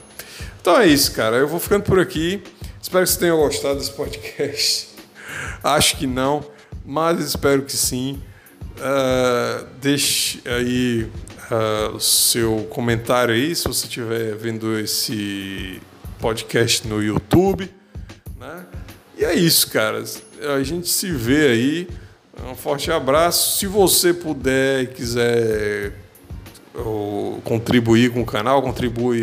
Então 0.61 0.79
é 0.79 0.87
isso, 0.87 1.13
cara. 1.13 1.37
Eu 1.37 1.49
vou 1.49 1.59
ficando 1.59 1.85
por 1.85 1.99
aqui. 1.99 2.43
Espero 2.81 3.05
que 3.05 3.11
você 3.11 3.19
tenha 3.19 3.35
gostado 3.35 3.79
desse 3.79 3.93
podcast. 3.93 4.89
Acho 5.65 5.97
que 5.97 6.07
não, 6.07 6.45
mas 6.85 7.19
espero 7.19 7.63
que 7.63 7.77
sim. 7.77 8.23
Uh, 8.77 9.67
deixe 9.81 10.43
aí 10.45 11.11
uh, 11.51 11.97
o 11.97 12.01
seu 12.01 12.69
comentário 12.71 13.35
aí, 13.35 13.57
se 13.57 13.67
você 13.67 13.87
estiver 13.87 14.37
vendo 14.37 14.79
esse 14.79 15.81
podcast 16.21 16.87
no 16.87 17.03
YouTube. 17.03 17.71
Né? 18.39 18.67
E 19.17 19.25
é 19.25 19.35
isso, 19.35 19.71
cara. 19.71 20.05
A 20.55 20.63
gente 20.63 20.89
se 20.89 21.11
vê 21.11 21.49
aí. 21.49 21.89
Um 22.45 22.55
forte 22.55 22.91
abraço. 22.91 23.59
Se 23.59 23.67
você 23.67 24.13
puder 24.13 24.83
e 24.83 24.87
quiser 24.89 25.93
contribuir 27.45 28.13
com 28.13 28.21
o 28.21 28.27
canal, 28.27 28.61
contribua, 28.61 29.15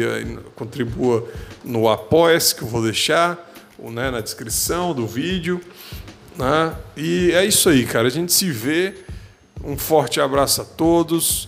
contribua 0.55 1.27
no 1.63 1.87
Apoia-se, 1.87 2.55
que 2.55 2.63
eu 2.63 2.67
vou 2.67 2.81
deixar 2.81 3.51
né, 3.79 4.09
na 4.09 4.21
descrição 4.21 4.93
do 4.93 5.05
vídeo. 5.05 5.61
Né? 6.35 6.75
E 6.97 7.31
é 7.31 7.45
isso 7.45 7.69
aí, 7.69 7.85
cara. 7.85 8.07
A 8.07 8.11
gente 8.11 8.33
se 8.33 8.49
vê. 8.49 8.95
Um 9.63 9.77
forte 9.77 10.19
abraço 10.19 10.61
a 10.61 10.65
todos 10.65 11.47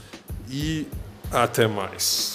e 0.49 0.87
até 1.31 1.67
mais. 1.67 2.34